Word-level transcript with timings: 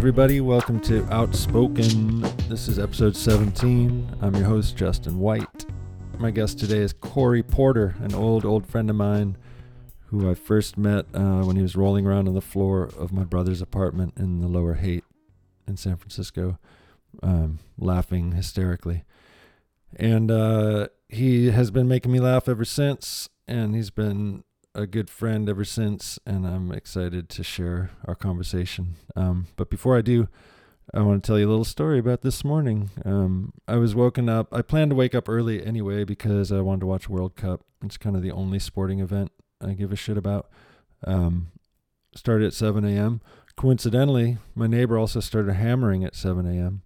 Everybody, 0.00 0.40
welcome 0.40 0.80
to 0.80 1.06
Outspoken. 1.12 2.22
This 2.48 2.68
is 2.68 2.78
episode 2.78 3.14
17. 3.14 4.16
I'm 4.22 4.34
your 4.34 4.46
host, 4.46 4.74
Justin 4.74 5.18
White. 5.18 5.66
My 6.18 6.30
guest 6.30 6.58
today 6.58 6.78
is 6.78 6.94
Corey 6.94 7.42
Porter, 7.42 7.94
an 8.00 8.14
old, 8.14 8.46
old 8.46 8.66
friend 8.66 8.88
of 8.88 8.96
mine 8.96 9.36
who 10.06 10.30
I 10.30 10.32
first 10.32 10.78
met 10.78 11.04
uh, 11.12 11.42
when 11.42 11.56
he 11.56 11.60
was 11.60 11.76
rolling 11.76 12.06
around 12.06 12.28
on 12.28 12.34
the 12.34 12.40
floor 12.40 12.84
of 12.96 13.12
my 13.12 13.24
brother's 13.24 13.60
apartment 13.60 14.14
in 14.16 14.40
the 14.40 14.48
lower 14.48 14.72
Haight 14.76 15.04
in 15.68 15.76
San 15.76 15.98
Francisco, 15.98 16.58
um, 17.22 17.58
laughing 17.76 18.32
hysterically. 18.32 19.04
And 19.96 20.30
uh, 20.30 20.88
he 21.10 21.50
has 21.50 21.70
been 21.70 21.88
making 21.88 22.10
me 22.10 22.20
laugh 22.20 22.48
ever 22.48 22.64
since, 22.64 23.28
and 23.46 23.74
he's 23.74 23.90
been 23.90 24.44
a 24.74 24.86
good 24.86 25.10
friend 25.10 25.48
ever 25.48 25.64
since, 25.64 26.18
and 26.26 26.46
I'm 26.46 26.70
excited 26.72 27.28
to 27.30 27.42
share 27.42 27.90
our 28.04 28.14
conversation. 28.14 28.94
Um, 29.16 29.46
but 29.56 29.70
before 29.70 29.96
I 29.96 30.00
do, 30.00 30.28
I 30.92 31.02
want 31.02 31.22
to 31.22 31.26
tell 31.26 31.38
you 31.38 31.46
a 31.46 31.50
little 31.50 31.64
story 31.64 31.98
about 31.98 32.22
this 32.22 32.44
morning. 32.44 32.90
Um, 33.04 33.52
I 33.68 33.76
was 33.76 33.94
woken 33.94 34.28
up. 34.28 34.48
I 34.52 34.62
planned 34.62 34.90
to 34.90 34.96
wake 34.96 35.14
up 35.14 35.28
early 35.28 35.64
anyway 35.64 36.04
because 36.04 36.50
I 36.50 36.60
wanted 36.60 36.80
to 36.80 36.86
watch 36.86 37.08
World 37.08 37.36
Cup. 37.36 37.62
It's 37.84 37.96
kind 37.96 38.16
of 38.16 38.22
the 38.22 38.32
only 38.32 38.58
sporting 38.58 39.00
event 39.00 39.30
I 39.60 39.72
give 39.72 39.92
a 39.92 39.96
shit 39.96 40.16
about. 40.16 40.48
Um, 41.06 41.48
started 42.14 42.46
at 42.46 42.54
7 42.54 42.84
a.m. 42.84 43.20
Coincidentally, 43.56 44.38
my 44.54 44.66
neighbor 44.66 44.98
also 44.98 45.20
started 45.20 45.54
hammering 45.54 46.04
at 46.04 46.14
7 46.14 46.46
a.m. 46.46 46.82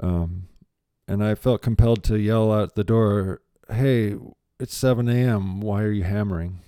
Um, 0.00 0.48
and 1.06 1.24
I 1.24 1.34
felt 1.34 1.62
compelled 1.62 2.04
to 2.04 2.18
yell 2.18 2.52
out 2.52 2.74
the 2.74 2.84
door, 2.84 3.40
"Hey, 3.70 4.16
it's 4.60 4.74
7 4.74 5.08
a.m. 5.08 5.60
Why 5.60 5.82
are 5.82 5.90
you 5.90 6.04
hammering?" 6.04 6.60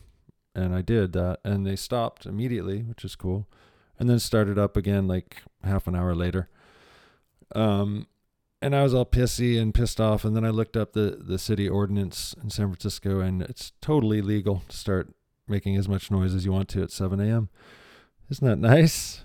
And 0.60 0.74
I 0.74 0.82
did 0.82 1.12
that, 1.12 1.40
and 1.44 1.66
they 1.66 1.76
stopped 1.76 2.26
immediately, 2.26 2.82
which 2.82 3.04
is 3.04 3.16
cool, 3.16 3.48
and 3.98 4.08
then 4.08 4.18
started 4.18 4.58
up 4.58 4.76
again 4.76 5.08
like 5.08 5.42
half 5.64 5.86
an 5.86 5.94
hour 5.94 6.14
later. 6.14 6.48
Um, 7.54 8.06
and 8.62 8.76
I 8.76 8.82
was 8.82 8.94
all 8.94 9.06
pissy 9.06 9.60
and 9.60 9.74
pissed 9.74 10.00
off, 10.00 10.24
and 10.24 10.36
then 10.36 10.44
I 10.44 10.50
looked 10.50 10.76
up 10.76 10.92
the 10.92 11.18
the 11.20 11.38
city 11.38 11.68
ordinance 11.68 12.34
in 12.42 12.50
San 12.50 12.68
Francisco, 12.68 13.20
and 13.20 13.42
it's 13.42 13.72
totally 13.80 14.20
legal 14.20 14.62
to 14.68 14.76
start 14.76 15.14
making 15.48 15.76
as 15.76 15.88
much 15.88 16.10
noise 16.10 16.34
as 16.34 16.44
you 16.44 16.52
want 16.52 16.68
to 16.68 16.82
at 16.82 16.92
7 16.92 17.20
a.m. 17.20 17.48
Isn't 18.30 18.46
that 18.46 18.58
nice? 18.58 19.24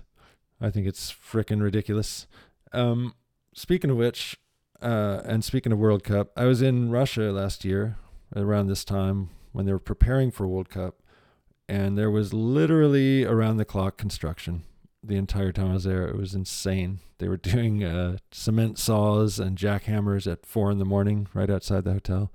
I 0.60 0.70
think 0.70 0.86
it's 0.86 1.12
frickin' 1.12 1.62
ridiculous. 1.62 2.26
Um, 2.72 3.14
speaking 3.54 3.90
of 3.90 3.96
which, 3.96 4.36
uh, 4.82 5.20
and 5.24 5.44
speaking 5.44 5.70
of 5.70 5.78
World 5.78 6.02
Cup, 6.02 6.32
I 6.36 6.46
was 6.46 6.62
in 6.62 6.90
Russia 6.90 7.30
last 7.30 7.64
year 7.64 7.96
around 8.34 8.66
this 8.66 8.84
time 8.84 9.30
when 9.52 9.66
they 9.66 9.72
were 9.72 9.78
preparing 9.78 10.30
for 10.30 10.48
World 10.48 10.68
Cup 10.68 11.00
and 11.68 11.96
there 11.96 12.10
was 12.10 12.32
literally 12.32 13.24
around 13.24 13.56
the 13.56 13.64
clock 13.64 13.96
construction 13.96 14.62
the 15.02 15.16
entire 15.16 15.52
time 15.52 15.70
I 15.70 15.74
was 15.74 15.84
there. 15.84 16.08
It 16.08 16.16
was 16.16 16.34
insane. 16.34 17.00
They 17.18 17.28
were 17.28 17.36
doing 17.36 17.84
uh, 17.84 18.18
cement 18.30 18.78
saws 18.78 19.38
and 19.38 19.56
jackhammers 19.56 20.30
at 20.30 20.46
four 20.46 20.70
in 20.70 20.78
the 20.78 20.84
morning 20.84 21.28
right 21.34 21.50
outside 21.50 21.84
the 21.84 21.92
hotel. 21.92 22.32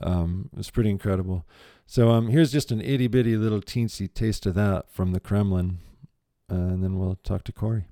Um, 0.00 0.48
it 0.52 0.58
was 0.58 0.70
pretty 0.70 0.90
incredible. 0.90 1.44
So 1.86 2.10
um, 2.10 2.28
here's 2.28 2.52
just 2.52 2.70
an 2.70 2.80
itty 2.80 3.08
bitty 3.08 3.36
little 3.36 3.60
teensy 3.60 4.12
taste 4.12 4.46
of 4.46 4.54
that 4.54 4.90
from 4.90 5.12
the 5.12 5.20
Kremlin, 5.20 5.78
uh, 6.50 6.54
and 6.54 6.82
then 6.82 6.98
we'll 6.98 7.18
talk 7.22 7.44
to 7.44 7.52
Corey. 7.52 7.84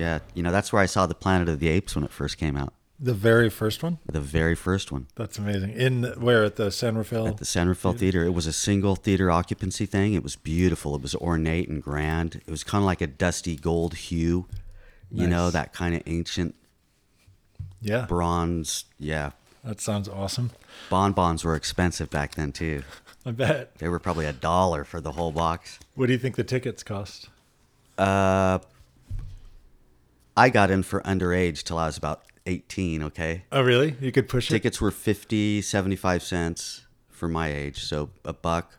Yeah, 0.00 0.20
you 0.32 0.42
know 0.42 0.50
that's 0.50 0.72
where 0.72 0.80
I 0.80 0.86
saw 0.86 1.04
the 1.04 1.14
Planet 1.14 1.50
of 1.50 1.60
the 1.60 1.68
Apes 1.68 1.94
when 1.94 2.04
it 2.04 2.10
first 2.10 2.38
came 2.38 2.56
out. 2.56 2.72
The 2.98 3.12
very 3.12 3.50
first 3.50 3.82
one. 3.82 3.98
The 4.06 4.20
very 4.20 4.54
first 4.54 4.92
one 4.92 5.06
That's 5.14 5.38
amazing. 5.38 5.70
In 5.70 6.04
where 6.20 6.44
at 6.44 6.56
the 6.56 6.70
San 6.70 6.96
Rafael? 6.96 7.28
at 7.28 7.36
the 7.36 7.44
San 7.44 7.68
Rafael 7.68 7.92
Theater. 7.92 8.24
It 8.24 8.34
was 8.34 8.46
a 8.46 8.52
single 8.52 8.96
theater 8.96 9.30
occupancy 9.30 9.84
thing. 9.86 10.14
It 10.14 10.22
was 10.22 10.36
beautiful. 10.36 10.94
It 10.94 11.02
was 11.02 11.14
ornate 11.14 11.68
and 11.68 11.82
grand. 11.82 12.40
It 12.46 12.50
was 12.50 12.64
kind 12.64 12.82
of 12.82 12.86
like 12.86 13.02
a 13.02 13.06
dusty 13.06 13.56
gold 13.56 13.94
hue. 13.94 14.46
You 15.12 15.26
know 15.26 15.50
that 15.50 15.72
kind 15.72 15.94
of 15.94 16.02
ancient 16.06 16.54
yeah, 17.82 18.06
bronze. 18.06 18.84
Yeah, 18.98 19.32
that 19.64 19.80
sounds 19.80 20.08
awesome. 20.08 20.52
bonbons 20.88 21.44
were 21.44 21.56
expensive 21.56 22.10
back 22.10 22.36
then 22.36 22.52
too. 22.52 22.84
I 23.26 23.32
bet. 23.32 23.76
They 23.78 23.88
were 23.88 23.98
probably 23.98 24.24
a 24.24 24.32
dollar 24.32 24.84
for 24.84 25.00
the 25.00 25.12
whole 25.12 25.32
box. 25.32 25.78
What 25.94 26.06
do 26.06 26.12
you 26.12 26.18
think 26.18 26.36
the 26.36 26.44
tickets 26.44 26.82
cost? 26.82 27.28
Uh, 27.98 28.60
I 30.40 30.48
got 30.48 30.70
in 30.70 30.82
for 30.82 31.02
underage 31.02 31.64
till 31.64 31.76
I 31.76 31.84
was 31.84 31.98
about 31.98 32.22
18. 32.46 33.02
Okay. 33.02 33.44
Oh, 33.52 33.60
really? 33.60 33.94
You 34.00 34.10
could 34.10 34.26
push 34.26 34.50
it. 34.50 34.54
Tickets 34.54 34.80
were 34.80 34.90
50, 34.90 35.60
75 35.60 36.22
cents 36.22 36.86
for 37.10 37.28
my 37.28 37.52
age, 37.52 37.84
so 37.84 38.08
a 38.24 38.32
buck. 38.32 38.78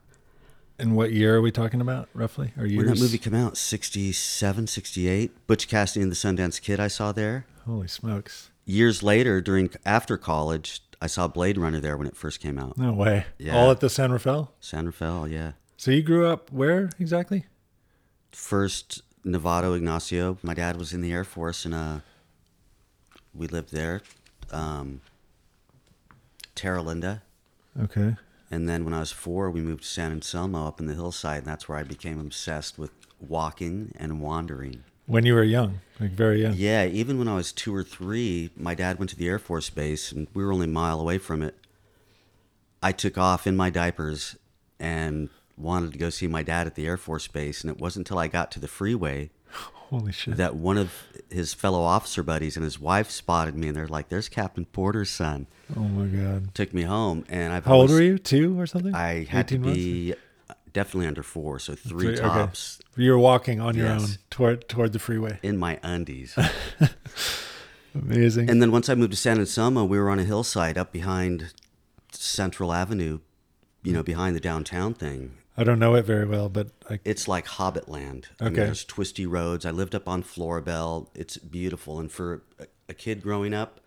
And 0.80 0.96
what 0.96 1.12
year 1.12 1.36
are 1.36 1.42
we 1.42 1.52
talking 1.52 1.80
about, 1.80 2.10
roughly? 2.16 2.52
Or 2.58 2.66
years? 2.66 2.78
When 2.78 2.88
that 2.88 3.00
movie 3.00 3.20
came 3.20 3.36
out, 3.36 3.58
67, 3.58 4.66
68. 4.66 5.46
Butch 5.46 5.68
Cassidy 5.68 6.02
and 6.02 6.12
the 6.12 6.16
Sundance 6.16 6.60
Kid 6.60 6.80
I 6.80 6.88
saw 6.88 7.12
there. 7.12 7.46
Holy 7.68 7.88
smokes! 7.88 8.50
Years 8.66 9.04
later, 9.04 9.40
during 9.40 9.70
after 9.86 10.18
college, 10.18 10.82
I 11.00 11.06
saw 11.06 11.28
Blade 11.28 11.60
Runner 11.60 11.80
there 11.80 11.96
when 11.96 12.08
it 12.08 12.16
first 12.16 12.40
came 12.40 12.58
out. 12.58 12.76
No 12.76 12.92
way. 12.92 13.26
Yeah. 13.38 13.56
All 13.56 13.70
at 13.70 13.82
the 13.82 13.90
San 13.92 14.12
Rafael. 14.12 14.52
San 14.60 14.88
Rafael, 14.88 15.28
yeah. 15.28 15.52
So 15.78 15.92
you 15.92 16.02
grew 16.02 16.26
up 16.26 16.52
where 16.52 16.90
exactly? 17.00 17.46
First, 18.32 19.04
Novato 19.26 19.76
Ignacio. 19.76 20.38
My 20.42 20.54
dad 20.54 20.78
was 20.78 20.94
in 20.94 21.02
the 21.02 21.12
Air 21.12 21.24
Force, 21.24 21.66
and 21.66 21.74
uh, 21.74 22.00
we 23.34 23.48
lived 23.48 23.72
there. 23.72 24.02
Um, 24.52 25.02
Terra 26.56 26.82
Linda. 26.82 27.22
Okay. 27.80 28.16
And 28.50 28.68
then 28.68 28.84
when 28.84 28.94
I 28.94 29.00
was 29.00 29.12
four, 29.12 29.50
we 29.50 29.62
moved 29.62 29.84
to 29.84 29.88
San 29.88 30.12
Anselmo 30.12 30.68
up 30.68 30.80
in 30.80 30.88
the 30.88 30.94
hillside, 30.94 31.40
and 31.40 31.48
that's 31.48 31.70
where 31.70 31.78
I 31.78 31.84
became 31.84 32.20
obsessed 32.20 32.78
with 32.78 32.92
walking 33.20 33.94
and 33.96 34.22
wandering. 34.22 34.84
When 35.06 35.26
you 35.26 35.34
were 35.34 35.44
young, 35.44 35.80
like 36.00 36.12
very 36.12 36.42
young. 36.42 36.54
Yeah, 36.56 36.86
even 36.86 37.18
when 37.18 37.28
I 37.28 37.36
was 37.36 37.52
two 37.52 37.74
or 37.74 37.84
three, 37.84 38.50
my 38.58 38.76
dad 38.76 39.00
went 39.00 39.10
to 39.12 39.16
the 39.16 39.28
Air 39.28 39.40
Force 39.40 39.70
Base, 39.70 40.12
and 40.12 40.28
we 40.34 40.44
were 40.44 40.52
only 40.52 40.66
a 40.66 40.70
mile 40.70 41.00
away 41.00 41.18
from 41.18 41.42
it. 41.42 41.56
I 42.84 42.92
took 42.92 43.18
off 43.18 43.48
in 43.48 43.56
my 43.56 43.70
diapers 43.70 44.36
and 44.80 45.30
wanted 45.58 45.94
to 45.94 46.00
go 46.00 46.10
see 46.10 46.28
my 46.28 46.44
dad 46.44 46.68
at 46.68 46.76
the 46.76 46.86
Air 46.88 46.98
Force 46.98 47.28
Base, 47.28 47.62
and 47.62 47.70
it 47.72 47.80
wasn't 47.80 48.08
until 48.08 48.20
I 48.20 48.28
got 48.28 48.52
to 48.52 48.60
the 48.60 48.68
freeway 48.68 49.30
Holy 49.90 50.12
shit. 50.12 50.38
that 50.38 50.56
one 50.56 50.78
of 50.78 50.94
his 51.30 51.54
fellow 51.54 51.82
officer 51.82 52.24
buddies 52.24 52.56
and 52.58 52.64
his 52.64 52.80
wife 52.80 53.10
spotted 53.12 53.56
me, 53.56 53.68
and 53.68 53.76
they're 53.78 53.88
like, 53.88 54.10
"There's 54.10 54.30
Captain 54.30 54.66
Porter's 54.66 55.10
son." 55.10 55.48
oh 55.76 55.82
my 55.82 56.06
god. 56.08 56.54
Took 56.56 56.74
me 56.74 56.84
home, 56.84 57.26
and 57.30 57.54
I've 57.54 57.66
How 57.66 57.74
old 57.76 57.90
always- 57.92 57.94
were 58.02 58.02
you? 58.06 58.18
Two 58.18 58.60
or 58.60 58.66
something? 58.68 58.94
I 58.96 59.26
had 59.26 59.48
to 59.50 59.56
18 59.56 59.62
months? 59.62 59.78
be 59.78 60.14
definitely 60.74 61.08
under 61.08 61.24
four, 61.24 61.60
so 61.60 61.76
three 61.76 62.08
Three- 62.08 62.14
okay. 62.16 62.22
tops 62.22 62.80
You 62.96 63.12
were 63.12 63.20
walking 63.20 63.60
on 63.60 63.76
your 63.76 63.88
own 63.90 64.08
toward 64.30 64.68
toward 64.70 64.94
the 64.94 65.00
freeway. 65.00 65.40
in 65.44 65.58
my 65.58 65.80
undies. 65.84 66.38
Amazing. 67.94 68.50
and 68.50 68.62
then 68.62 68.72
once 68.72 68.88
I 68.88 68.96
moved 68.96 69.12
to 69.12 69.18
San 69.18 69.38
Anselmo, 69.40 69.84
we 69.84 70.00
were 70.00 70.10
on 70.10 70.18
a 70.20 70.24
hillside 70.24 70.78
up 70.78 70.94
behind 70.94 71.54
Central 72.14 72.72
Avenue, 72.72 73.20
you 73.84 73.92
know, 73.92 74.02
behind 74.04 74.34
the 74.36 74.40
downtown 74.40 74.94
thing. 74.94 75.34
I 75.58 75.64
don't 75.66 75.80
know 75.80 75.96
it 75.96 76.06
very 76.06 76.26
well, 76.26 76.48
but 76.50 76.70
I, 76.90 77.00
It's 77.04 77.28
like 77.28 77.46
Hobbit 77.46 77.90
land. 77.90 78.30
I 78.40 78.46
mean, 78.46 78.54
Okay. 78.54 78.66
there's 78.66 78.86
twisty 78.86 79.26
roads. 79.26 79.66
I 79.66 79.72
lived 79.72 79.94
up 79.94 80.08
on 80.08 80.24
Floribel. 80.24 81.08
It's 81.14 81.38
beautiful. 81.38 82.00
And 82.00 82.12
for 82.12 82.44
a, 82.88 82.94
kid 82.94 83.22
growing 83.22 83.54
up, 83.54 83.80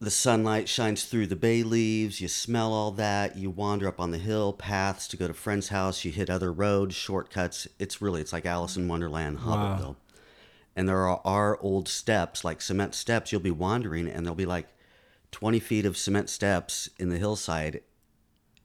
the 0.00 0.10
sunlight 0.10 0.68
shines 0.68 1.04
through 1.04 1.26
the 1.28 1.36
bay 1.36 1.62
leaves. 1.62 2.20
You 2.20 2.28
smell 2.28 2.72
all 2.72 2.90
that. 2.92 3.36
You 3.36 3.50
wander 3.50 3.88
up 3.88 4.00
on 4.00 4.10
the 4.10 4.18
hill 4.18 4.52
paths 4.52 5.06
to 5.08 5.16
go 5.16 5.26
to 5.28 5.34
friend's 5.34 5.68
house. 5.68 6.04
You 6.04 6.12
hit 6.12 6.28
other 6.30 6.52
roads, 6.52 6.94
shortcuts. 6.94 7.66
It's 7.78 8.02
really, 8.02 8.20
it's 8.20 8.32
like 8.32 8.46
Alice 8.46 8.76
in 8.76 8.86
Wonderland, 8.88 9.38
Wow. 9.44 9.76
Hobbitville. 9.78 9.96
And 10.76 10.88
there 10.88 11.06
are, 11.08 11.20
are 11.24 11.58
old 11.60 11.88
steps, 11.88 12.44
like 12.44 12.60
cement 12.60 12.94
steps. 12.94 13.32
You'll 13.32 13.40
be 13.40 13.50
wandering, 13.50 14.08
and 14.08 14.26
there'll 14.26 14.34
be 14.34 14.46
like 14.46 14.66
20 15.30 15.60
feet 15.60 15.86
of 15.86 15.96
cement 15.96 16.28
steps 16.28 16.88
in 16.98 17.10
the 17.10 17.18
hillside, 17.18 17.80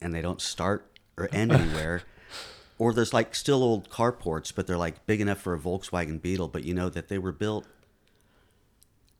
and 0.01 0.13
they 0.13 0.21
don't 0.21 0.41
start 0.41 0.88
or 1.21 1.29
end 1.31 1.51
anywhere. 1.61 2.03
or 2.77 2.93
there's 2.93 3.13
like 3.13 3.35
still 3.35 3.61
old 3.63 3.89
carports, 3.89 4.53
but 4.55 4.65
they're 4.67 4.77
like 4.77 5.05
big 5.05 5.19
enough 5.21 5.39
for 5.41 5.53
a 5.53 5.59
Volkswagen 5.59 6.21
Beetle, 6.21 6.47
but 6.47 6.63
you 6.63 6.73
know 6.73 6.89
that 6.89 7.07
they 7.09 7.17
were 7.17 7.31
built 7.33 7.65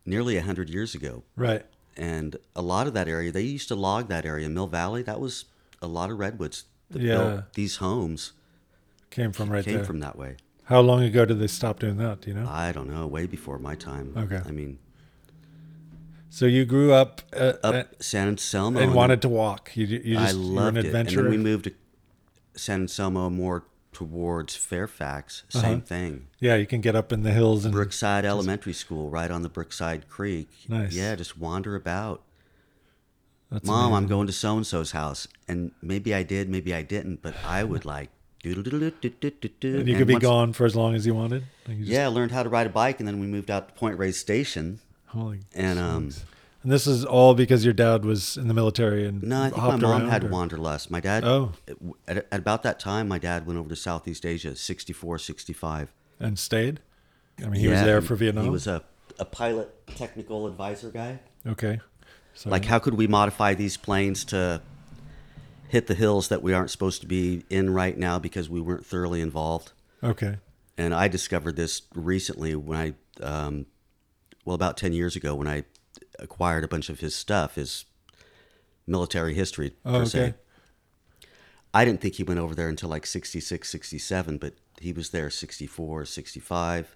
nearly 0.05 0.35
100 0.35 0.69
years 0.69 0.95
ago. 0.95 1.23
right. 1.35 1.65
And 1.97 2.37
a 2.55 2.61
lot 2.61 2.87
of 2.87 2.93
that 2.93 3.09
area, 3.09 3.29
they 3.29 3.41
used 3.41 3.67
to 3.67 3.75
log 3.75 4.07
that 4.07 4.25
area. 4.25 4.47
Mill 4.47 4.67
Valley, 4.67 5.01
that 5.03 5.19
was 5.19 5.45
a 5.81 5.87
lot 5.87 6.09
of 6.09 6.17
redwoods 6.17 6.63
that 6.91 7.01
Yeah. 7.01 7.17
built 7.17 7.53
these 7.55 7.75
homes 7.77 8.31
Came 9.09 9.33
from 9.33 9.49
right 9.51 9.65
came 9.65 9.75
there. 9.77 9.83
from 9.83 9.99
that 9.99 10.17
way. 10.17 10.37
How 10.65 10.79
long 10.79 11.03
ago 11.03 11.25
did 11.25 11.39
they 11.39 11.47
stop 11.47 11.79
doing 11.79 11.97
that? 11.97 12.21
Do 12.21 12.29
you 12.29 12.35
know? 12.37 12.47
I 12.47 12.71
don't 12.71 12.89
know, 12.89 13.05
way 13.05 13.25
before 13.25 13.59
my 13.59 13.75
time. 13.75 14.13
Okay. 14.15 14.39
I 14.45 14.51
mean, 14.51 14.79
So 16.29 16.45
you 16.45 16.63
grew 16.63 16.93
up, 16.93 17.21
uh, 17.35 17.53
up 17.63 17.75
uh, 17.75 17.83
San 17.99 18.27
Anselmo. 18.29 18.79
and 18.79 18.89
and 18.91 18.95
wanted 18.95 19.21
to 19.23 19.29
walk. 19.29 19.71
You, 19.75 19.85
you 19.87 20.17
I 20.17 20.27
just 20.27 20.37
were 20.37 20.43
loved 20.43 20.77
an 20.77 20.85
it. 20.85 20.95
And 20.95 21.09
then 21.09 21.29
we 21.29 21.37
moved 21.37 21.65
to 21.65 21.73
San 22.59 22.81
Anselmo 22.81 23.29
more 23.29 23.63
towards 23.91 24.55
Fairfax, 24.55 25.43
same 25.49 25.63
Uh-huh. 25.77 25.79
thing. 25.85 26.27
Yeah, 26.39 26.55
you 26.55 26.65
can 26.67 26.79
get 26.81 26.95
up 26.95 27.11
in 27.11 27.23
the 27.23 27.31
hills 27.31 27.65
and 27.65 27.73
Brookside 27.73 28.23
Elementary 28.25 28.73
School, 28.73 29.09
right 29.09 29.31
on 29.31 29.41
the 29.41 29.49
Brookside 29.49 30.07
Creek. 30.07 30.47
Nice. 30.67 30.93
Yeah, 30.93 31.15
just 31.15 31.37
wander 31.37 31.75
about. 31.75 32.21
that's 33.51 33.65
Mom, 33.65 33.93
I'm 33.93 34.05
going 34.05 34.27
to 34.27 34.33
so 34.33 34.57
and 34.57 34.67
so's 34.67 34.91
house, 34.91 35.27
and 35.47 35.71
maybe 35.81 36.13
I 36.13 36.21
did, 36.21 36.49
maybe 36.49 36.71
I 36.71 36.83
didn't, 36.83 37.23
but 37.23 37.33
I 37.43 37.63
would 37.63 37.83
like. 37.83 38.11
And 38.45 38.53
you 38.53 38.61
And 38.61 39.97
could 39.97 40.07
be 40.07 40.13
once- 40.13 40.21
gone 40.21 40.53
for 40.53 40.65
as 40.65 40.75
long 40.75 40.93
as 40.95 41.05
you 41.07 41.13
wanted. 41.15 41.43
Like 41.67 41.77
you 41.77 41.83
just- 41.85 41.91
Yeah, 41.91 42.05
I 42.05 42.07
learned 42.07 42.31
how 42.31 42.43
to 42.43 42.49
ride 42.49 42.67
a 42.67 42.69
bike, 42.69 42.99
and 42.99 43.07
then 43.07 43.19
we 43.19 43.25
moved 43.27 43.49
out 43.49 43.67
to 43.69 43.73
Point 43.73 43.97
Reyes 43.97 44.19
Station. 44.19 44.79
Holy. 45.07 45.39
And, 45.55 45.79
um, 45.79 46.11
smokes. 46.11 46.28
And 46.63 46.71
this 46.71 46.85
is 46.87 47.05
all 47.05 47.33
because 47.33 47.63
your 47.63 47.73
dad 47.73 48.03
was 48.05 48.35
in 48.37 48.47
the 48.47 48.53
military 48.53 49.05
and 49.07 49.23
No, 49.23 49.43
I 49.43 49.49
think 49.49 49.61
my 49.63 49.75
mom 49.77 50.09
had 50.09 50.25
or- 50.25 50.29
wanderlust. 50.29 50.91
My 50.91 50.99
dad, 50.99 51.23
Oh. 51.23 51.53
at, 52.07 52.17
at 52.31 52.39
about 52.39 52.63
that 52.63 52.79
time, 52.79 53.07
my 53.07 53.17
dad 53.19 53.45
went 53.45 53.57
over 53.59 53.69
to 53.69 53.75
Southeast 53.75 54.25
Asia, 54.25 54.55
64, 54.55 55.17
65. 55.19 55.93
and 56.19 56.37
stayed. 56.37 56.81
I 57.41 57.43
mean, 57.47 57.61
he 57.61 57.67
was 57.69 57.81
there 57.81 58.01
for 58.01 58.15
Vietnam. 58.15 58.43
He 58.43 58.49
was 58.49 58.67
a, 58.67 58.83
a 59.17 59.25
pilot 59.25 59.69
technical 59.95 60.47
advisor 60.47 60.89
guy. 60.89 61.19
okay. 61.47 61.79
So 62.33 62.49
Like, 62.49 62.65
how 62.65 62.79
could 62.79 62.93
we 62.93 63.07
modify 63.07 63.53
these 63.53 63.75
planes 63.77 64.23
to 64.25 64.61
hit 65.67 65.87
the 65.87 65.93
hills 65.95 66.29
that 66.29 66.41
we 66.41 66.53
aren't 66.53 66.71
supposed 66.71 67.01
to 67.01 67.07
be 67.07 67.43
in 67.49 67.69
right 67.69 67.97
now 67.97 68.17
because 68.19 68.49
we 68.49 68.59
weren't 68.61 68.85
thoroughly 68.85 69.21
involved? 69.21 69.71
okay. 70.03 70.37
And 70.77 70.93
I 70.93 71.09
discovered 71.09 71.57
this 71.57 71.81
recently 71.93 72.55
when 72.55 72.77
I, 72.79 73.23
um, 73.25 73.65
well, 74.45 74.55
about 74.55 74.77
10 74.77 74.93
years 74.93 75.17
ago 75.17 75.35
when 75.35 75.47
I 75.47 75.65
acquired 76.19 76.63
a 76.63 76.67
bunch 76.67 76.89
of 76.89 76.99
his 76.99 77.15
stuff, 77.15 77.55
his 77.55 77.85
military 78.87 79.33
history, 79.33 79.71
per 79.83 80.01
Oh, 80.01 80.03
se. 80.05 80.19
okay. 80.21 80.33
I 81.73 81.85
didn't 81.85 82.01
think 82.01 82.15
he 82.15 82.23
went 82.23 82.39
over 82.39 82.55
there 82.55 82.67
until 82.69 82.89
like 82.89 83.05
66, 83.05 83.69
67, 83.69 84.37
but 84.39 84.53
he 84.79 84.91
was 84.91 85.09
there 85.11 85.29
64, 85.29 86.05
65. 86.05 86.95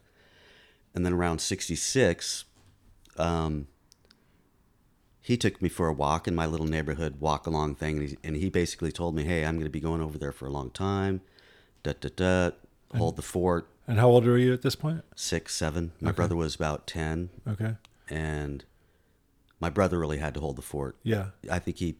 And 0.96 1.06
then 1.06 1.14
around 1.14 1.40
66, 1.42 2.46
um, 3.18 3.68
he 5.22 5.38
took 5.38 5.62
me 5.62 5.70
for 5.70 5.88
a 5.88 5.94
walk 5.94 6.28
in 6.28 6.36
my 6.36 6.46
little 6.46 6.66
neighborhood 6.66 7.20
walk 7.20 7.46
along 7.48 7.76
thing. 7.76 7.98
And 8.00 8.10
he, 8.10 8.18
and 8.24 8.36
he 8.36 8.50
basically 8.50 8.92
told 8.92 9.16
me, 9.16 9.24
hey, 9.24 9.46
I'm 9.46 9.56
going 9.56 9.66
to 9.66 9.70
be 9.72 9.80
going 9.80 10.02
over 10.02 10.18
there 10.18 10.32
for 10.32 10.48
a 10.48 10.52
long 10.52 10.72
time. 10.72 11.22
Da, 11.84 11.94
da, 12.00 12.10
da. 12.16 12.52
Hold 12.98 13.16
the 13.16 13.22
fort. 13.22 13.68
And 13.88 14.00
how 14.00 14.08
old 14.10 14.26
were 14.26 14.38
you 14.38 14.54
at 14.54 14.62
this 14.62 14.76
point? 14.76 15.04
Six, 15.16 15.54
seven. 15.56 15.92
My 16.02 16.12
brother 16.12 16.36
was 16.36 16.56
about 16.56 16.88
10. 16.88 17.30
Okay. 17.48 17.76
And 18.10 18.64
my 19.64 19.70
brother 19.70 19.98
really 19.98 20.18
had 20.18 20.34
to 20.34 20.42
hold 20.42 20.58
the 20.58 20.62
fort. 20.62 20.98
Yeah. 21.04 21.28
I 21.50 21.58
think 21.60 21.78
he 21.78 21.96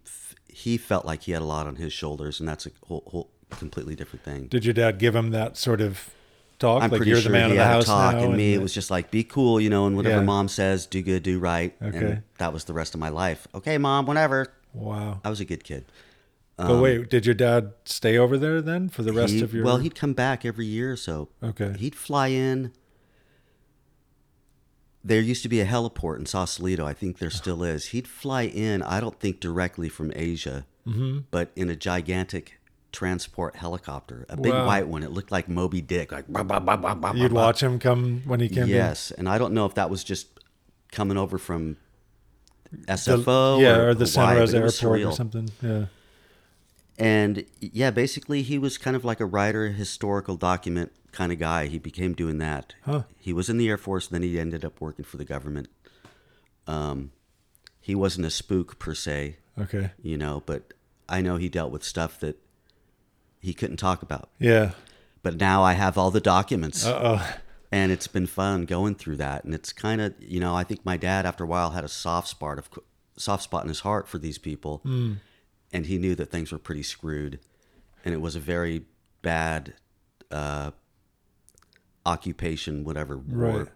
he 0.50 0.76
felt 0.78 1.06
like 1.06 1.24
he 1.24 1.32
had 1.32 1.42
a 1.42 1.46
lot 1.46 1.66
on 1.66 1.78
his 1.78 1.94
shoulders, 1.94 2.40
and 2.42 2.48
that's 2.50 2.66
a 2.66 2.72
whole, 2.88 3.04
whole 3.08 3.30
completely 3.52 3.96
different 3.96 4.24
thing. 4.26 4.48
Did 4.48 4.66
your 4.66 4.74
dad 4.74 4.98
give 5.00 5.16
him 5.16 5.32
that 5.32 5.56
sort 5.56 5.80
of 5.80 6.10
talk? 6.60 6.84
I'm 6.84 6.92
like 6.92 6.98
pretty 7.00 7.12
you're 7.12 7.22
sure 7.22 7.32
the 7.32 7.38
man 7.38 7.46
he 7.50 7.52
of 7.54 7.58
the 7.60 7.64
had 7.64 7.74
house 7.74 7.84
a 7.86 7.88
talk, 7.88 8.16
and 8.16 8.36
me, 8.36 8.54
it 8.54 8.62
was 8.62 8.74
just 8.74 8.92
like, 8.92 9.10
be 9.12 9.24
cool, 9.24 9.62
you 9.62 9.70
know, 9.70 9.88
and 9.88 9.96
whatever 9.96 10.18
Yeah. 10.18 10.24
mom 10.24 10.50
says, 10.50 10.86
do 10.86 11.02
good, 11.02 11.24
do 11.24 11.40
right. 11.40 11.74
Okay. 11.82 11.98
And 11.98 12.24
that 12.38 12.52
was 12.54 12.66
the 12.66 12.74
rest 12.74 12.94
of 12.94 13.00
my 13.00 13.10
life. 13.10 13.48
Okay, 13.56 13.78
mom, 13.78 14.06
whatever. 14.06 14.48
wow. 14.74 15.22
I 15.24 15.30
was 15.30 15.40
a 15.40 15.46
good 15.46 15.64
kid. 15.64 15.86
but 16.58 16.80
wait, 16.82 16.98
um, 17.00 17.06
did 17.10 17.26
your 17.26 17.34
dad 17.36 17.72
stay 17.86 18.18
over 18.18 18.38
there 18.38 18.62
then 18.62 18.90
for 18.90 19.02
the 19.04 19.14
rest 19.14 19.34
He- 19.34 19.42
of 19.42 19.54
your? 19.54 19.64
Well, 19.66 19.78
he'd 19.78 19.96
come 19.96 20.14
back 20.14 20.44
every 20.46 20.66
year 20.68 20.92
or 20.92 20.98
so. 20.98 21.30
Okay. 21.42 21.74
He'd 21.80 21.96
fly 21.96 22.28
in. 22.28 22.74
There 25.04 25.20
used 25.20 25.44
to 25.44 25.50
be 25.50 25.60
a 25.60 25.66
heliport 25.66 26.18
in 26.20 26.26
Sausalito. 26.26 26.86
I 26.86 26.94
think 26.94 27.20
there 27.20 27.30
still 27.30 27.62
is. 27.64 27.88
He'd 27.88 28.08
fly 28.08 28.44
in, 28.44 28.82
I 28.82 29.00
don't 29.02 29.20
think 29.20 29.40
directly 29.40 29.90
from 29.90 30.12
Asia, 30.16 30.66
Mm-hmm. 30.88 31.20
but 31.32 31.52
in 31.56 31.70
a 31.70 31.76
gigantic 31.78 32.60
transport 32.92 33.56
helicopter, 33.56 34.26
a 34.30 34.36
big 34.38 34.52
Wow. 34.54 34.66
white 34.68 34.88
one. 34.88 35.02
It 35.02 35.12
looked 35.12 35.32
like 35.32 35.48
Moby 35.50 35.82
Dick. 35.82 36.12
Like, 36.12 36.26
bah, 36.28 36.44
bah, 36.44 36.60
bah, 36.60 37.14
You'd 37.16 37.32
watch 37.32 37.64
him 37.64 37.80
come 37.80 38.22
when 38.26 38.40
he 38.42 38.50
came. 38.50 38.68
Yes. 38.68 39.10
And 39.12 39.28
I 39.30 39.38
don't 39.38 39.54
know 39.54 39.66
if 39.66 39.74
that 39.76 39.90
was 39.90 40.04
just 40.04 40.28
coming 40.92 41.18
over 41.18 41.38
from 41.38 41.78
the- 42.72 42.94
SFO 42.94 43.62
yeah, 43.62 43.78
or, 43.78 43.90
or 43.90 43.94
the 43.94 44.06
Hawaii, 44.06 44.38
it 44.38 44.42
was 44.42 44.54
Airport 44.84 45.02
or 45.04 45.12
something. 45.14 45.50
Yeah. 45.62 45.86
And 46.98 47.46
yeah, 47.60 47.90
basically, 47.92 48.42
he 48.44 48.58
was 48.60 48.78
kind 48.78 48.96
of 48.96 49.04
like 49.04 49.20
a 49.20 49.26
writer, 49.26 49.70
historical 49.70 50.36
document 50.36 50.92
kind 51.14 51.32
of 51.32 51.40
guy. 51.40 51.68
He 51.68 51.80
became 51.80 52.14
doing 52.14 52.40
that. 52.40 52.76
Huh. 52.84 53.04
He 53.18 53.32
was 53.32 53.50
in 53.50 53.58
the 53.58 53.70
Air 53.70 53.78
Force, 53.78 54.08
then 54.08 54.22
he 54.24 54.38
ended 54.40 54.66
up 54.66 54.82
working 54.82 55.06
for 55.06 55.18
the 55.18 55.26
government. 55.26 55.70
Um, 56.68 57.12
he 57.80 57.96
wasn't 57.96 58.26
a 58.26 58.30
spook 58.30 58.80
per 58.80 58.94
se, 58.96 59.38
Okay. 59.60 59.92
you 60.02 60.18
know, 60.18 60.44
but 60.46 60.74
I 61.10 61.22
know 61.22 61.38
he 61.38 61.50
dealt 61.50 61.72
with 61.72 61.84
stuff 61.84 62.20
that 62.22 62.38
he 63.40 63.54
couldn't 63.54 63.78
talk 63.78 64.02
about. 64.02 64.30
Yeah. 64.40 64.72
But 65.22 65.38
now 65.40 65.64
I 65.64 65.74
have 65.74 65.98
all 65.98 66.12
the 66.12 66.22
documents, 66.22 66.86
Uh 66.86 67.00
oh. 67.04 67.36
and 67.72 67.92
it's 67.92 68.08
been 68.08 68.28
fun 68.28 68.66
going 68.66 68.96
through 68.96 69.18
that. 69.18 69.44
And 69.44 69.54
it's 69.54 69.72
kind 69.74 70.02
of, 70.02 70.14
you 70.20 70.40
know, 70.40 70.56
I 70.56 70.64
think 70.64 70.86
my 70.86 70.98
dad, 70.98 71.26
after 71.26 71.44
a 71.44 71.48
while, 71.48 71.72
had 71.72 71.84
a 71.84 71.90
soft 71.90 72.28
spot 72.28 72.58
of 72.58 72.70
soft 73.18 73.44
spot 73.44 73.64
in 73.64 73.70
his 73.70 73.82
heart 73.82 74.08
for 74.08 74.18
these 74.18 74.38
people, 74.38 74.80
Hmm. 74.84 75.14
and 75.72 75.86
he 75.86 75.98
knew 75.98 76.16
that 76.16 76.32
things 76.32 76.52
were 76.52 76.58
pretty 76.58 76.84
screwed, 76.84 77.40
and 78.04 78.14
it 78.14 78.22
was 78.22 78.36
a 78.36 78.40
very 78.40 78.86
bad 79.22 79.74
uh, 80.32 80.72
occupation, 82.06 82.84
whatever. 82.84 83.18
War. 83.18 83.50
Right. 83.60 83.68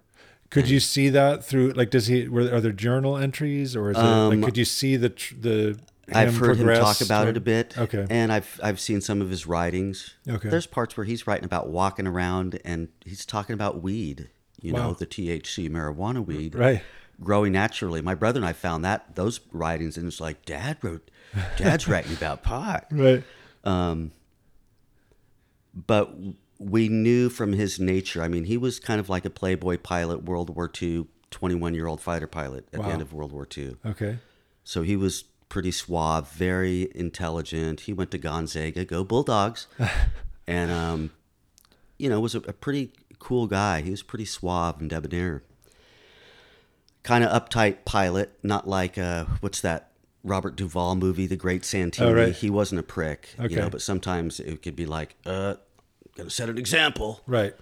Could 0.50 0.70
you 0.70 0.80
see 0.80 1.10
that 1.10 1.44
through? 1.44 1.72
Like, 1.72 1.90
does 1.90 2.08
he? 2.08 2.28
Were 2.28 2.44
are 2.54 2.62
there 2.62 2.72
journal 2.72 3.18
entries, 3.18 3.76
or 3.76 3.92
is 3.92 3.98
it? 3.98 4.04
Um, 4.04 4.30
like, 4.30 4.44
could 4.46 4.58
you 4.58 4.66
see 4.66 4.96
the 4.96 5.10
tr- 5.10 5.36
the? 5.40 5.80
I've 6.14 6.38
heard 6.38 6.56
him 6.56 6.68
talk 6.68 7.02
about 7.02 7.24
toward- 7.24 7.36
it 7.36 7.38
a 7.38 7.42
bit. 7.42 7.78
Okay. 7.78 8.08
And 8.10 8.32
I've 8.32 8.58
I've 8.64 8.80
seen 8.80 9.02
some 9.02 9.22
of 9.22 9.30
his 9.30 9.46
writings. 9.46 10.16
Okay. 10.28 10.48
There's 10.48 10.66
parts 10.66 10.96
where 10.96 11.06
he's 11.06 11.28
writing 11.28 11.44
about 11.44 11.68
walking 11.68 12.08
around 12.08 12.62
and 12.64 12.88
he's 13.04 13.26
talking 13.26 13.54
about 13.56 13.82
weed, 13.84 14.30
you 14.62 14.72
Wow. 14.72 14.80
know, 14.88 14.94
the 14.94 15.06
THC 15.06 15.70
marijuana 15.70 16.26
weed. 16.26 16.56
Right. 16.56 16.82
Growing 17.22 17.52
naturally. 17.52 18.00
My 18.02 18.16
brother 18.16 18.38
and 18.40 18.46
I 18.48 18.54
found 18.54 18.86
that 18.86 19.16
those 19.16 19.42
writings 19.52 19.98
and 19.98 20.08
it's 20.08 20.22
like 20.22 20.46
dad 20.46 20.78
wrote 20.82 21.12
dad's 21.58 21.90
writing 21.90 22.14
about 22.14 22.42
pot. 22.44 22.86
Right. 22.90 23.24
Um 23.66 24.12
but 25.74 26.16
we 26.60 26.90
knew 26.90 27.30
from 27.30 27.54
his 27.54 27.80
nature, 27.80 28.22
I 28.22 28.28
mean, 28.28 28.46
he 28.46 28.58
was 28.58 28.80
kind 28.80 29.00
of 29.00 29.10
like 29.10 29.26
a 29.26 29.30
playboy 29.30 29.78
pilot, 29.78 30.24
World 30.24 30.56
War 30.56 30.72
II, 30.82 31.06
21 31.32 31.74
year 31.74 31.88
old 31.88 32.02
fighter 32.02 32.28
pilot 32.28 32.68
at 32.74 32.80
Wow. 32.80 32.86
the 32.88 32.92
end 32.94 33.02
of 33.02 33.14
World 33.14 33.32
War 33.32 33.48
II. 33.56 33.76
Okay. 33.86 34.20
So 34.64 34.82
he 34.82 34.96
was 34.96 35.24
pretty 35.50 35.72
suave, 35.72 36.30
very 36.32 36.90
intelligent. 36.96 37.82
He 37.82 37.94
went 37.94 38.12
to 38.12 38.18
Gonzaga, 38.18 38.86
go 38.86 39.04
Bulldogs, 39.04 39.68
and 40.48 40.72
um, 40.72 41.12
you 41.98 42.10
know 42.10 42.20
was 42.20 42.36
a, 42.36 42.40
a 42.40 42.54
pretty 42.54 42.92
cool 43.20 43.48
guy. 43.48 43.82
He 43.82 43.92
was 43.92 44.04
pretty 44.04 44.26
suave 44.26 44.80
and 44.82 44.90
debonair, 44.90 45.44
kind 47.04 47.24
of 47.24 47.32
uptight 47.32 47.86
pilot, 47.86 48.38
not 48.44 48.68
like 48.68 48.98
uh, 48.98 49.26
what's 49.40 49.62
that 49.62 49.92
Robert 50.24 50.56
Duvall 50.56 50.96
movie, 50.96 51.28
The 51.28 51.38
Great 51.38 51.64
Santini. 51.64 52.10
Oh, 52.10 52.14
right. 52.14 52.34
He 52.36 52.50
wasn't 52.50 52.80
a 52.80 52.84
prick, 52.84 53.30
Okay. 53.40 53.54
you 53.56 53.62
know. 53.62 53.70
But 53.70 53.82
sometimes 53.82 54.40
it 54.40 54.62
could 54.62 54.76
be 54.76 54.86
like, 54.86 55.16
uh, 55.26 55.56
gotta 56.18 56.30
set 56.30 56.50
an 56.50 56.58
example. 56.58 57.22
Right. 57.28 57.54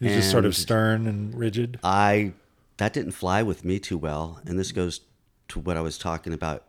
He's 0.00 0.14
just 0.14 0.30
sort 0.30 0.44
of 0.44 0.54
stern 0.54 1.06
and 1.08 1.34
rigid. 1.34 1.80
I 1.82 2.32
that 2.76 2.92
didn't 2.92 3.12
fly 3.12 3.42
with 3.42 3.64
me 3.64 3.78
too 3.80 3.98
well, 3.98 4.40
and 4.46 4.58
this 4.58 4.70
goes 4.72 5.00
to 5.48 5.58
what 5.58 5.76
I 5.76 5.80
was 5.80 5.98
talking 5.98 6.32
about 6.32 6.64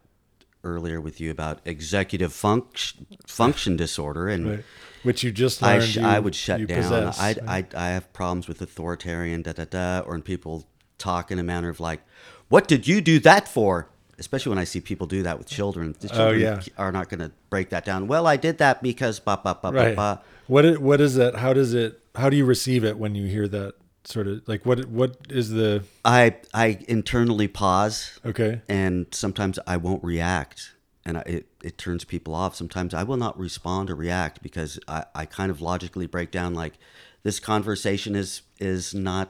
earlier 0.63 1.00
with 1.00 1.21
you 1.21 1.29
about 1.31 1.59
executive 1.65 2.33
function 2.33 3.05
function 3.27 3.75
disorder, 3.77 4.27
and 4.27 4.50
Right. 4.50 4.63
Which 5.03 5.24
you 5.24 5.31
just 5.31 5.63
I 5.63 5.79
sh- 5.79 5.95
you, 5.98 6.03
I 6.05 6.19
would 6.19 6.36
shut 6.36 6.65
down. 6.67 6.77
possess, 6.81 7.19
I 7.19 7.27
right? 7.27 7.65
I 7.75 7.86
I 7.86 7.89
have 7.91 8.12
problems 8.12 8.48
with 8.50 8.62
authoritarian 8.62 9.43
da 9.43 9.53
da 9.53 9.63
da, 9.65 10.00
or 10.00 10.12
when 10.13 10.21
people 10.24 10.65
talk 10.98 11.31
in 11.31 11.39
a 11.39 11.43
manner 11.43 11.69
of 11.69 11.79
like, 11.79 12.01
"What 12.50 12.67
did 12.67 12.86
you 12.88 13.00
do 13.00 13.19
that 13.19 13.48
for?" 13.48 13.88
Especially 14.17 14.50
when 14.50 14.59
I 14.59 14.65
see 14.65 14.81
people 14.81 15.07
do 15.07 15.24
that 15.24 15.38
with 15.38 15.48
children. 15.48 15.95
The 15.98 16.09
Oh, 16.21 16.31
yeah. 16.31 16.59
are 16.77 16.91
not 16.91 17.07
going 17.07 17.21
to 17.21 17.31
break 17.50 17.69
that 17.69 17.86
down. 17.86 18.07
Well, 18.07 18.27
I 18.27 18.36
did 18.36 18.57
that 18.57 18.83
because 18.83 19.17
ba 19.21 19.39
ba 19.41 19.57
ba 19.62 19.71
ba 19.71 19.93
ba. 19.95 20.21
What 20.50 20.65
it, 20.65 20.82
what 20.82 21.00
is 21.00 21.13
that? 21.13 21.36
How 21.36 21.53
does 21.53 21.75
it? 21.75 22.01
How 22.15 22.27
do 22.32 22.36
you 22.36 22.44
receive 22.44 22.84
it 22.84 22.98
when 22.98 23.13
you 23.13 23.27
hear 23.27 23.48
that 23.50 23.75
sort 24.03 24.25
of 24.25 24.41
like 24.48 24.65
what 24.65 24.86
what 24.86 25.15
is 25.29 25.51
the 25.51 25.84
I 26.03 26.38
I 26.56 26.79
internally 26.88 27.48
pause. 27.48 28.20
okay? 28.25 28.62
and 28.68 29.06
sometimes 29.12 29.60
I 29.68 29.77
won't 29.77 30.03
react, 30.03 30.72
and 31.06 31.20
I, 31.20 31.22
it 31.22 31.46
it 31.63 31.77
turns 31.77 32.03
people 32.03 32.34
off. 32.34 32.56
Sometimes 32.56 32.96
I 32.96 33.03
will 33.03 33.18
not 33.18 33.38
respond 33.38 33.91
or 33.91 33.96
react 33.96 34.41
because 34.41 34.79
I, 34.88 35.06
I 35.13 35.25
kind 35.25 35.51
of 35.51 35.62
logically 35.62 36.08
break 36.08 36.32
down 36.32 36.56
like 36.56 36.74
this 37.22 37.39
conversation 37.39 38.15
is 38.15 38.41
is 38.60 38.96
not, 38.96 39.29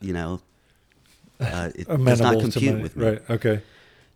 you 0.00 0.14
know, 0.14 0.40
uh, 1.38 1.70
it 1.74 1.86
does 1.86 2.20
not 2.20 2.40
compute 2.40 2.76
my- 2.76 2.82
with 2.82 2.96
me, 2.96 3.04
Right. 3.04 3.30
Okay. 3.30 3.60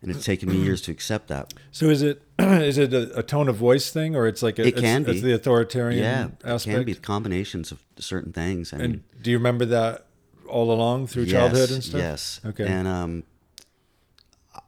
And 0.01 0.11
it's 0.11 0.23
taken 0.25 0.49
me 0.49 0.57
years 0.63 0.81
to 0.83 0.91
accept 0.91 1.27
that. 1.27 1.53
So 1.71 1.87
is 1.89 2.01
it 2.01 2.21
is 2.39 2.77
it 2.77 2.93
a, 2.93 3.19
a 3.19 3.23
tone 3.23 3.47
of 3.49 3.55
voice 3.55 3.91
thing 3.91 4.15
or 4.15 4.27
it's 4.27 4.41
like 4.41 4.59
a, 4.59 4.63
It 4.63 4.67
it's, 4.69 4.81
can 4.81 5.01
it's 5.01 5.13
be. 5.13 5.19
the 5.21 5.33
authoritarian 5.33 5.99
Yeah, 6.43 6.55
it 6.55 6.63
can 6.63 6.83
be 6.83 6.95
combinations 6.95 7.71
of 7.71 7.81
certain 7.97 8.31
things. 8.33 8.73
I 8.73 8.77
mean, 8.77 8.85
And 8.85 9.03
do 9.21 9.31
you 9.31 9.37
remember 9.37 9.65
that 9.65 10.05
all 10.47 10.71
along 10.71 11.07
through 11.07 11.25
childhood 11.27 11.69
and 11.71 11.83
stuff? 11.83 11.99
Yes. 11.99 12.41
Okay. 12.45 12.65
And 12.67 12.87
um, 12.87 13.23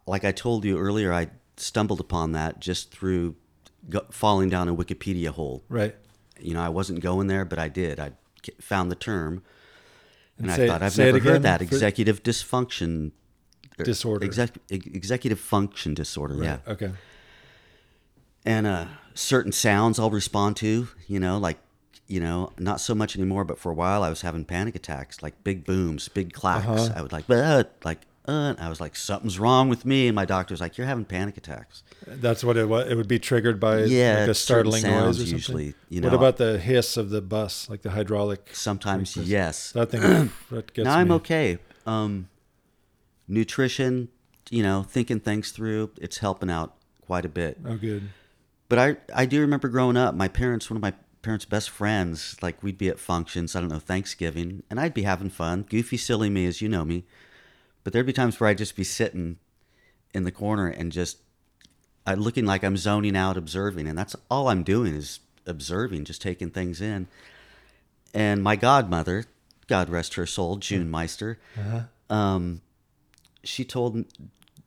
like 0.06 0.24
I 0.26 0.32
told 0.32 0.66
you 0.66 0.78
earlier, 0.78 1.14
I 1.14 1.28
stumbled 1.58 2.00
upon 2.00 2.34
that 2.34 2.60
just 2.60 2.92
through 2.92 3.36
go- 3.90 4.06
falling 4.12 4.50
down 4.50 4.68
a 4.70 4.76
Wikipedia 4.76 5.30
hole. 5.30 5.64
right. 5.70 5.96
you 6.40 6.54
know, 6.54 6.62
I 6.62 6.70
wasn't 6.70 7.00
going 7.02 7.28
there, 7.28 7.46
but 7.46 7.60
I 7.60 7.68
did. 7.70 8.00
I 8.00 8.12
found 8.60 8.92
the 8.92 8.96
term, 8.96 9.44
and, 10.38 10.50
And 10.50 10.62
I 10.62 10.68
thought 10.68 10.82
I've 10.82 10.98
never 10.98 11.20
heard 11.20 11.44
that 11.44 11.62
executive 11.62 12.24
dysfunction 12.24 13.12
Disorder. 13.84 14.26
Exec, 14.26 14.52
ex- 14.70 14.86
executive 14.88 15.40
function 15.40 15.94
disorder. 15.94 16.36
Yeah, 16.44 16.58
Okay. 16.68 16.92
and 18.46 18.68
uh, 18.68 18.86
certain 19.14 19.52
sounds 19.52 20.00
I'll 20.00 20.10
respond 20.12 20.58
to. 20.58 20.88
You 21.08 21.20
know, 21.20 21.38
like 21.38 21.58
you 22.08 22.20
know, 22.20 22.52
not 22.60 22.82
so 22.82 22.94
much 22.94 23.16
anymore, 23.16 23.46
but 23.46 23.58
for 23.58 23.72
a 23.72 23.76
while 23.76 24.04
I 24.04 24.10
was 24.10 24.22
having 24.22 24.44
panic 24.44 24.76
attacks, 24.76 25.22
like 25.24 25.44
big 25.44 25.66
booms, 25.66 26.10
big 26.10 26.34
clacks. 26.34 26.68
Uh-huh. 26.68 26.94
I 26.94 27.02
would 27.02 27.14
like, 27.14 27.24
uh, 27.30 27.64
like, 27.86 28.00
uh, 28.28 28.54
I 28.60 28.68
was 28.68 28.82
like, 28.82 28.98
something's 28.98 29.40
wrong 29.40 29.70
with 29.70 29.86
me, 29.86 30.08
and 30.08 30.16
my 30.16 30.26
doctor 30.26 30.52
was 30.54 30.60
like, 30.60 30.78
you're 30.78 30.88
having 30.88 31.06
panic 31.06 31.38
attacks. 31.38 31.84
That's 32.06 32.44
what 32.44 32.58
it 32.58 32.68
was. 32.68 32.90
It 32.92 32.96
would 32.96 33.08
be 33.08 33.18
triggered 33.18 33.62
by 33.62 33.84
Yeah, 33.86 34.20
like 34.22 34.28
a 34.30 34.34
startling 34.34 34.84
noise 34.84 34.92
or 34.92 35.14
something. 35.22 35.32
usually, 35.34 35.74
you 35.88 36.02
know, 36.02 36.10
what 36.10 36.14
about 36.16 36.36
the 36.38 36.60
hiss 36.60 36.98
of 36.98 37.12
the 37.12 37.22
bus, 37.22 37.70
like 37.70 37.82
the 37.82 37.92
hydraulic? 37.92 38.50
Sometimes, 38.52 39.16
yes. 39.16 39.72
That 39.72 39.92
thing 39.92 40.02
that 40.52 40.74
gets 40.74 40.84
now 40.86 40.98
I'm 40.98 41.08
me. 41.08 41.16
okay. 41.16 41.60
Um, 41.86 42.28
nutrition, 43.32 44.10
you 44.50 44.62
know, 44.62 44.84
thinking 44.84 45.20
things 45.20 45.52
through, 45.52 45.92
it's 46.00 46.18
helping 46.18 46.52
out 46.52 46.76
quite 47.02 47.26
a 47.26 47.30
bit. 47.30 47.58
Oh, 47.66 47.78
good. 47.78 48.10
But 48.68 48.80
I, 48.80 48.98
I 49.16 49.26
do 49.26 49.42
remember 49.42 49.70
growing 49.70 49.98
up, 49.98 50.14
my 50.14 50.28
parents, 50.28 50.70
one 50.70 50.78
of 50.78 50.82
my 50.82 50.94
parents' 51.22 51.46
best 51.46 51.70
friends, 51.70 52.36
like 52.42 52.62
we'd 52.62 52.78
be 52.78 52.90
at 52.90 53.00
functions, 53.00 53.56
I 53.56 53.62
don't 53.62 53.70
know, 53.70 53.80
Thanksgiving, 53.80 54.64
and 54.70 54.80
I'd 54.80 54.94
be 54.94 55.04
having 55.04 55.30
fun, 55.30 55.64
goofy, 55.64 55.98
silly 55.98 56.30
me, 56.30 56.46
as 56.46 56.62
you 56.62 56.70
know 56.70 56.86
me. 56.86 57.06
But 57.84 57.94
there'd 57.94 58.06
be 58.06 58.14
times 58.14 58.40
where 58.40 58.50
I'd 58.50 58.58
just 58.58 58.76
be 58.76 58.84
sitting 58.84 59.38
in 60.14 60.24
the 60.24 60.32
corner 60.32 60.68
and 60.68 60.92
just 60.92 61.18
uh, 62.06 62.14
looking 62.14 62.46
like 62.46 62.64
I'm 62.64 62.78
zoning 62.78 63.16
out, 63.16 63.38
observing, 63.38 63.88
and 63.88 63.98
that's 63.98 64.16
all 64.30 64.50
I'm 64.50 64.64
doing 64.64 64.94
is 64.94 65.20
observing, 65.46 66.06
just 66.06 66.22
taking 66.22 66.50
things 66.50 66.82
in. 66.82 67.08
And 68.14 68.44
my 68.44 68.56
godmother, 68.56 69.26
God 69.68 69.90
rest 69.90 70.16
her 70.16 70.26
soul, 70.26 70.58
June 70.58 70.90
Meister, 70.90 71.40
uh-huh. 71.58 72.14
um, 72.14 72.62
she 73.44 73.64
told, 73.66 73.96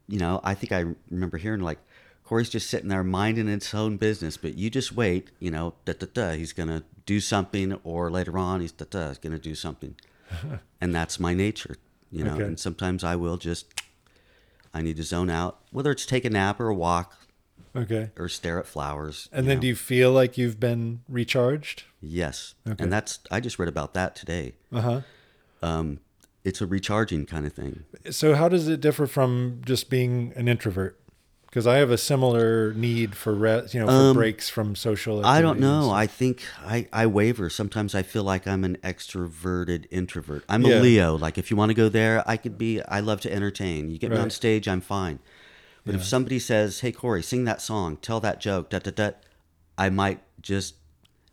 you 0.08 0.18
know, 0.18 0.40
I 0.44 0.54
think 0.54 0.72
I 0.72 0.84
remember 1.10 1.36
hearing 1.38 1.60
like, 1.60 1.78
Corey's 2.24 2.48
just 2.48 2.70
sitting 2.70 2.88
there 2.88 3.04
minding 3.04 3.48
its 3.48 3.74
own 3.74 3.98
business, 3.98 4.36
but 4.38 4.54
you 4.56 4.70
just 4.70 4.92
wait, 4.92 5.30
you 5.40 5.50
know, 5.50 5.74
da 5.84 5.92
da 5.92 6.06
da, 6.12 6.30
he's 6.32 6.52
gonna 6.54 6.82
do 7.04 7.20
something, 7.20 7.74
or 7.84 8.10
later 8.10 8.38
on 8.38 8.60
he's 8.62 8.72
da 8.72 8.86
da, 8.88 9.08
he's 9.08 9.18
gonna 9.18 9.38
do 9.38 9.54
something, 9.54 9.94
and 10.80 10.94
that's 10.94 11.20
my 11.20 11.34
nature, 11.34 11.76
you 12.10 12.24
know. 12.24 12.34
Okay. 12.34 12.44
And 12.44 12.58
sometimes 12.58 13.04
I 13.04 13.14
will 13.16 13.36
just, 13.36 13.66
I 14.72 14.80
need 14.80 14.96
to 14.96 15.02
zone 15.02 15.28
out, 15.28 15.58
whether 15.70 15.90
it's 15.90 16.06
take 16.06 16.24
a 16.24 16.30
nap 16.30 16.60
or 16.60 16.68
a 16.68 16.74
walk 16.74 17.14
Okay. 17.76 18.10
or 18.16 18.28
stare 18.30 18.58
at 18.58 18.66
flowers. 18.66 19.28
And 19.30 19.46
then 19.46 19.56
know. 19.56 19.62
do 19.62 19.66
you 19.66 19.76
feel 19.76 20.10
like 20.10 20.38
you've 20.38 20.58
been 20.58 21.00
recharged? 21.08 21.84
yes, 22.00 22.54
Okay. 22.66 22.82
and 22.82 22.90
that's 22.92 23.18
I 23.30 23.40
just 23.40 23.58
read 23.58 23.68
about 23.68 23.92
that 23.94 24.16
today. 24.16 24.54
Uh 24.72 24.80
huh. 24.80 25.00
Um, 25.62 26.00
it's 26.44 26.60
a 26.60 26.66
recharging 26.66 27.26
kind 27.26 27.46
of 27.46 27.52
thing. 27.52 27.84
So 28.10 28.34
how 28.34 28.48
does 28.48 28.68
it 28.68 28.80
differ 28.80 29.06
from 29.06 29.60
just 29.64 29.88
being 29.90 30.32
an 30.36 30.46
introvert? 30.48 31.00
Because 31.46 31.66
I 31.68 31.76
have 31.76 31.90
a 31.90 31.96
similar 31.98 32.74
need 32.74 33.14
for 33.14 33.32
rest, 33.32 33.74
you 33.74 33.80
know, 33.80 33.86
for 33.86 33.92
Um, 33.92 34.16
breaks 34.16 34.48
from 34.48 34.74
social. 34.74 35.24
I 35.24 35.40
don't 35.40 35.60
know. 35.60 35.90
I 35.90 36.08
think 36.08 36.42
I, 36.66 36.88
I 36.92 37.06
waver. 37.06 37.48
Sometimes 37.48 37.94
I 37.94 38.02
feel 38.02 38.24
like 38.24 38.48
I'm 38.48 38.64
an 38.64 38.76
extroverted 38.82 39.86
introvert. 39.92 40.44
I'm 40.48 40.62
Yeah. 40.62 40.80
a 40.80 40.82
Leo. 40.82 41.16
Like 41.16 41.38
if 41.38 41.50
you 41.52 41.56
want 41.56 41.70
to 41.70 41.74
go 41.74 41.88
there, 41.88 42.28
I 42.28 42.36
could 42.36 42.58
be. 42.58 42.82
I 42.82 42.98
love 43.00 43.20
to 43.22 43.32
entertain. 43.32 43.88
You 43.88 43.98
get 43.98 44.10
me 44.10 44.16
on 44.16 44.30
stage, 44.30 44.66
I'm 44.66 44.80
fine. 44.80 45.20
But 45.86 45.94
if 45.94 46.04
somebody 46.04 46.38
says, 46.40 46.80
"Hey 46.80 46.92
Corey, 46.92 47.22
sing 47.22 47.44
that 47.44 47.60
song, 47.62 47.98
tell 47.98 48.18
that 48.20 48.40
joke," 48.40 48.70
da 48.70 48.78
da 48.80 48.90
da, 48.90 49.10
I 49.78 49.90
might 49.90 50.20
just, 50.40 50.74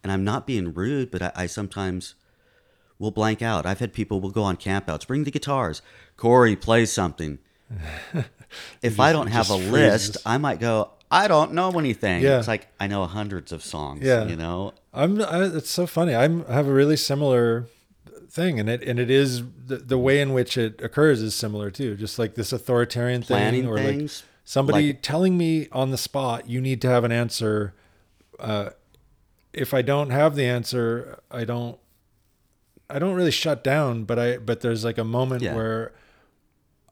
and 0.03 0.11
I'm 0.11 0.23
not 0.23 0.45
being 0.45 0.73
rude, 0.73 1.09
but 1.09 1.21
I, 1.21 1.31
I 1.35 1.45
sometimes 1.47 2.15
will 3.01 3.11
blank 3.11 3.41
out. 3.41 3.65
I've 3.65 3.79
had 3.79 3.91
people 3.91 4.21
will 4.21 4.29
go 4.31 4.43
on 4.43 4.55
campouts, 4.55 5.05
bring 5.05 5.25
the 5.25 5.31
guitars. 5.31 5.81
Corey, 6.15 6.55
play 6.55 6.85
something. 6.85 7.39
if 8.81 8.99
I 8.99 9.11
don't 9.11 9.27
have 9.27 9.49
a 9.49 9.57
just 9.57 9.71
list. 9.71 10.17
I 10.25 10.37
might 10.37 10.59
go. 10.59 10.91
I 11.09 11.27
don't 11.27 11.53
know 11.53 11.71
anything. 11.71 12.23
Yeah. 12.23 12.39
It's 12.39 12.47
like 12.47 12.67
I 12.79 12.87
know 12.87 13.05
hundreds 13.05 13.51
of 13.51 13.63
songs. 13.63 14.03
Yeah. 14.03 14.25
you 14.27 14.35
know. 14.35 14.73
I'm. 14.93 15.21
I, 15.21 15.45
it's 15.45 15.69
so 15.69 15.85
funny. 15.87 16.15
I'm, 16.15 16.45
I 16.47 16.53
have 16.53 16.67
a 16.67 16.73
really 16.73 16.95
similar 16.95 17.67
thing, 18.29 18.59
and 18.59 18.69
it 18.69 18.83
and 18.83 18.99
it 18.99 19.09
is 19.09 19.43
the, 19.65 19.77
the 19.77 19.97
way 19.97 20.21
in 20.21 20.33
which 20.33 20.57
it 20.57 20.81
occurs 20.81 21.21
is 21.21 21.35
similar 21.35 21.71
too. 21.71 21.95
Just 21.95 22.19
like 22.19 22.35
this 22.35 22.53
authoritarian 22.53 23.23
Planning 23.23 23.63
thing, 23.63 23.69
or 23.69 23.77
like 23.77 24.09
somebody 24.45 24.87
like- 24.87 25.01
telling 25.01 25.37
me 25.37 25.67
on 25.71 25.91
the 25.91 25.97
spot, 25.97 26.49
you 26.49 26.61
need 26.61 26.81
to 26.81 26.87
have 26.87 27.03
an 27.03 27.11
answer. 27.11 27.73
Uh, 28.39 28.69
if 29.53 29.73
I 29.73 29.81
don't 29.81 30.11
have 30.11 30.35
the 30.35 30.45
answer, 30.45 31.19
I 31.29 31.43
don't. 31.43 31.77
I 32.95 32.99
don't 32.99 33.13
really 33.15 33.31
shut 33.31 33.63
down, 33.63 34.03
but 34.03 34.19
I 34.19 34.37
but 34.37 34.61
there's 34.61 34.83
like 34.85 34.97
a 34.97 35.03
moment 35.03 35.41
Yeah. 35.41 35.55
where 35.55 35.93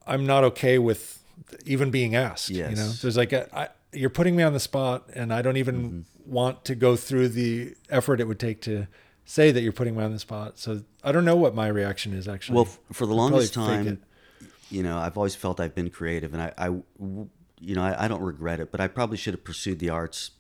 I'm 0.08 0.25
not 0.25 0.44
okay 0.46 0.77
with 0.79 1.24
even 1.65 1.91
being 1.91 2.15
asked. 2.15 2.50
Yes. 2.50 2.72
You 2.72 2.75
know, 2.77 2.89
there's 2.89 3.18
like 3.18 3.34
a, 3.34 3.56
I, 3.56 3.68
you're 3.94 4.10
putting 4.10 4.36
me 4.36 4.44
on 4.44 4.53
the 4.53 4.60
spot, 4.60 5.10
and 5.13 5.34
I 5.34 5.41
don't 5.41 5.58
even 5.58 5.75
Mm-hmm. 5.82 6.32
want 6.32 6.65
to 6.65 6.75
go 6.75 6.96
through 6.96 7.29
the 7.29 7.74
effort 7.89 8.20
it 8.22 8.27
would 8.27 8.39
take 8.39 8.62
to 8.62 8.88
say 9.25 9.51
that 9.51 9.62
you're 9.62 9.72
putting 9.72 9.96
me 9.96 10.03
on 10.03 10.12
the 10.12 10.20
spot. 10.20 10.58
So 10.60 10.84
I 11.03 11.12
don't 11.12 11.25
know 11.25 11.36
what 11.36 11.53
my 11.56 11.68
reaction 11.68 12.13
is 12.13 12.27
actually. 12.27 12.56
Well, 12.56 12.70
for 12.91 13.06
the 13.06 13.13
longest 13.15 13.53
time, 13.53 14.01
you 14.70 14.84
know, 14.84 14.98
I've 14.98 15.18
always 15.18 15.36
felt 15.36 15.60
I've 15.60 15.75
been 15.75 15.89
creative, 15.89 16.34
and 16.34 16.41
I, 16.41 16.53
I 16.58 16.68
you 17.62 17.75
know, 17.75 17.82
I, 17.84 18.06
I 18.06 18.08
don't 18.08 18.22
regret 18.22 18.60
it, 18.60 18.72
but 18.72 18.79
I 18.79 18.88
probably 18.88 19.18
should 19.18 19.34
have 19.34 19.44
pursued 19.44 19.79
the 19.79 19.89
arts 19.89 20.32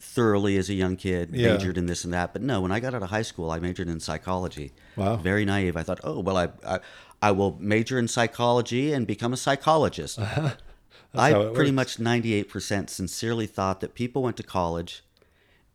thoroughly 0.00 0.56
as 0.56 0.68
a 0.68 0.74
young 0.74 0.96
kid, 0.96 1.30
Yeah. 1.32 1.52
majored 1.52 1.76
in 1.78 1.86
this 1.86 2.04
and 2.04 2.12
that. 2.14 2.32
But 2.32 2.42
no, 2.42 2.60
when 2.60 2.72
I 2.72 2.80
got 2.80 2.94
out 2.94 3.02
of 3.02 3.10
high 3.10 3.22
school, 3.22 3.50
I 3.50 3.58
majored 3.60 3.88
in 3.88 4.00
psychology. 4.00 4.72
Wow. 4.96 5.16
Very 5.16 5.44
naive. 5.44 5.76
I 5.76 5.82
thought, 5.82 6.00
oh 6.04 6.20
well, 6.20 6.36
I, 6.36 6.48
I, 6.66 6.80
I 7.22 7.30
will 7.32 7.56
major 7.60 7.98
in 7.98 8.08
psychology 8.08 8.92
and 8.92 9.06
become 9.06 9.32
a 9.32 9.36
psychologist. 9.36 10.18
I 11.14 11.32
pretty 11.32 11.70
works. 11.70 11.72
much 11.72 11.98
ninety 11.98 12.34
eight 12.34 12.48
percent 12.48 12.88
sincerely 12.90 13.46
thought 13.46 13.80
that 13.80 13.94
people 13.94 14.22
went 14.22 14.36
to 14.38 14.42
college. 14.42 15.02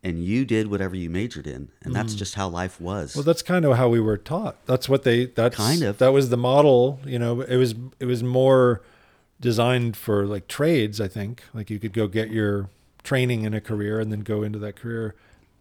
And 0.02 0.22
you 0.22 0.44
did 0.44 0.68
whatever 0.70 0.94
you 0.94 1.10
majored 1.10 1.48
in, 1.48 1.70
and 1.82 1.92
that's 1.92 2.14
just 2.14 2.36
how 2.36 2.46
life 2.48 2.80
was. 2.80 3.12
Mm. 3.12 3.16
Well, 3.16 3.22
that's 3.24 3.42
kind 3.42 3.64
of 3.64 3.76
how 3.76 3.88
we 3.88 3.98
were 3.98 4.16
taught. 4.16 4.64
That's 4.64 4.88
what 4.88 5.02
they. 5.02 5.26
That's 5.26 5.56
Kind 5.56 5.82
of. 5.82 5.98
That 5.98 6.12
was 6.12 6.28
the 6.30 6.36
model. 6.36 7.00
You 7.04 7.18
know, 7.18 7.40
it 7.40 7.56
was 7.56 7.74
it 7.98 8.04
was 8.04 8.22
more 8.22 8.82
designed 9.40 9.96
for 9.96 10.24
like 10.26 10.46
trades. 10.46 11.00
I 11.00 11.08
think 11.08 11.42
like 11.52 11.70
you 11.70 11.80
could 11.80 11.92
go 11.92 12.06
get 12.06 12.30
your 12.30 12.68
training 13.06 13.44
in 13.44 13.54
a 13.54 13.60
career 13.60 14.00
and 14.00 14.12
then 14.12 14.20
go 14.20 14.42
into 14.42 14.58
that 14.58 14.76
career. 14.76 15.14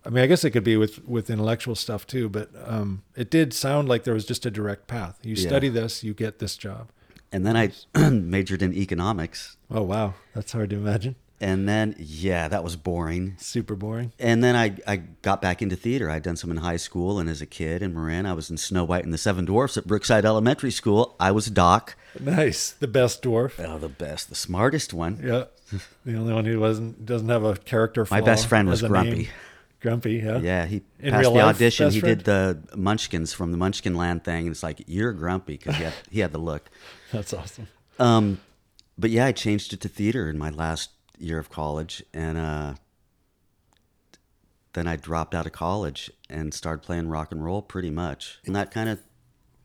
I 0.06 0.10
mean, 0.10 0.24
I 0.24 0.28
guess 0.28 0.44
it 0.44 0.52
could 0.52 0.64
be 0.66 0.76
with 0.78 1.04
with 1.08 1.30
intellectual 1.30 1.76
stuff 1.76 2.06
too, 2.06 2.28
but 2.30 2.50
um, 2.66 3.04
it 3.16 3.30
did 3.32 3.54
sound 3.54 3.88
like 3.88 4.04
there 4.04 4.14
was 4.14 4.26
just 4.26 4.46
a 4.46 4.52
direct 4.52 4.88
path. 4.88 5.18
You 5.24 5.36
Yeah. 5.36 5.48
study 5.48 5.70
this, 5.70 6.04
you 6.04 6.14
get 6.14 6.40
this 6.40 6.58
job. 6.58 6.90
and 7.32 7.46
then 7.46 7.56
I 7.58 7.72
majored 8.10 8.62
in 8.62 8.74
economics, 8.74 9.58
Oh 9.72 9.82
wow, 9.84 10.14
that's 10.34 10.52
hard 10.52 10.70
to 10.72 10.76
imagine. 10.76 11.16
And 11.42 11.68
then 11.68 11.96
yeah, 11.98 12.48
that 12.48 12.64
was 12.64 12.76
boring. 12.76 13.36
Super 13.38 13.76
boring. 13.76 14.12
And 14.20 14.44
then 14.44 14.56
I, 14.56 14.76
I 14.88 14.98
got 14.98 15.42
back 15.42 15.62
into 15.62 15.76
theater. 15.76 16.10
I'd 16.10 16.24
done 16.24 16.36
some 16.36 16.52
in 16.52 16.58
high 16.58 16.78
school 16.78 17.20
and 17.20 17.30
as 17.30 17.42
a 17.42 17.46
kid 17.46 17.82
in 17.82 17.94
Marin. 17.94 18.26
I 18.26 18.34
was 18.34 18.50
in 18.50 18.58
Snow 18.58 18.84
White 18.84 19.04
and 19.04 19.14
the 19.14 19.18
Seven 19.18 19.46
Dwarfs 19.46 19.78
at 19.78 19.86
Brookside 19.88 20.26
Elementary 20.26 20.72
School. 20.72 21.16
I 21.20 21.32
was 21.32 21.48
Doc. 21.48 21.96
Nice, 22.20 22.72
the 22.72 22.88
best 22.88 23.22
dwarf. 23.24 23.54
Oh, 23.64 23.78
the 23.78 23.90
best, 23.90 24.30
the 24.30 24.36
smartest 24.36 24.94
one. 24.94 25.20
Yeah, 25.24 25.46
the 26.06 26.16
only 26.16 26.34
one 26.34 26.46
who 26.46 26.60
wasn't 26.60 27.06
doesn't 27.06 27.30
have 27.30 27.44
a 27.44 27.56
character. 27.56 28.08
My 28.10 28.22
best 28.22 28.48
friend 28.48 28.70
was 28.70 28.82
Grumpy. 28.82 29.12
name. 29.12 29.28
Grumpy, 29.82 30.14
yeah. 30.14 30.40
Yeah, 30.40 30.66
he 30.66 30.82
In 31.00 31.12
passed 31.12 31.32
the 31.32 31.42
audition. 31.42 31.92
He 31.92 32.00
friend? 32.00 32.18
did 32.18 32.26
the 32.26 32.76
Munchkins 32.76 33.34
from 33.34 33.52
the 33.52 33.58
Munchkin 33.58 33.94
Land 33.94 34.24
thing. 34.24 34.48
And 34.48 34.52
it's 34.52 34.64
like, 34.64 34.82
you're 34.88 35.14
grumpy 35.14 35.58
because 35.58 35.76
he 35.76 35.84
had, 35.84 35.94
he 36.10 36.20
had 36.22 36.32
the 36.32 36.40
look. 36.40 36.72
That's 37.12 37.34
awesome. 37.36 37.68
Um, 38.00 38.40
but 38.98 39.12
yeah, 39.12 39.28
I 39.28 39.32
changed 39.32 39.74
it 39.74 39.82
to 39.82 39.88
theater 39.88 40.28
in 40.28 40.40
my 40.40 40.50
last 40.50 40.90
year 41.20 41.40
of 41.40 41.50
college, 41.50 42.04
and 42.14 42.38
uh, 42.38 42.74
then 44.74 44.88
I 44.88 44.96
dropped 44.98 45.34
out 45.34 45.46
of 45.46 45.52
college 45.54 46.12
and 46.30 46.54
started 46.54 46.84
playing 46.86 47.08
rock 47.10 47.32
and 47.32 47.44
roll 47.44 47.62
pretty 47.62 47.90
much, 47.90 48.40
and 48.46 48.56
that 48.56 48.72
kind 48.72 48.90
of 48.90 49.00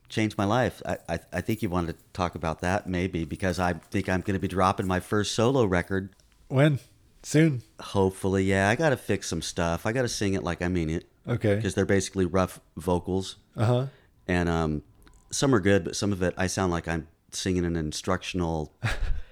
changed 0.08 0.38
my 0.38 0.44
life. 0.44 0.82
I, 0.86 0.98
I 1.08 1.18
I 1.32 1.40
think 1.40 1.62
you 1.62 1.70
wanted 1.70 1.92
to 1.98 2.04
talk 2.12 2.34
about 2.34 2.60
that 2.60 2.88
maybe 2.88 3.24
because 3.24 3.58
I 3.58 3.74
think 3.74 4.08
I'm 4.08 4.20
going 4.20 4.34
to 4.34 4.40
be 4.40 4.48
dropping 4.48 4.86
my 4.86 5.00
first 5.00 5.34
solo 5.34 5.64
record. 5.64 6.10
When? 6.48 6.78
Soon. 7.22 7.62
Hopefully, 7.80 8.44
yeah. 8.44 8.68
I 8.70 8.76
got 8.76 8.90
to 8.90 8.96
fix 8.96 9.28
some 9.28 9.42
stuff. 9.42 9.84
I 9.84 9.92
got 9.92 10.02
to 10.02 10.08
sing 10.08 10.34
it 10.34 10.42
like 10.42 10.62
I 10.62 10.68
mean 10.68 10.88
it 10.90 11.04
Okay. 11.28 11.54
because 11.56 11.74
they're 11.74 11.84
basically 11.86 12.24
rough 12.24 12.60
vocals, 12.76 13.36
Uh 13.56 13.64
huh. 13.64 13.86
and 14.26 14.48
um, 14.48 14.82
some 15.30 15.54
are 15.54 15.60
good, 15.60 15.84
but 15.84 15.96
some 15.96 16.12
of 16.12 16.22
it 16.22 16.34
I 16.38 16.46
sound 16.46 16.72
like 16.72 16.88
I'm 16.88 17.08
singing 17.32 17.64
an 17.64 17.76
instructional 17.76 18.72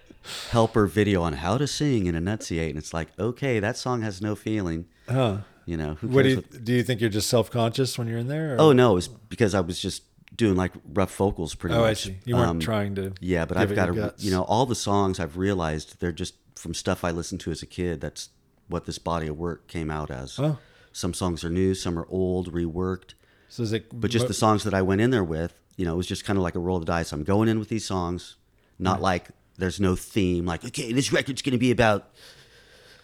helper 0.51 0.87
video 0.87 1.23
on 1.23 1.35
how 1.35 1.59
to 1.59 1.67
sing 1.67 2.09
and 2.09 2.17
enunciate, 2.17 2.71
and 2.71 2.79
it's 2.79 2.93
like, 2.95 3.09
okay, 3.19 3.61
that 3.61 3.77
song 3.77 4.03
has 4.03 4.21
no 4.21 4.35
feeling. 4.35 4.87
Huh. 5.09 5.39
You 5.67 5.77
know, 5.77 5.95
who 5.95 6.09
What 6.09 6.23
do 6.23 6.29
you 6.31 6.37
what- 6.37 6.65
do? 6.65 6.73
You 6.73 6.83
think 6.83 7.01
you're 7.01 7.11
just 7.11 7.29
self 7.29 7.51
conscious 7.51 7.99
when 7.99 8.09
you're 8.09 8.19
in 8.19 8.29
there? 8.29 8.55
or- 8.55 8.61
oh 8.61 8.73
no, 8.73 8.97
it's 8.97 9.09
because 9.09 9.55
I 9.55 9.61
was 9.61 9.79
just 9.81 10.03
doing 10.37 10.57
like 10.57 10.73
rough 10.95 11.15
vocals 11.17 11.55
pretty 11.55 11.75
Oh, 11.75 11.81
much. 11.81 11.91
I 11.91 11.95
see. 11.95 12.17
You 12.25 12.37
weren't 12.37 12.49
Um, 12.51 12.61
trying 12.61 12.95
to. 12.97 13.13
Yeah, 13.21 13.45
but 13.45 13.57
I've 13.57 13.73
it 13.73 13.75
got 13.75 13.87
to, 13.87 14.15
you 14.19 14.31
know, 14.31 14.43
all 14.43 14.67
the 14.67 14.75
songs 14.75 15.19
I've 15.21 15.37
realized 15.37 16.01
they're 16.01 16.13
just 16.13 16.35
from 16.55 16.75
stuff 16.75 17.05
I 17.05 17.11
listened 17.11 17.41
to 17.43 17.51
as 17.51 17.63
a 17.63 17.67
kid. 17.67 18.01
That's 18.01 18.31
what 18.69 18.85
this 18.87 18.99
body 18.99 19.27
of 19.27 19.37
work 19.39 19.67
came 19.69 19.91
out 19.91 20.11
as. 20.11 20.39
Oh. 20.39 20.59
Some 20.93 21.15
songs 21.15 21.45
are 21.45 21.51
new, 21.51 21.75
some 21.75 21.99
are 21.99 22.07
old, 22.11 22.53
reworked. 22.53 23.15
So 23.49 23.63
is 23.63 23.73
it? 23.73 23.87
But 23.99 24.11
just 24.11 24.27
the 24.29 24.35
songs 24.35 24.65
that 24.65 24.75
I 24.75 24.83
went 24.83 25.01
in 25.01 25.11
there 25.11 25.25
with, 25.25 25.55
you 25.77 25.85
know, 25.87 25.95
it 25.95 25.97
was 25.97 26.07
just 26.07 26.25
kind 26.25 26.37
of 26.39 26.43
like 26.43 26.55
a 26.55 26.59
roll 26.59 26.77
of 26.77 26.83
the 26.83 26.93
dice. 26.93 27.13
I'm 27.13 27.25
going 27.25 27.49
in 27.49 27.59
with 27.59 27.69
these 27.69 27.85
songs, 27.87 28.37
not 28.79 29.01
like 29.01 29.29
there's 29.59 29.81
no 29.81 29.97
theme. 29.97 30.47
Like, 30.47 30.65
okay, 30.65 30.93
this 30.93 31.13
record's 31.13 31.43
going 31.43 31.53
to 31.53 31.59
be 31.59 31.71
about 31.71 32.11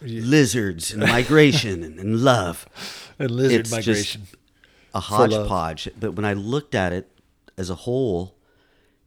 lizards 0.01 0.91
and 0.91 1.01
migration 1.01 1.83
and, 1.83 1.99
and 1.99 2.21
love. 2.21 2.65
and 3.19 3.29
lizard 3.29 3.61
it's 3.61 3.71
migration. 3.71 4.21
just 4.21 4.35
a 4.93 5.01
hodgepodge. 5.01 5.89
But 5.99 6.13
when 6.15 6.25
I 6.25 6.33
looked 6.33 6.73
at 6.73 6.93
it 6.93 7.11
as 7.57 7.69
a 7.69 7.75
whole, 7.75 8.35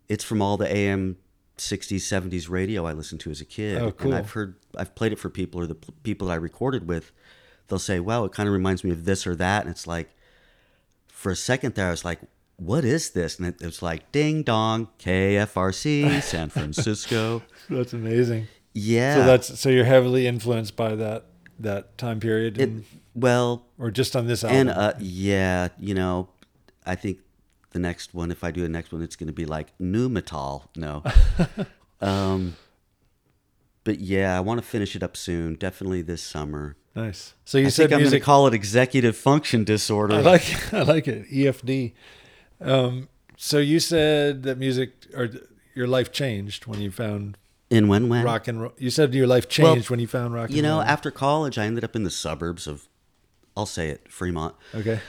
it's 0.09 0.25
from 0.25 0.43
all 0.43 0.57
the 0.57 0.73
AM 0.73 1.17
60s, 1.57 1.97
70s 1.97 2.49
radio 2.49 2.87
I 2.87 2.93
listened 2.93 3.21
to 3.23 3.31
as 3.31 3.41
a 3.41 3.45
kid. 3.45 3.79
Oh, 3.81 3.91
cool. 3.93 4.13
And 4.13 4.19
I've 4.19 4.33
heard, 4.33 4.57
I've 4.77 4.95
played 4.95 5.13
it 5.13 5.19
for 5.19 5.31
people 5.31 5.61
or 5.61 5.67
the 5.67 5.77
people 6.03 6.29
that 6.29 6.35
I 6.35 6.37
recorded 6.37 6.87
with. 6.87 7.13
They'll 7.69 7.79
say, 7.79 8.01
wow, 8.01 8.25
it 8.25 8.33
kind 8.33 8.49
of 8.49 8.53
reminds 8.53 8.85
me 8.85 8.91
of 8.91 9.05
this 9.05 9.27
or 9.27 9.35
that. 9.37 9.63
And 9.63 9.71
it's 9.71 9.87
like, 9.87 10.15
for 11.09 11.33
a 11.33 11.37
second 11.37 11.75
there, 11.75 11.89
I 11.89 11.91
was 11.91 12.05
like, 12.05 12.21
what 12.59 12.85
is 12.85 13.11
this? 13.11 13.39
And 13.39 13.49
it, 13.49 13.63
it 13.63 13.67
was 13.67 13.83
like, 13.83 14.13
ding 14.13 14.43
dong, 14.43 14.89
KFRC, 14.99 16.23
San 16.23 16.51
Francisco. 16.51 17.43
That's 17.71 17.93
amazing. 17.93 18.49
Yeah. 18.75 19.15
So 19.17 19.27
that's 19.27 19.61
so 19.61 19.71
you're 19.71 19.85
heavily 19.85 20.27
influenced 20.27 20.77
by 20.77 20.95
that 20.95 21.25
that 21.59 21.99
time 21.99 22.21
period, 22.21 22.61
it, 22.61 22.71
well, 23.15 23.67
or 23.77 23.91
just 23.91 24.15
on 24.15 24.27
this 24.27 24.45
album. 24.45 24.69
And 24.69 24.71
uh, 24.71 24.93
yeah, 25.01 25.69
you 25.79 25.95
know, 25.95 26.29
I 26.87 26.95
think 26.95 27.19
the 27.71 27.79
next 27.79 28.15
one, 28.15 28.31
if 28.31 28.45
I 28.45 28.51
do 28.51 28.63
the 28.63 28.69
next 28.69 28.93
one, 28.93 29.03
it's 29.03 29.17
going 29.17 29.27
to 29.27 29.33
be 29.33 29.47
like 29.47 29.73
new 29.81 30.09
metal. 30.09 30.71
No, 30.77 31.03
um, 32.01 32.57
but 33.83 33.99
yeah, 33.99 34.37
I 34.37 34.41
want 34.41 34.61
to 34.61 34.67
finish 34.67 34.95
it 34.95 35.03
up 35.03 35.17
soon. 35.17 35.55
Definitely 35.55 36.03
this 36.03 36.23
summer. 36.23 36.77
nice. 36.95 37.35
So 37.45 37.59
you 37.59 37.67
I 37.67 37.69
said 37.71 37.91
think 37.91 37.95
I'm 37.95 38.05
going 38.05 38.13
to 38.13 38.21
call 38.21 38.47
it 38.47 38.55
executive 38.55 39.17
function 39.17 39.65
disorder. 39.65 40.15
I 40.15 40.21
like 40.21 40.73
I 40.73 40.83
like 40.83 41.09
it. 41.09 41.29
EFD. 41.31 41.95
Um, 42.61 43.09
so 43.37 43.59
you 43.59 43.79
said 43.81 44.43
that 44.45 44.59
music 44.59 44.93
or 45.15 45.31
your 45.75 45.87
life 45.87 46.11
changed 46.13 46.67
when 46.67 46.81
you 46.81 46.91
found 46.91 47.39
in 47.71 47.87
when 47.89 48.09
when 48.09 48.25
rock 48.25 48.49
and 48.49 48.61
roll. 48.63 48.73
You 48.79 48.91
said 48.91 49.15
your 49.15 49.27
life 49.27 49.45
Well, 49.59 49.75
changed 49.75 49.91
when 49.91 50.01
you 50.01 50.07
found 50.07 50.35
rock. 50.35 50.51
You 50.51 50.63
know, 50.63 50.79
roll. 50.79 50.83
after 50.83 51.11
college, 51.11 51.59
I 51.59 51.67
ended 51.67 51.85
up 51.85 51.95
in 51.95 52.03
the 52.05 52.11
suburbs 52.11 52.67
of, 52.67 52.89
I'll 53.57 53.67
say 53.67 53.91
it, 53.91 54.11
Fremont. 54.11 54.55
okay. 54.75 55.01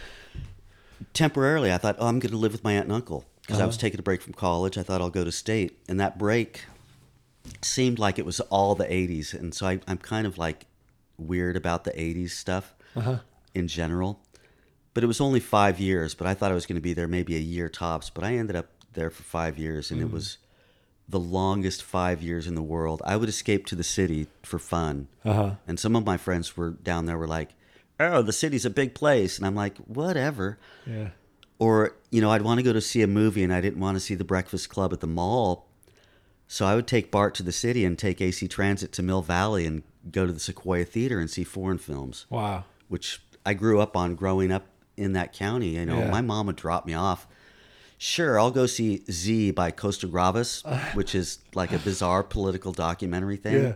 temporarily, 1.13 1.71
I 1.71 1.77
thought, 1.77 1.95
oh, 1.99 2.07
I'm 2.07 2.19
going 2.19 2.31
to 2.31 2.37
live 2.37 2.51
with 2.51 2.63
my 2.63 2.73
aunt 2.73 2.85
and 2.85 2.93
uncle 2.93 3.25
because 3.41 3.59
I 3.59 3.65
was 3.65 3.75
Uh-huh. 3.75 3.81
taking 3.81 3.99
a 3.99 4.03
break 4.03 4.21
from 4.21 4.33
college. 4.33 4.77
I 4.77 4.83
thought 4.83 5.01
I'll 5.01 5.09
go 5.09 5.23
to 5.23 5.31
state, 5.31 5.79
and 5.87 5.99
that 5.99 6.17
break 6.17 6.65
seemed 7.61 7.97
like 7.99 8.19
it 8.19 8.25
was 8.25 8.39
all 8.41 8.75
the 8.75 8.85
'80s, 8.85 9.33
and 9.33 9.53
so 9.53 9.65
I, 9.67 9.79
I'm 9.87 9.97
kind 9.97 10.27
of 10.27 10.37
like 10.37 10.65
weird 11.17 11.55
about 11.55 11.83
the 11.83 11.91
'80s 11.91 12.31
stuff 12.31 12.75
Uh-huh. 12.95 13.19
in 13.55 13.67
general. 13.67 14.19
But 14.93 15.03
it 15.03 15.07
was 15.07 15.21
only 15.21 15.39
five 15.39 15.79
years. 15.79 16.13
But 16.15 16.27
I 16.27 16.33
thought 16.33 16.51
I 16.51 16.55
was 16.55 16.65
going 16.65 16.75
to 16.75 16.81
be 16.81 16.93
there 16.93 17.07
maybe 17.07 17.35
a 17.35 17.39
year 17.39 17.69
tops. 17.69 18.09
But 18.09 18.23
I 18.23 18.35
ended 18.35 18.55
up 18.55 18.67
there 18.93 19.09
for 19.09 19.23
five 19.23 19.57
years, 19.57 19.91
and 19.91 20.01
it 20.01 20.11
was 20.11 20.37
the 21.07 21.19
longest 21.19 21.83
five 21.83 22.21
years 22.21 22.47
in 22.47 22.55
the 22.55 22.61
world. 22.61 23.01
I 23.05 23.15
would 23.17 23.29
escape 23.29 23.65
to 23.67 23.75
the 23.75 23.83
city 23.83 24.27
for 24.43 24.59
fun, 24.59 25.07
Uh 25.25 25.33
huh. 25.33 25.51
and 25.67 25.79
some 25.79 25.95
of 25.95 26.05
my 26.05 26.17
friends 26.17 26.55
were 26.57 26.71
down 26.71 27.05
there 27.05 27.17
were 27.17 27.27
like, 27.27 27.49
"Oh, 27.99 28.21
the 28.21 28.33
city's 28.33 28.65
a 28.65 28.69
big 28.69 28.93
place," 28.93 29.37
and 29.37 29.45
I'm 29.47 29.55
like, 29.55 29.77
"Whatever." 29.79 30.57
Yeah. 30.85 31.09
or 31.57 31.95
you 32.09 32.21
know 32.21 32.31
i'd 32.31 32.41
want 32.41 32.57
to 32.57 32.63
go 32.63 32.71
to 32.71 32.79
see 32.79 33.01
a 33.01 33.07
movie 33.07 33.43
and 33.43 33.51
i 33.53 33.59
didn't 33.59 33.81
want 33.81 33.95
to 33.95 33.99
see 33.99 34.15
the 34.15 34.23
breakfast 34.23 34.69
club 34.69 34.93
at 34.93 35.01
the 35.01 35.07
mall 35.07 35.67
so 36.47 36.65
i 36.65 36.73
would 36.73 36.87
take 36.87 37.11
BART 37.11 37.35
to 37.35 37.43
the 37.43 37.51
city 37.51 37.83
and 37.83 37.99
take 37.99 38.21
ac 38.21 38.47
transit 38.47 38.93
to 38.93 39.03
mill 39.03 39.21
valley 39.21 39.65
and 39.65 39.83
go 40.09 40.25
to 40.25 40.31
the 40.31 40.39
sequoia 40.39 40.85
theater 40.85 41.19
and 41.19 41.29
see 41.29 41.43
foreign 41.43 41.77
films 41.77 42.25
Wow. 42.29 42.63
which 42.87 43.21
i 43.45 43.53
grew 43.53 43.81
up 43.81 43.97
on 43.97 44.15
growing 44.15 44.53
up 44.53 44.67
in 44.99 45.13
that 45.13 45.33
county 45.33 45.69
you 45.69 45.85
know 45.85 45.99
Yeah. 45.99 46.11
my 46.11 46.21
mom 46.21 46.45
would 46.47 46.55
drop 46.55 46.85
me 46.85 46.93
off 46.93 47.27
sure 47.97 48.39
i'll 48.39 48.51
go 48.51 48.65
see 48.65 49.03
z 49.09 49.51
by 49.51 49.71
Costa-Gavras 49.71 50.63
which 50.95 51.15
is 51.15 51.39
like 51.55 51.71
a 51.71 51.77
bizarre 51.79 52.23
political 52.23 52.71
documentary 52.71 53.37
thing 53.37 53.63
Yeah. 53.63 53.73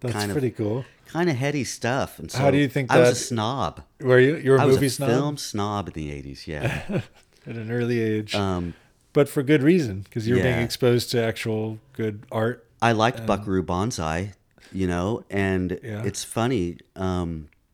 That's 0.00 0.12
kind 0.14 0.30
of- 0.30 0.34
pretty 0.36 0.50
cool. 0.50 0.84
kind 1.06 1.28
of 1.30 1.36
heady 1.36 1.64
stuff 1.64 2.18
and 2.18 2.30
so 2.30 2.38
How 2.38 2.50
do 2.50 2.58
you 2.58 2.68
think 2.68 2.90
i 2.90 2.98
was 2.98 3.10
a 3.10 3.14
snob 3.14 3.82
Were 4.00 4.18
you 4.20 4.36
you 4.36 4.50
were 4.52 4.56
a 4.58 4.62
i 4.62 4.64
was 4.66 4.76
movie 4.76 4.86
a 4.86 4.90
snob 4.90 5.08
film 5.10 5.36
snob 5.36 5.88
in 5.88 5.94
the 5.94 6.10
80s 6.10 6.46
yeah 6.46 6.82
at 7.46 7.54
an 7.56 7.70
early 7.70 8.00
age, 8.00 8.34
um, 8.34 8.74
but 9.12 9.28
for 9.28 9.42
good 9.44 9.62
reason 9.62 10.00
because 10.00 10.26
you're 10.26 10.42
being 10.42 10.58
exposed 10.58 11.10
to 11.12 11.22
actual 11.22 11.78
good 11.92 12.24
art. 12.32 12.66
I 12.82 12.90
liked 12.90 13.24
Buckaroo 13.24 13.62
Banzai, 13.62 14.32
you 14.72 14.88
know, 14.88 15.24
and 15.30 15.78
Yeah. 15.82 16.02
it's 16.04 16.24
funny 16.24 16.78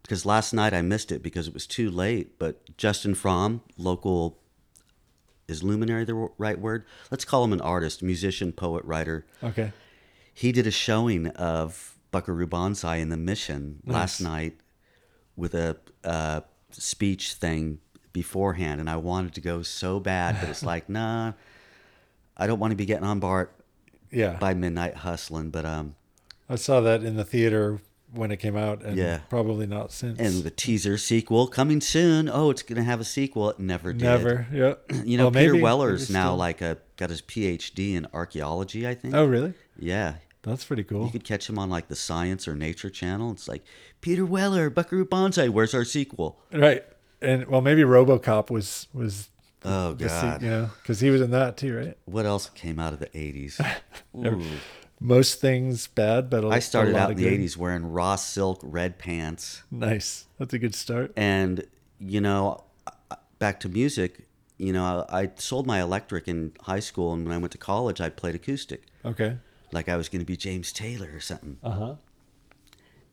because 0.02 0.26
last 0.26 0.52
night 0.52 0.72
I 0.74 0.82
missed 0.82 1.12
it 1.12 1.22
because 1.22 1.48
it 1.48 1.54
was 1.54 1.66
too 1.66 1.90
late. 1.90 2.38
But 2.38 2.76
Justin 2.76 3.14
Fromm, 3.14 3.62
local, 3.76 4.38
is 5.48 5.62
luminary 5.62 6.04
the 6.04 6.14
right 6.38 6.58
word? 6.58 6.84
Let's 7.10 7.24
call 7.24 7.44
him 7.44 7.52
an 7.52 7.60
artist, 7.60 8.02
musician, 8.02 8.52
poet, 8.52 8.84
writer. 8.84 9.26
Okay. 9.42 9.72
He 10.34 10.52
did 10.52 10.66
a 10.66 10.70
showing 10.70 11.26
of 11.28 11.96
Buckaroo 12.10 12.46
Banzai 12.46 12.96
in 12.96 13.08
the 13.10 13.16
Mission 13.16 13.80
last 13.86 14.20
night 14.20 14.56
with 15.36 15.54
a, 15.54 15.76
uh 16.04 16.40
speech 16.70 17.34
thing 17.34 17.78
beforehand, 18.14 18.80
and 18.80 18.88
I 18.88 18.96
wanted 18.96 19.34
to 19.34 19.40
go 19.42 19.62
so 19.62 20.00
bad, 20.00 20.38
but 20.40 20.48
it's 20.48 20.62
like, 20.72 20.88
nah, 20.88 21.32
I 22.36 22.46
don't 22.46 22.58
want 22.58 22.70
to 22.70 22.76
be 22.76 22.86
getting 22.86 23.04
on 23.04 23.20
BART 23.20 23.54
Yeah. 24.10 24.36
by 24.38 24.54
midnight 24.54 24.96
hustling, 24.96 25.50
but 25.50 25.64
um. 25.66 25.94
I 26.48 26.56
saw 26.56 26.80
that 26.80 27.02
in 27.02 27.16
the 27.16 27.24
theater 27.24 27.80
when 28.14 28.30
it 28.30 28.36
came 28.38 28.56
out, 28.56 28.82
and 28.82 28.96
Yeah. 28.96 29.20
probably 29.28 29.66
not 29.66 29.90
since. 29.92 30.18
And 30.18 30.42
the 30.44 30.50
teaser 30.50 30.98
sequel 30.98 31.46
coming 31.46 31.80
soon. 31.80 32.28
Oh, 32.28 32.50
it's 32.50 32.62
gonna 32.62 32.82
have 32.84 33.00
a 33.00 33.04
sequel. 33.04 33.50
It 33.50 33.58
never 33.58 33.92
did. 33.92 34.02
Never. 34.04 34.46
Yeah. 34.52 34.74
You 35.04 35.16
know, 35.18 35.24
Well, 35.24 35.32
Peter 35.32 35.52
maybe- 35.52 35.62
Weller's 35.62 36.08
maybe 36.10 36.18
now 36.18 36.26
still. 36.30 36.36
like 36.36 36.60
a 36.60 36.78
got 36.96 37.10
his 37.10 37.22
PhD 37.22 37.94
in 37.94 38.06
archaeology. 38.12 38.86
I 38.86 38.94
think. 38.94 39.14
Oh, 39.14 39.24
really? 39.24 39.54
Yeah, 39.78 40.14
That's 40.42 40.64
pretty 40.64 40.84
cool. 40.84 41.06
you 41.06 41.10
could 41.10 41.24
catch 41.24 41.48
him 41.48 41.58
on 41.58 41.70
like 41.70 41.88
the 41.88 41.96
Science 41.96 42.46
or 42.46 42.54
Nature 42.54 42.90
Channel. 42.90 43.30
It's 43.32 43.48
like 43.48 43.62
Peter 44.00 44.24
Weller, 44.26 44.68
Buckaroo 44.70 45.04
Banzai. 45.04 45.48
Where's 45.48 45.74
our 45.74 45.84
sequel? 45.84 46.38
Right. 46.52 46.84
And 47.20 47.46
well, 47.46 47.60
maybe 47.60 47.82
RoboCop 47.82 48.50
was 48.50 48.88
was 48.92 49.30
Oh 49.64 49.94
God, 49.94 50.42
you 50.42 50.50
know 50.50 50.70
because 50.82 50.98
he 51.00 51.08
was 51.10 51.20
in 51.20 51.30
that 51.30 51.56
too, 51.56 51.76
right? 51.76 51.96
what 52.04 52.26
else 52.26 52.50
came 52.50 52.78
out 52.80 52.92
of 52.92 52.98
the 52.98 53.06
'80s? 53.06 53.64
Most 55.02 55.40
things 55.40 55.86
bad, 55.88 56.30
but 56.30 56.44
a- 56.44 56.48
I 56.48 56.58
started 56.60 56.94
out 56.94 57.10
in 57.10 57.16
the 57.16 57.24
good. 57.24 57.40
'80s 57.40 57.56
wearing 57.56 57.90
raw 57.92 58.16
silk 58.16 58.60
red 58.62 58.98
pants. 58.98 59.62
Nice. 59.70 60.26
That's 60.38 60.54
a 60.54 60.58
good 60.58 60.74
start. 60.74 61.12
and 61.16 61.64
you 61.98 62.20
know 62.20 62.64
back 63.38 63.60
to 63.60 63.68
music 63.68 64.26
you 64.58 64.72
know 64.72 65.04
i 65.08 65.30
sold 65.36 65.66
my 65.68 65.80
electric 65.80 66.26
in 66.28 66.52
high 66.62 66.80
school 66.80 67.12
and 67.12 67.24
when 67.24 67.32
i 67.34 67.38
went 67.38 67.52
to 67.52 67.58
college 67.58 68.00
i 68.00 68.08
played 68.08 68.34
acoustic 68.34 68.82
Okay. 69.04 69.36
like 69.72 69.88
i 69.88 69.96
was 69.96 70.08
going 70.08 70.20
to 70.20 70.26
be 70.26 70.36
james 70.36 70.72
taylor 70.72 71.08
or 71.14 71.20
something 71.20 71.58
Uh 71.62 71.70
huh. 71.70 71.94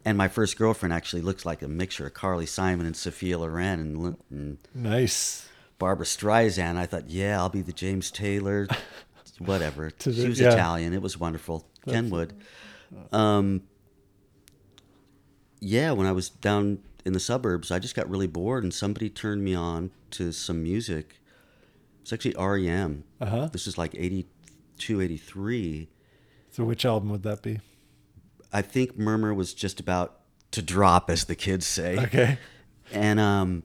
and 0.06 0.18
my 0.18 0.28
first 0.28 0.58
girlfriend 0.58 0.92
actually 0.94 1.22
looks 1.22 1.46
like 1.46 1.62
a 1.62 1.68
mixture 1.68 2.08
of 2.08 2.14
carly 2.16 2.46
simon 2.48 2.86
and 2.88 2.96
sophia 2.98 3.38
loren 3.38 3.80
and, 3.80 4.18
and 4.32 4.58
Nice. 4.74 5.48
barbara 5.78 6.06
streisand 6.08 6.78
i 6.78 6.86
thought 6.88 7.10
yeah 7.10 7.38
i'll 7.40 7.50
be 7.50 7.62
the 7.62 7.74
james 7.74 8.10
taylor 8.12 8.68
whatever 9.40 9.90
To 9.90 10.12
the- 10.12 10.22
she 10.22 10.28
was 10.30 10.40
yeah. 10.40 10.54
italian 10.54 10.94
it 10.94 11.02
was 11.02 11.18
wonderful 11.18 11.68
ken 11.88 12.10
wood 12.10 12.34
um, 13.12 13.62
yeah 15.60 15.92
when 15.92 16.08
i 16.08 16.12
was 16.12 16.30
down 16.30 16.80
in 17.06 17.14
the 17.14 17.20
suburbs 17.20 17.72
i 17.72 17.80
just 17.80 17.96
got 17.96 18.10
really 18.10 18.28
bored 18.28 18.64
and 18.64 18.74
somebody 18.74 19.10
turned 19.10 19.44
me 19.44 19.54
on 19.56 19.92
to 20.12 20.32
some 20.32 20.64
music 20.64 21.16
it's 22.02 22.14
actually 22.14 22.34
R.E.M. 22.36 23.04
Uh 23.22 23.26
huh. 23.28 23.50
this 23.52 23.68
is 23.68 23.78
like 23.78 23.94
82 23.94 25.02
83 25.02 25.90
So 26.50 26.64
which 26.64 26.84
album 26.86 27.10
would 27.10 27.24
that 27.24 27.42
be? 27.44 27.60
i 28.52 28.62
think 28.62 28.98
murmur 28.98 29.34
was 29.34 29.54
just 29.54 29.80
about 29.80 30.20
to 30.52 30.62
drop 30.64 31.10
as 31.10 31.26
the 31.26 31.36
kids 31.36 31.68
say 31.68 31.98
Okay. 32.00 32.38
and 32.92 33.20
um, 33.20 33.64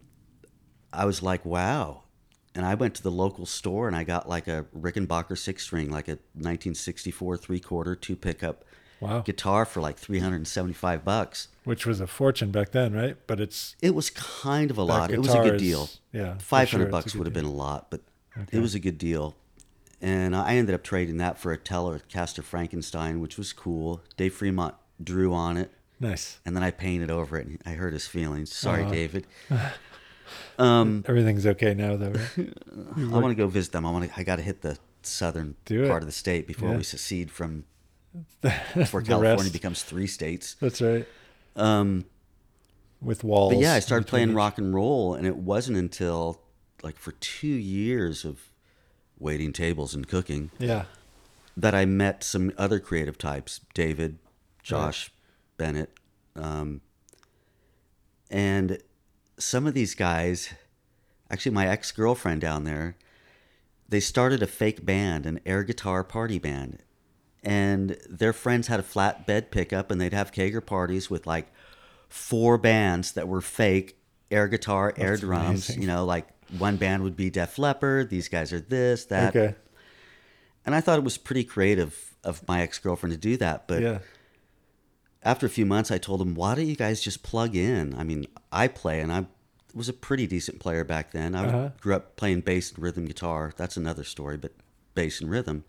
I 0.93 1.07
was 1.07 1.23
like, 1.25 1.45
wow. 1.45 2.04
And 2.55 2.64
I 2.64 2.75
went 2.75 2.95
to 2.95 3.03
the 3.03 3.11
local 3.11 3.47
store 3.47 3.88
and 3.88 3.97
I 3.97 4.05
got 4.05 4.29
like 4.29 4.47
a 4.47 4.67
Rickenbacker 4.79 5.37
six 5.37 5.64
string, 5.64 5.90
like 5.90 6.07
a 6.09 6.19
1964 6.35 7.37
three 7.37 7.61
quarter 7.61 7.95
two 7.97 8.17
pickup 8.17 8.64
Wow. 9.01 9.21
guitar 9.21 9.64
for 9.67 9.81
like 9.81 9.99
375 9.99 11.05
bucks. 11.05 11.49
Which 11.64 11.85
was 11.85 12.01
a 12.01 12.07
fortune 12.07 12.51
back 12.53 12.71
then, 12.71 12.93
right? 12.95 13.17
But 13.27 13.40
it's 13.40 13.75
It 13.83 13.95
was 13.95 14.09
kind 14.09 14.71
of 14.71 14.79
a 14.79 14.83
lot. 14.85 15.11
It 15.11 15.19
was 15.19 15.35
a 15.35 15.43
good 15.43 15.57
is- 15.57 15.62
deal. 15.62 15.90
Yeah. 16.12 16.38
500 16.38 16.85
sure, 16.85 16.90
bucks 16.90 17.14
would 17.14 17.27
have 17.27 17.35
deal. 17.35 17.43
been 17.43 17.51
a 17.51 17.55
lot, 17.55 17.90
but 17.90 18.01
Okay. 18.38 18.57
it 18.57 18.61
was 18.61 18.75
a 18.75 18.79
good 18.79 18.97
deal. 18.97 19.35
And 20.01 20.35
I 20.37 20.55
ended 20.57 20.75
up 20.75 20.83
trading 20.85 21.17
that 21.19 21.38
for 21.38 21.53
a 21.53 21.59
Telecaster 21.59 22.43
Frankenstein, 22.43 23.21
which 23.21 23.37
was 23.37 23.53
cool. 23.53 24.01
Dave 24.17 24.35
Fremont 24.35 24.75
drew 25.03 25.35
on 25.35 25.57
it. 25.57 25.71
nice. 26.01 26.38
And 26.45 26.55
then 26.57 26.62
I 26.62 26.71
painted 26.71 27.11
over 27.11 27.37
it. 27.38 27.47
And 27.47 27.61
I 27.67 27.71
hurt 27.73 27.93
his 27.95 28.07
feelings. 28.07 28.55
Sorry, 28.55 28.83
Uh-huh. 28.83 28.93
David. 28.93 29.27
Um, 30.59 31.05
Everything's 31.09 31.47
okay 31.47 31.75
now, 31.75 31.97
though, 31.97 32.11
right? 32.13 32.53
I 32.97 33.19
want 33.19 33.29
to 33.31 33.35
go 33.35 33.47
visit 33.49 33.73
them. 33.73 33.85
I 33.87 33.91
want 33.91 34.11
to. 34.11 34.19
I 34.21 34.23
got 34.23 34.37
to 34.37 34.43
hit 34.43 34.63
the 34.63 34.79
southern 35.03 35.55
part 35.67 36.03
of 36.03 36.07
the 36.07 36.13
state 36.13 36.47
before 36.47 36.71
Yeah. 36.71 36.77
we 36.79 36.83
secede 36.83 37.31
from 37.31 37.65
before 38.41 39.03
California 39.03 39.37
rest. 39.43 39.53
becomes 39.53 39.83
three 39.83 40.07
states. 40.07 40.57
That's 40.61 40.81
right. 40.81 41.07
Um, 41.57 42.05
with 43.03 43.23
walls. 43.25 43.53
But 43.55 43.61
yeah, 43.61 43.75
I 43.75 43.81
started 43.81 44.07
playing 44.07 44.31
each- 44.31 44.35
rock 44.37 44.59
and 44.59 44.75
roll, 44.75 45.15
and 45.15 45.27
it 45.27 45.37
wasn't 45.37 45.77
until 45.77 46.41
like 46.83 46.99
for 46.99 47.13
two 47.13 47.47
years 47.47 48.25
of 48.25 48.51
waiting 49.19 49.53
tables 49.53 49.95
and 49.95 50.07
cooking 50.09 50.51
Yeah. 50.59 50.85
that 51.57 51.75
I 51.75 51.85
met 51.85 52.23
some 52.25 52.53
other 52.59 52.79
creative 52.81 53.17
types, 53.19 53.61
David, 53.75 54.19
Josh, 54.63 55.11
Bennett, 55.57 55.91
um, 56.37 56.81
and 58.31 58.79
some 59.38 59.66
of 59.66 59.75
these 59.75 59.94
guys. 59.94 60.51
Actually, 61.31 61.53
my 61.53 61.66
ex 61.66 61.90
girlfriend 61.90 62.40
down 62.40 62.64
there, 62.64 62.97
they 63.88 64.01
started 64.01 64.42
a 64.42 64.47
fake 64.47 64.85
band, 64.85 65.27
an 65.27 65.40
air 65.47 65.64
guitar 65.64 66.05
party 66.05 66.38
band, 66.38 66.83
and 67.42 67.97
their 68.09 68.33
friends 68.33 68.68
had 68.68 68.79
a 68.79 68.85
flatbed 68.85 69.51
pickup, 69.51 69.90
and 69.90 70.01
they'd 70.01 70.12
have 70.12 70.33
kegger 70.33 70.64
parties 70.64 71.11
with 71.11 71.27
like 71.27 71.53
four 72.09 72.59
bands 72.59 73.12
that 73.12 73.27
were 73.27 73.40
fake 73.40 73.97
air 74.31 74.49
guitar, 74.49 74.92
air 74.97 75.16
drums. 75.16 75.68
amazing. 75.68 75.83
You 75.83 75.88
know, 75.88 76.05
like 76.05 76.27
one 76.59 76.77
band 76.77 77.03
would 77.03 77.16
be 77.16 77.31
Def 77.31 77.59
Leppard, 77.59 78.11
these 78.11 78.29
guys 78.29 78.53
are 78.53 78.61
this, 78.61 79.07
that. 79.07 79.35
Okay. 79.35 79.55
And 80.66 80.75
I 80.75 80.81
thought 80.81 80.99
it 80.99 81.05
was 81.05 81.18
pretty 81.18 81.44
creative 81.44 82.14
of 82.23 82.47
my 82.49 82.62
ex 82.62 82.79
girlfriend 82.79 83.12
to 83.12 83.18
do 83.18 83.37
that. 83.38 83.68
But 83.68 83.83
yeah. 83.83 83.99
After 85.25 85.47
a 85.47 85.51
few 85.51 85.65
months, 85.67 85.91
I 85.91 85.99
told 85.99 86.21
him, 86.21 86.35
why 86.35 86.55
don't 86.55 86.67
you 86.67 86.77
guys 86.77 87.01
just 87.01 87.23
plug 87.23 87.57
in? 87.57 87.95
I 87.99 88.05
mean, 88.05 88.27
I 88.53 88.69
play 88.69 89.01
and 89.01 89.13
I 89.13 89.27
was 89.75 89.89
a 89.89 89.93
pretty 89.93 90.27
decent 90.27 90.61
player 90.61 90.85
back 90.85 91.11
then. 91.13 91.35
I 91.35 91.47
Uh-huh. 91.47 91.71
grew 91.81 91.95
up 91.95 92.17
playing 92.17 92.43
bass 92.43 92.71
and 92.73 92.83
rhythm 92.83 93.07
guitar. 93.07 93.53
That's 93.57 93.77
another 93.77 94.05
story, 94.05 94.37
but 94.37 94.53
bass 94.95 95.21
and 95.21 95.31
rhythm. 95.31 95.65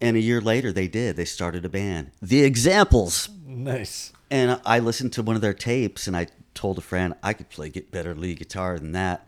And 0.00 0.16
a 0.16 0.20
year 0.20 0.40
later, 0.40 0.72
they 0.72 0.88
did. 0.88 1.16
They 1.16 1.24
started 1.24 1.64
a 1.64 1.68
band, 1.68 2.10
The 2.20 2.42
Examples. 2.42 3.28
Nice. 3.46 4.12
And 4.30 4.60
I 4.66 4.78
listened 4.80 5.12
to 5.14 5.22
one 5.22 5.36
of 5.36 5.42
their 5.42 5.54
tapes 5.54 6.06
and 6.06 6.16
I 6.16 6.26
told 6.54 6.78
a 6.78 6.82
friend 6.82 7.14
I 7.22 7.32
could 7.32 7.48
play 7.50 7.68
get 7.68 7.90
better 7.92 8.14
lead 8.14 8.38
guitar 8.38 8.78
than 8.78 8.92
that. 8.92 9.26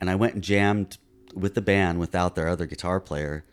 And 0.00 0.10
I 0.10 0.14
went 0.16 0.34
and 0.34 0.42
jammed 0.42 0.98
with 1.34 1.54
the 1.54 1.60
band 1.60 2.00
without 2.00 2.34
their 2.34 2.48
other 2.48 2.66
guitar 2.66 2.98
player. 2.98 3.44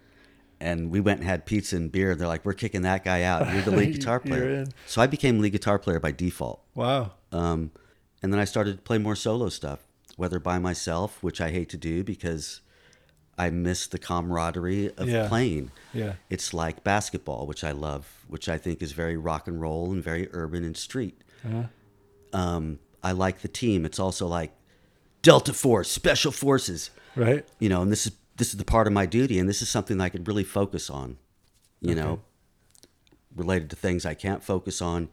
And 0.59 0.89
we 0.89 0.99
went 0.99 1.19
and 1.19 1.29
had 1.29 1.45
pizza 1.45 1.75
and 1.75 1.91
beer. 1.91 2.15
They're 2.15 2.27
like, 2.27 2.43
we're 2.45 2.53
kicking 2.53 2.81
that 2.81 3.03
guy 3.03 3.23
out. 3.23 3.51
You're 3.53 3.61
the 3.61 3.71
lead 3.71 3.93
guitar 3.99 4.19
player. 4.19 4.65
So 4.87 5.01
I 5.01 5.07
became 5.07 5.39
lead 5.39 5.51
guitar 5.51 5.77
player 5.77 5.99
by 5.99 6.11
default. 6.11 6.63
Wow. 6.73 7.11
Um, 7.31 7.71
and 8.23 8.33
then 8.33 8.39
I 8.39 8.45
started 8.45 8.77
to 8.77 8.81
play 8.81 8.97
more 8.97 9.15
solo 9.15 9.49
stuff, 9.49 9.81
whether 10.15 10.39
by 10.39 10.57
myself, 10.57 11.21
which 11.21 11.39
I 11.39 11.51
hate 11.51 11.69
to 11.69 11.77
do 11.77 12.03
because 12.03 12.61
I 13.37 13.51
miss 13.51 13.85
the 13.85 13.99
camaraderie 13.99 14.91
of 14.97 15.07
Yeah. 15.07 15.27
playing. 15.27 15.69
Yeah. 15.93 16.13
It's 16.31 16.55
like 16.55 16.83
basketball, 16.83 17.45
which 17.45 17.63
I 17.63 17.71
love, 17.71 18.25
which 18.27 18.49
I 18.49 18.57
think 18.57 18.81
is 18.81 18.93
very 18.93 19.15
rock 19.15 19.47
and 19.47 19.61
roll 19.61 19.91
and 19.91 20.03
very 20.03 20.27
urban 20.31 20.63
and 20.63 20.75
street. 20.75 21.21
Uh-huh. 21.45 21.63
Um, 22.33 22.79
I 23.03 23.11
like 23.11 23.41
the 23.41 23.47
team. 23.47 23.85
It's 23.85 23.99
also 23.99 24.25
like 24.25 24.53
Delta 25.21 25.53
Force, 25.53 25.89
Special 25.91 26.31
Forces, 26.31 26.89
Right. 27.15 27.45
you 27.59 27.69
know, 27.69 27.83
and 27.83 27.91
this 27.91 28.07
is 28.07 28.13
this 28.37 28.49
is 28.49 28.57
the 28.57 28.65
part 28.65 28.87
of 28.87 28.93
my 28.93 29.05
duty, 29.05 29.39
and 29.39 29.49
this 29.49 29.61
is 29.61 29.69
something 29.69 29.99
I 29.99 30.09
could 30.09 30.27
really 30.27 30.43
focus 30.43 30.89
on, 30.89 31.17
you 31.81 31.95
know, 31.95 32.21
related 33.35 33.69
to 33.71 33.75
things 33.75 34.05
I 34.05 34.13
can't 34.13 34.43
focus 34.43 34.81
on. 34.81 35.09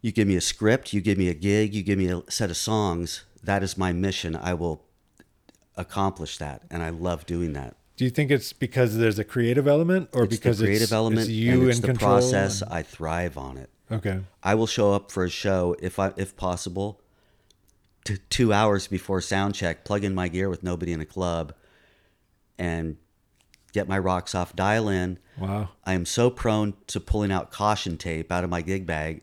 You 0.00 0.12
give 0.12 0.26
me 0.26 0.36
a 0.36 0.40
script, 0.40 0.92
you 0.92 1.00
give 1.00 1.18
me 1.18 1.28
a 1.28 1.34
gig, 1.34 1.74
you 1.74 1.82
give 1.82 1.98
me 1.98 2.08
a 2.08 2.22
set 2.30 2.50
of 2.50 2.56
songs. 2.56 3.24
That 3.42 3.62
is 3.62 3.76
my 3.76 3.92
mission. 3.92 4.34
I 4.36 4.54
will 4.54 4.84
accomplish 5.76 6.38
that, 6.38 6.62
and 6.70 6.82
I 6.82 6.90
love 6.90 7.26
doing 7.26 7.52
that. 7.54 7.76
Do 7.96 8.04
you 8.04 8.10
think 8.10 8.30
it's 8.30 8.52
because 8.54 8.96
there's 8.96 9.18
a 9.18 9.24
creative 9.24 9.66
element, 9.68 10.08
or 10.14 10.24
It's 10.24 10.36
because 10.36 10.58
creative 10.60 10.84
it's, 10.84 10.92
element, 10.92 11.20
it's 11.22 11.28
you 11.30 11.62
and 11.62 11.70
it's 11.70 11.80
in 11.80 11.92
the 11.92 11.98
process. 11.98 12.62
and- 12.62 12.72
I 12.72 12.82
thrive 12.82 13.36
on 13.36 13.58
it. 13.58 13.68
okay. 13.90 14.20
I 14.42 14.54
will 14.54 14.66
show 14.66 14.94
up 14.94 15.10
for 15.10 15.24
a 15.24 15.28
show 15.28 15.76
if 15.82 15.98
I 15.98 16.12
if 16.16 16.36
possible. 16.36 17.00
To 18.04 18.16
two 18.16 18.50
hours 18.54 18.86
before 18.86 19.20
sound 19.20 19.54
check, 19.54 19.84
plug 19.84 20.02
in 20.04 20.14
my 20.14 20.28
gear 20.28 20.48
with 20.48 20.62
nobody 20.62 20.92
in 20.94 21.02
a 21.02 21.04
club, 21.04 21.52
and 22.60 22.96
get 23.72 23.88
my 23.88 23.98
rocks 23.98 24.34
off. 24.34 24.54
Dial 24.54 24.88
in. 24.88 25.18
Wow. 25.38 25.70
I 25.84 25.94
am 25.94 26.04
so 26.06 26.30
prone 26.30 26.74
to 26.88 27.00
pulling 27.00 27.32
out 27.32 27.50
caution 27.50 27.96
tape 27.96 28.30
out 28.30 28.44
of 28.44 28.50
my 28.50 28.60
gig 28.62 28.86
bag, 28.86 29.22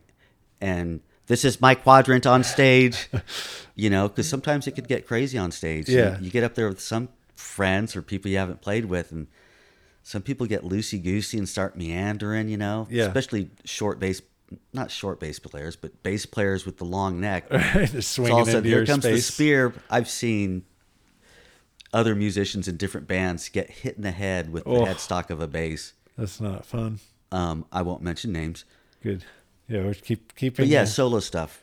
and 0.60 1.00
this 1.26 1.44
is 1.44 1.60
my 1.60 1.74
quadrant 1.74 2.26
on 2.26 2.42
stage. 2.44 3.08
you 3.76 3.88
know, 3.90 4.08
because 4.08 4.28
sometimes 4.28 4.66
it 4.66 4.72
could 4.72 4.88
get 4.88 5.06
crazy 5.06 5.38
on 5.38 5.52
stage. 5.52 5.88
You- 5.88 5.98
Yeah. 5.98 6.18
you, 6.18 6.30
get 6.30 6.42
up 6.44 6.54
there 6.54 6.68
with 6.68 6.80
some 6.80 7.08
friends 7.36 7.94
or 7.94 8.02
people 8.02 8.30
you 8.30 8.38
haven't 8.38 8.60
played 8.60 8.86
with, 8.86 9.12
and 9.12 9.28
some 10.02 10.22
people 10.22 10.46
get 10.46 10.62
loosey 10.64 11.00
goosey 11.02 11.38
and 11.38 11.48
start 11.48 11.76
meandering. 11.76 12.48
You 12.48 12.56
know, 12.56 12.88
Yeah. 12.90 13.04
especially 13.04 13.50
short 13.64 14.00
bass, 14.00 14.22
not 14.72 14.90
short 14.90 15.20
bass 15.20 15.38
players, 15.38 15.76
but 15.76 16.02
bass 16.02 16.24
players 16.26 16.64
with 16.66 16.78
the 16.78 16.84
long 16.84 17.20
neck. 17.20 17.46
So 17.92 18.00
swinging 18.00 18.32
all 18.34 18.42
of 18.42 18.48
a 18.48 18.52
sudden, 18.52 18.66
into 18.66 18.76
here 18.76 18.86
comes 18.86 19.04
the 19.04 19.20
spear. 19.20 19.72
I've 19.90 20.08
seen 20.08 20.64
other 21.92 22.14
musicians 22.14 22.68
in 22.68 22.76
different 22.76 23.06
bands 23.06 23.48
get 23.48 23.70
hit 23.70 23.96
in 23.96 24.02
the 24.02 24.10
head 24.10 24.50
with 24.52 24.62
Oh. 24.66 24.84
the 24.84 24.90
headstock 24.90 25.30
of 25.30 25.40
a 25.40 25.46
bass. 25.48 25.92
That's 26.16 26.40
not 26.40 26.64
fun. 26.66 27.00
Um, 27.32 27.64
I 27.72 27.82
won't 27.82 28.02
mention 28.02 28.32
names, 28.32 28.64
Good. 29.02 29.24
Yeah, 29.68 29.82
we're 29.84 29.94
keep 29.94 30.34
keeping. 30.34 30.64
but 30.64 30.68
yeah, 30.68 30.82
uh, 30.82 30.86
solo 30.86 31.20
stuff. 31.20 31.60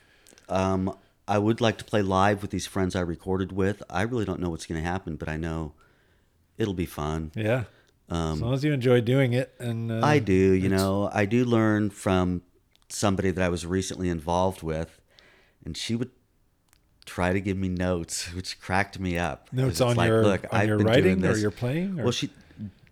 Um, 0.48 0.96
I 1.28 1.38
would 1.38 1.60
like 1.60 1.76
to 1.78 1.84
play 1.84 2.02
live 2.02 2.40
with 2.40 2.52
these 2.52 2.66
friends 2.66 2.94
I 2.94 3.00
recorded 3.00 3.50
with. 3.50 3.82
I 3.90 4.02
really 4.02 4.24
don't 4.24 4.40
know 4.40 4.50
what's 4.50 4.64
going 4.66 4.80
to 4.80 4.88
happen, 4.88 5.16
but 5.16 5.28
I 5.28 5.36
know 5.36 5.72
it'll 6.56 6.72
be 6.74 6.86
fun. 6.86 7.32
yeah. 7.34 7.64
as 8.08 8.16
Um, 8.16 8.40
long 8.40 8.54
as 8.54 8.62
you 8.62 8.72
enjoy 8.72 9.00
doing 9.00 9.32
it, 9.32 9.52
and 9.58 9.90
uh, 9.90 10.00
I 10.06 10.20
do, 10.20 10.32
you 10.32 10.66
it's- 10.66 10.80
know, 10.80 11.10
I 11.12 11.24
do 11.26 11.44
learn 11.44 11.90
from 11.90 12.42
somebody 12.88 13.32
that 13.32 13.42
I 13.44 13.48
was 13.48 13.66
recently 13.66 14.08
involved 14.08 14.62
with, 14.62 15.00
and 15.64 15.76
she 15.76 15.96
would 15.96 16.10
try 17.06 17.32
to 17.32 17.40
give 17.40 17.56
me 17.56 17.68
notes, 17.68 18.32
which 18.34 18.60
cracked 18.60 18.98
me 19.00 19.16
up. 19.16 19.52
Notes 19.52 19.72
it's 19.72 19.80
on 19.80 19.96
like, 19.96 20.08
your 20.08 20.22
look, 20.24 20.44
on 20.52 20.60
I've 20.60 20.68
your 20.68 20.78
been 20.78 20.86
doing 20.86 21.04
writing 21.04 21.24
or 21.26 21.36
your 21.36 21.50
playing. 21.50 22.00
Or? 22.00 22.04
Well, 22.04 22.12
she 22.12 22.30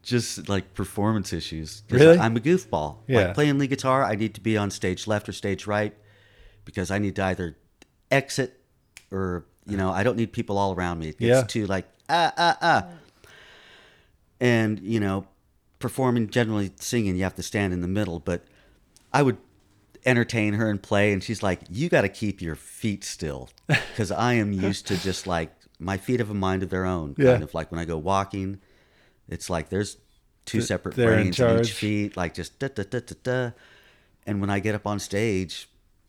just 0.03 0.49
like 0.49 0.75
performance 0.75 1.33
issues. 1.33 1.83
Really? 1.91 2.19
I'm 2.19 2.37
a 2.37 2.41
goofball. 2.41 2.99
Yeah. 3.07 3.19
Like 3.27 3.35
playing 3.35 3.59
lead 3.59 3.71
guitar, 3.71 4.05
I 4.05 4.15
need 4.17 4.35
to 4.35 4.41
be 4.41 4.57
on 4.57 4.71
stage 4.71 5.07
left 5.07 5.29
or 5.29 5.33
stage 5.33 5.67
right 5.67 5.95
because 6.65 6.91
I 6.91 6.99
need 6.99 7.17
to 7.17 7.25
either 7.25 7.57
exit 8.11 8.61
or 9.11 9.45
you 9.67 9.77
know 9.77 9.91
I 9.91 10.03
don't 10.03 10.17
need 10.17 10.33
people 10.33 10.59
all 10.59 10.75
around 10.75 10.99
me. 10.99 11.09
It 11.09 11.19
gets 11.19 11.41
Yeah. 11.41 11.43
too 11.43 11.67
like 11.67 11.87
ah 12.09 12.33
ah 12.37 12.59
ah. 12.61 12.87
And 14.41 14.81
you 14.81 15.01
know, 15.01 15.27
performing 15.79 16.29
generally 16.29 16.73
singing, 16.79 17.17
you 17.17 17.23
have 17.23 17.35
to 17.37 17.43
stand 17.43 17.73
in 17.73 17.81
the 17.81 17.89
middle. 17.89 18.19
But 18.21 18.45
I 19.13 19.23
would 19.23 19.39
entertain 20.05 20.55
her 20.55 20.69
and 20.69 20.83
play, 20.83 21.13
and 21.13 21.23
she's 21.23 21.43
like, 21.43 21.61
"You 21.71 21.89
got 21.89 22.03
to 22.03 22.09
keep 22.09 22.41
your 22.41 22.55
feet 22.55 23.05
still," 23.05 23.51
because 23.67 24.11
I 24.11 24.35
am 24.35 24.53
used 24.53 24.87
to 24.89 24.97
just 24.97 25.27
like 25.27 25.53
my 25.79 25.97
feet 25.97 26.21
have 26.21 26.31
a 26.31 26.35
mind 26.35 26.63
of 26.63 26.71
their 26.71 26.85
own. 26.85 27.15
Yeah. 27.19 27.33
Kind 27.33 27.43
of 27.43 27.55
like 27.55 27.71
when 27.71 27.81
I 27.81 27.85
go 27.85 27.99
walking, 27.99 28.61
it's 29.29 29.51
like 29.51 29.69
there's 29.69 29.97
two 30.45 30.61
separate 30.61 30.95
they're 30.95 31.09
brains 31.09 31.27
in 31.29 31.33
charge. 31.33 31.69
each 31.69 31.73
feet, 31.73 32.17
like 32.17 32.35
just 32.35 32.59
da 32.59 32.69
da 32.69 32.85
da 32.85 33.01
da 33.01 33.15
da. 33.23 33.51
And 34.27 34.41
when 34.41 34.51
I 34.51 34.59
get 34.59 34.75
up 34.75 34.87
on 34.87 34.99
stage, 34.99 35.69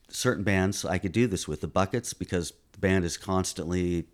certain 0.10 0.44
bands 0.44 0.86
I 0.86 0.98
could 0.98 1.12
do 1.12 1.28
this 1.28 1.48
with 1.48 1.62
the 1.62 1.68
buckets 1.68 2.14
because 2.14 2.54
the 2.72 2.80
band 2.80 3.06
is 3.06 3.18
constantly 3.18 4.06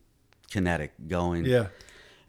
kinetic 0.50 0.92
going 1.08 1.46
yeah, 1.46 1.68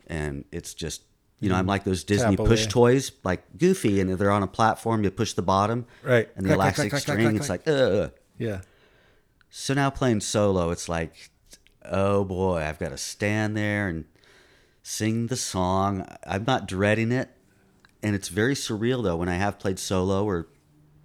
and 0.07 0.45
it's 0.53 0.75
just 0.75 1.03
you 1.43 1.49
know 1.51 1.57
I'm 1.57 1.67
like 1.67 1.85
those 1.85 2.05
Disney. 2.05 2.37
Tap 2.37 2.47
push 2.47 2.63
away. 2.65 2.71
toys, 2.71 3.13
like 3.25 3.43
Goofy, 3.59 4.01
and 4.01 4.11
they're 4.11 4.31
on 4.31 4.43
a 4.43 4.47
platform. 4.47 5.05
You 5.05 5.11
push 5.11 5.35
the 5.35 5.43
bottom, 5.43 5.85
Right. 6.03 6.29
and 6.37 6.47
the 6.47 6.55
Clack, 6.55 6.79
elastic 6.79 6.91
clack, 6.91 7.03
string. 7.03 7.21
clack, 7.21 7.35
It's 7.37 7.49
like, 7.51 7.69
ugh. 7.69 8.13
yeah. 8.39 8.61
So 9.51 9.75
now 9.75 9.91
playing 9.91 10.21
solo, 10.21 10.71
it's 10.71 10.89
like, 10.89 11.31
oh 11.85 12.25
boy, 12.25 12.63
I've 12.63 12.79
got 12.79 12.89
to 12.91 12.97
stand 12.97 13.57
there 13.57 13.89
and 13.89 14.07
sing 14.83 15.27
the 15.27 15.37
song. 15.37 16.07
I'm 16.27 16.45
not 16.47 16.67
dreading 16.67 17.13
it, 17.13 17.29
and 18.03 18.15
it's 18.15 18.29
very 18.29 18.55
surreal 18.55 19.03
though 19.03 19.17
when 19.17 19.29
I 19.29 19.35
have 19.37 19.59
played 19.59 19.79
solo 19.79 20.25
or 20.25 20.47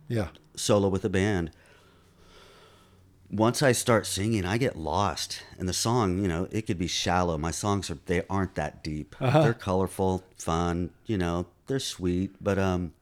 Yeah. 0.07 0.29
solo 0.55 0.87
with 0.87 1.03
a 1.03 1.09
band. 1.09 1.51
Once 3.29 3.61
I 3.61 3.73
start 3.73 4.05
singing, 4.05 4.45
I 4.45 4.57
get 4.57 4.77
lost, 4.77 5.41
and 5.59 5.67
the 5.67 5.73
song, 5.73 6.19
you 6.21 6.29
know, 6.29 6.47
it 6.49 6.61
could 6.65 6.77
be 6.79 6.87
shallow. 6.87 7.37
My 7.37 7.51
songs 7.51 7.89
are 7.89 7.97
they 8.05 8.23
aren't 8.29 8.55
that 8.55 8.83
deep. 8.83 9.15
Uh-huh. 9.19 9.41
They're 9.41 9.53
colorful, 9.53 10.23
fun, 10.37 10.91
you 11.05 11.17
know, 11.17 11.47
they're 11.67 11.79
sweet, 11.79 12.31
but 12.41 12.57
um, 12.57 12.93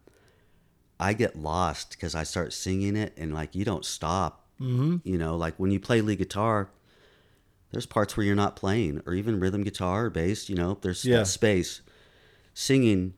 I 0.99 1.13
get 1.13 1.35
lost 1.35 1.91
because 1.91 2.15
I 2.15 2.23
start 2.23 2.53
singing 2.53 2.95
it, 2.95 3.13
and 3.17 3.33
like 3.35 3.53
you 3.53 3.65
don't 3.65 3.85
stop. 3.85 4.41
Mm-hmm. 4.59 4.97
You 5.03 5.17
know, 5.19 5.35
like 5.35 5.53
when 5.57 5.69
you 5.69 5.79
play 5.79 6.01
lead 6.01 6.17
guitar, 6.17 6.69
there's 7.71 7.85
parts 7.85 8.17
where 8.17 8.25
you're 8.25 8.35
not 8.35 8.55
playing, 8.55 9.01
or 9.05 9.13
even 9.13 9.39
rhythm 9.39 9.63
guitar 9.63 10.05
or 10.05 10.09
bass. 10.09 10.49
You 10.49 10.55
know, 10.55 10.79
there's 10.81 11.05
Yeah. 11.05 11.17
that 11.19 11.27
space. 11.27 11.81
Singing, 12.55 13.13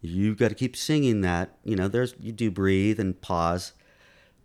you've 0.00 0.36
got 0.36 0.50
to 0.50 0.54
keep 0.54 0.76
singing 0.76 1.22
that. 1.22 1.56
You 1.64 1.74
know, 1.74 1.88
there's 1.88 2.14
you 2.20 2.30
do 2.30 2.50
breathe 2.52 3.00
and 3.00 3.20
pause, 3.20 3.72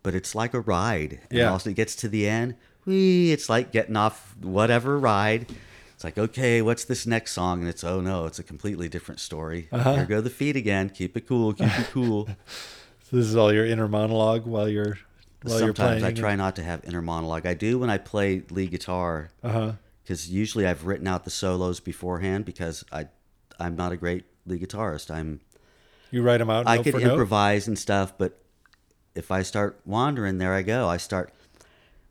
but 0.08 0.14
it's 0.14 0.34
like 0.34 0.54
a 0.54 0.60
ride. 0.60 1.20
And 1.30 1.42
also, 1.42 1.68
it 1.68 1.76
gets 1.76 1.94
to 1.96 2.08
the 2.08 2.26
end. 2.26 2.54
Whee, 2.86 3.30
it's 3.30 3.50
like 3.50 3.72
getting 3.72 3.94
off 3.94 4.34
whatever 4.40 4.98
ride. 4.98 5.44
It's 5.92 6.02
like, 6.02 6.16
okay, 6.16 6.62
what's 6.62 6.86
this 6.86 7.06
next 7.06 7.32
song? 7.32 7.60
And 7.60 7.68
it's, 7.68 7.84
oh 7.84 8.00
no, 8.00 8.24
it's 8.24 8.38
a 8.38 8.42
completely 8.42 8.88
different 8.88 9.20
story. 9.20 9.68
Uh-huh. 9.70 9.96
Here 9.96 10.06
go 10.06 10.22
the 10.22 10.30
feet 10.30 10.56
again. 10.56 10.88
Keep 10.88 11.18
it 11.18 11.28
cool. 11.28 11.52
Keep 11.52 11.78
it 11.78 11.88
cool. 11.92 12.26
So 13.10 13.16
this 13.16 13.26
is 13.26 13.36
all 13.36 13.52
your 13.52 13.66
inner 13.66 13.86
monologue 13.86 14.46
while 14.46 14.66
you're 14.66 14.98
while 15.42 15.58
you're 15.60 15.74
Sometimes 15.74 16.02
I 16.02 16.12
try 16.12 16.36
not 16.36 16.56
to 16.56 16.62
have 16.62 16.84
inner 16.84 17.02
monologue. 17.02 17.44
I 17.44 17.52
do 17.52 17.78
when 17.78 17.90
I 17.90 17.98
play 17.98 18.44
lead 18.50 18.70
guitar 18.70 19.28
because 19.42 20.30
usually 20.30 20.66
I've 20.66 20.86
written 20.86 21.06
out 21.06 21.24
the 21.24 21.30
solos 21.30 21.80
beforehand 21.80 22.46
because 22.46 22.82
I 22.90 23.08
I'm 23.60 23.76
not 23.76 23.92
a 23.92 23.98
great 23.98 24.24
lead 24.46 24.62
guitarist. 24.62 25.10
I'm 25.10 25.40
You 26.10 26.22
write 26.22 26.38
them 26.38 26.48
out. 26.48 26.66
I 26.66 26.82
could 26.82 26.94
for 26.94 27.00
note? 27.00 27.10
improvise 27.12 27.68
and 27.68 27.78
stuff, 27.78 28.16
but 28.16 28.40
if 29.14 29.30
I 29.30 29.42
start 29.42 29.80
wandering, 29.84 30.38
there 30.38 30.52
I 30.54 30.62
go. 30.62 30.88
I 30.88 30.96
start 30.96 31.32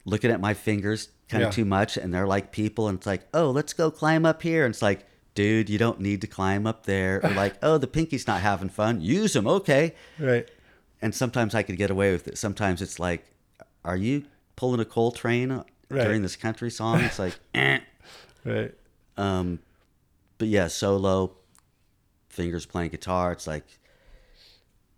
looking 0.06 0.32
at 0.32 0.40
my 0.42 0.54
fingers 0.54 1.10
kind 1.30 1.42
Yeah. 1.42 1.50
of 1.50 1.56
too 1.56 1.66
much, 1.66 1.98
and 1.98 2.14
they're 2.14 2.28
like 2.28 2.52
people, 2.52 2.88
and 2.88 2.98
it's 2.98 3.06
like, 3.08 3.28
oh, 3.34 3.52
let's 3.52 3.74
go 3.74 3.92
climb 3.92 4.26
up 4.26 4.42
here. 4.42 4.66
And 4.66 4.74
it's 4.74 4.82
like, 4.82 5.06
dude, 5.36 5.70
you 5.70 5.78
don't 5.78 6.00
need 6.00 6.22
to 6.22 6.28
climb 6.28 6.66
up 6.66 6.86
there. 6.86 7.20
Or 7.24 7.30
like, 7.32 7.56
oh, 7.64 7.78
the 7.78 7.88
pinky's 7.88 8.26
not 8.28 8.42
having 8.42 8.70
fun. 8.70 9.02
Use 9.02 9.34
them, 9.34 9.46
okay. 9.48 9.94
Right. 10.20 10.50
And 11.02 11.14
sometimes 11.14 11.54
I 11.54 11.64
could 11.64 11.78
get 11.78 11.92
away 11.92 12.12
with 12.12 12.28
it. 12.28 12.38
Sometimes 12.38 12.82
it's 12.82 13.00
like, 13.00 13.26
are 13.86 13.98
you 13.98 14.24
pulling 14.56 14.80
a 14.80 14.86
coal 14.86 15.12
train 15.12 15.52
Right. 15.90 16.04
during 16.04 16.22
this 16.22 16.36
country 16.36 16.72
song? 16.72 17.02
It's 17.02 17.20
like, 17.20 17.36
eh. 17.54 17.80
Right. 18.44 18.74
Um, 19.18 19.60
but 20.38 20.48
yeah, 20.48 20.68
solo, 20.68 21.36
fingers 22.30 22.66
playing 22.66 22.90
guitar. 22.92 23.32
It's 23.32 23.48
like, 23.48 23.66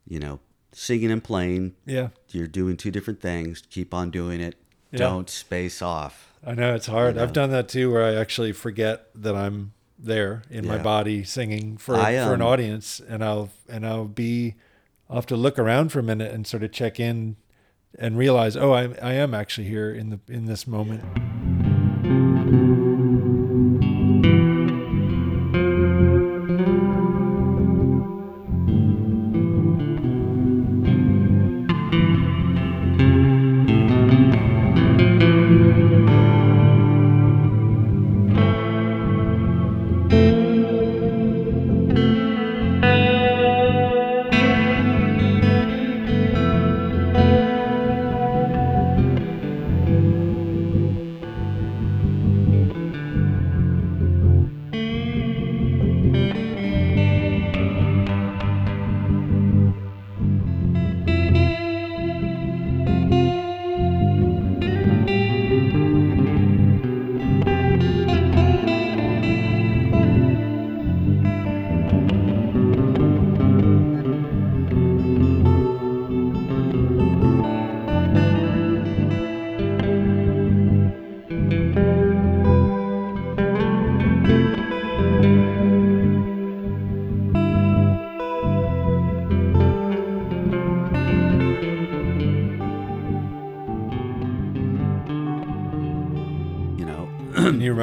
you 0.08 0.20
know, 0.20 0.40
singing 0.80 1.12
and 1.12 1.22
playing. 1.22 1.76
Yeah. 1.86 2.10
You're 2.30 2.48
doing 2.48 2.78
two 2.78 2.90
different 2.90 3.20
things. 3.20 3.64
Keep 3.70 3.94
on 3.94 4.12
doing 4.12 4.40
it. 4.40 4.56
Yeah. 4.92 5.00
Don't 5.00 5.30
space 5.30 5.82
off. 5.82 6.34
I 6.46 6.54
know 6.54 6.74
it's 6.74 6.88
hard. 6.88 7.16
You 7.16 7.22
I've 7.22 7.34
done 7.34 7.52
that 7.52 7.68
too, 7.68 7.92
where 7.92 8.04
I 8.04 8.16
actually 8.16 8.54
forget 8.54 9.10
that 9.14 9.36
I'm 9.36 9.74
there 9.98 10.44
in 10.50 10.66
my 10.66 10.78
body 10.78 11.26
singing 11.26 11.76
for 11.76 11.96
I, 11.96 12.14
for 12.26 12.34
an 12.34 12.42
um, 12.42 12.48
audience, 12.48 13.02
and 13.02 13.24
I'll 13.24 13.50
and 13.68 13.86
I'll 13.86 14.06
be, 14.06 14.56
I'll 15.10 15.18
have 15.18 15.26
to 15.28 15.36
look 15.36 15.60
around 15.60 15.92
for 15.92 16.00
a 16.00 16.04
minute 16.04 16.34
and 16.34 16.48
sort 16.48 16.64
of 16.64 16.72
check 16.72 16.98
in, 16.98 17.36
and 18.00 18.18
realize, 18.18 18.56
oh, 18.56 18.72
I 18.72 18.96
I 19.02 19.14
am 19.14 19.34
actually 19.34 19.68
here 19.68 19.92
in 19.92 20.10
the 20.12 20.20
in 20.30 20.46
this 20.46 20.66
moment. 20.66 21.04
You 21.46 21.49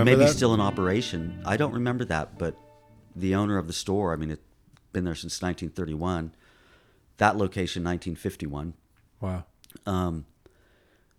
maybe 0.06 0.24
that? 0.24 0.34
still 0.34 0.54
in 0.54 0.60
operation. 0.60 1.42
I 1.44 1.56
don't 1.56 1.72
remember 1.72 2.04
that, 2.06 2.38
but 2.38 2.56
the 3.14 3.34
owner 3.34 3.58
of 3.58 3.66
the 3.66 3.72
store, 3.72 4.12
I 4.12 4.16
mean, 4.16 4.30
it's 4.30 4.42
been 4.92 5.04
there 5.04 5.14
since 5.14 5.40
1931. 5.42 6.32
That 7.18 7.36
location, 7.36 7.82
1951. 7.84 8.74
Wow. 9.20 9.44
Um, 9.86 10.26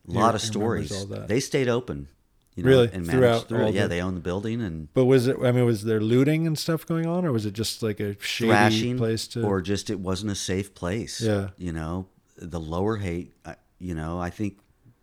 a 0.08 0.12
lot 0.12 0.36
of 0.36 0.42
stories. 0.42 1.06
They 1.28 1.40
stayed 1.40 1.68
open. 1.68 2.08
You 2.56 2.64
know, 2.64 2.70
Really? 2.70 2.90
and 2.92 3.06
Throughout 3.06 3.22
managed 3.22 3.48
through. 3.50 3.70
Yeah, 3.70 3.84
the- 3.84 3.88
they 3.90 4.02
own 4.02 4.16
the 4.16 4.20
building 4.20 4.62
and 4.62 4.92
But 4.96 5.06
was 5.06 5.28
it? 5.28 5.38
I 5.44 5.52
mean, 5.52 5.66
was 5.66 5.84
there 5.84 6.02
looting 6.02 6.48
and 6.48 6.58
stuff 6.58 6.88
going 6.88 7.06
on, 7.06 7.24
or 7.24 7.32
was 7.32 7.46
it 7.46 7.54
just 7.54 7.84
like 7.84 8.00
a 8.00 8.20
shady 8.20 8.50
thrashing, 8.50 8.98
place 8.98 9.28
to? 9.30 9.44
or 9.44 9.62
just 9.62 9.92
it 9.92 10.00
wasn't 10.00 10.32
a 10.32 10.36
safe 10.36 10.74
place. 10.74 11.22
Yeah. 11.22 11.50
you 11.58 11.72
know, 11.72 12.08
the 12.36 12.60
lower 12.60 12.98
Haight. 12.98 13.32
You 13.78 13.94
know, 13.94 14.20
I 14.20 14.32
think 14.32 14.58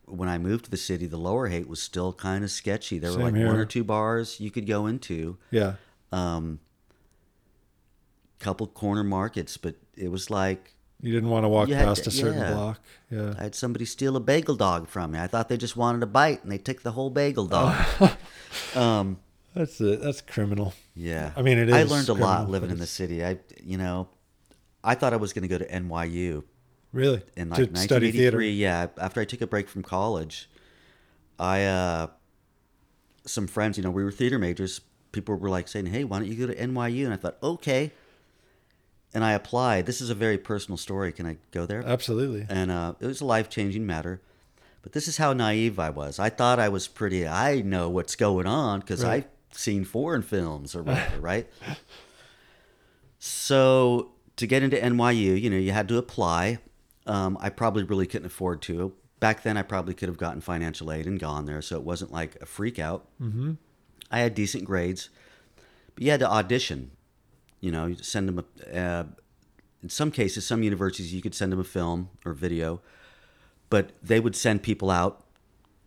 when 0.07 0.29
I 0.29 0.39
moved 0.39 0.67
to 0.67 0.71
the 0.71 0.77
city, 0.77 1.07
the 1.07 1.17
lower 1.17 1.49
Haight 1.49 1.69
was 1.69 1.81
still 1.81 2.13
kind 2.13 2.45
of 2.45 2.51
sketchy. 2.51 2.99
There 2.99 3.11
Same 3.11 3.21
were 3.21 3.31
like 3.31 3.47
one 3.47 3.57
or 3.57 3.65
two 3.65 3.85
bars 3.85 4.39
you 4.41 4.51
could 4.51 4.67
go 4.67 4.87
into, 4.87 5.39
yeah. 5.51 5.75
um, 6.13 6.61
couple 8.39 8.67
corner 8.67 9.05
markets, 9.05 9.57
but 9.57 9.77
it 9.97 10.09
was 10.11 10.31
like 10.31 10.75
You 11.01 11.13
didn't 11.13 11.31
want 11.31 11.45
to 11.45 11.49
walk 11.49 11.69
past 11.69 12.05
to- 12.05 12.11
a 12.11 12.13
certain 12.13 12.41
yeah. 12.41 12.53
block. 12.53 12.81
Yeah. 13.11 13.35
I 13.39 13.45
had 13.45 13.55
somebody 13.55 13.85
steal 13.85 14.17
a 14.17 14.21
bagel 14.21 14.57
dog 14.57 14.89
from 14.89 15.13
me. 15.13 15.19
I 15.19 15.27
thought 15.27 15.49
they 15.49 15.57
just 15.57 15.77
wanted 15.77 16.03
a 16.03 16.07
bite, 16.07 16.43
and 16.43 16.53
they 16.53 16.59
took 16.59 16.83
the 16.83 16.93
whole 16.93 17.11
bagel 17.11 17.47
dog. 17.47 17.75
um, 18.75 19.19
That's 19.55 19.81
it. 19.81 20.03
That's 20.03 20.21
criminal. 20.21 20.75
yeah, 20.95 21.33
I 21.37 21.43
mean, 21.43 21.59
it 21.59 21.73
I 21.73 21.85
learned 21.85 22.09
a 22.09 22.15
lot 22.15 22.51
living 22.51 22.71
in 22.71 22.79
the 22.79 22.87
city. 22.87 23.25
I, 23.25 23.39
you 23.63 23.79
know, 23.79 24.09
I 24.83 24.95
thought 24.95 25.13
I 25.13 25.17
was 25.17 25.33
going 25.33 25.43
to 25.43 25.49
go 25.49 25.59
to 25.59 25.67
NYU 25.69 26.45
Really. 26.95 27.23
in 27.37 27.51
like 27.51 27.73
to 27.73 27.77
study 27.81 28.11
theater. 28.13 28.41
Yeah, 28.41 28.87
after 28.99 29.21
I 29.21 29.25
took 29.25 29.41
a 29.43 29.47
break 29.47 29.69
from 29.69 29.83
college, 29.83 30.49
I 31.39 31.65
uh, 31.65 32.07
some 33.27 33.47
friends, 33.47 33.77
you 33.77 33.85
know, 33.85 33.91
we 33.91 34.05
were 34.05 34.13
theater 34.13 34.39
majors. 34.39 34.81
People 35.13 35.35
were 35.37 35.49
like 35.51 35.69
saying, 35.69 35.87
"Hey, 35.87 36.05
why 36.05 36.19
don't 36.21 36.29
you 36.29 36.37
go 36.37 36.53
to 36.53 36.55
NYU?" 36.59 37.05
And 37.05 37.13
I 37.13 37.17
thought, 37.17 37.37
okay. 37.43 37.91
And 39.13 39.23
I 39.25 39.33
applied. 39.33 39.87
This 39.87 40.01
is 40.01 40.11
a 40.11 40.15
very 40.15 40.39
personal 40.39 40.77
story. 40.77 41.13
Can 41.13 41.25
I 41.27 41.37
go 41.53 41.67
there? 41.67 41.85
Absolutely. 41.87 42.47
and 42.49 42.71
uh, 42.71 42.95
it 42.99 43.07
was 43.07 43.21
a 43.21 43.25
life 43.25 43.49
changing 43.49 43.87
matter. 43.87 44.21
But 44.83 44.93
this 44.93 45.07
is 45.09 45.17
how 45.19 45.33
naive 45.33 45.79
I 45.79 45.91
was. 45.91 46.19
I 46.19 46.31
thought 46.31 46.59
I 46.59 46.69
was 46.69 46.89
pretty. 46.89 47.27
I 47.27 47.61
know 47.61 47.89
what's 47.89 48.17
going 48.17 48.47
on 48.47 48.81
because 48.81 49.03
Right. 49.05 49.25
I've 49.51 49.57
seen 49.57 49.85
foreign 49.85 50.23
films 50.23 50.75
or 50.75 50.83
whatever, 50.83 51.21
right? 51.33 51.47
So 53.19 54.11
to 54.37 54.47
get 54.47 54.63
into 54.63 54.77
NYU, 54.77 55.41
you 55.41 55.49
know, 55.51 55.57
you 55.57 55.73
had 55.73 55.89
to 55.89 55.97
apply. 55.99 56.59
Um, 57.07 57.37
I 57.41 57.51
probably 57.51 57.83
really 57.83 58.07
couldn't 58.07 58.27
afford 58.27 58.63
to. 58.63 58.95
Back 59.21 59.43
then, 59.43 59.57
I 59.57 59.63
probably 59.63 59.95
could 59.95 60.09
have 60.09 60.19
gotten 60.19 60.41
financial 60.41 60.93
aid 60.93 61.07
and 61.07 61.19
gone 61.19 61.47
there, 61.47 61.63
so 61.63 61.77
it 61.77 61.83
wasn't 61.83 62.13
like 62.13 62.37
a 62.41 62.47
freak 62.47 62.79
out. 62.79 63.07
Mm-hmm. 63.21 63.53
I 64.11 64.19
had 64.19 64.35
decent 64.35 64.65
grades, 64.65 65.09
but 65.95 66.05
you 66.05 66.11
had 66.11 66.21
to 66.21 66.31
audition. 66.31 66.91
You 67.61 67.73
know, 67.73 67.87
you 67.87 67.97
send 67.97 68.29
them 68.29 68.39
a. 68.39 68.79
Uh, 68.79 69.05
in 69.83 69.91
some 69.91 70.11
cases, 70.11 70.47
some 70.47 70.63
universities 70.63 71.13
you 71.13 71.21
could 71.21 71.35
send 71.35 71.53
them 71.53 71.61
a 71.61 71.65
film 71.65 72.09
or 72.25 72.33
video, 72.33 72.81
but 73.69 73.93
they 74.03 74.19
would 74.19 74.35
send 74.35 74.63
people 74.63 74.91
out 74.91 75.25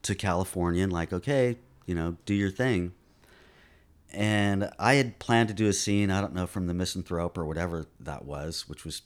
to 0.04 0.14
California 0.14 0.84
and 0.84 0.94
like, 0.94 1.12
okay, 1.12 1.58
you 1.86 1.96
know, 1.96 2.18
do 2.26 2.34
your 2.34 2.52
thing. 2.52 2.94
And 4.14 4.70
I 4.80 4.96
had 4.96 5.20
planned 5.20 5.50
to 5.50 5.54
do 5.54 5.68
a 5.68 5.74
scene. 5.74 6.12
I 6.12 6.22
don't 6.22 6.34
know 6.34 6.48
from 6.48 6.68
the 6.68 6.74
Misanthrope 6.74 7.38
or 7.38 7.46
whatever 7.46 7.88
that 8.00 8.26
was, 8.26 8.70
which 8.70 8.86
was 8.86 9.02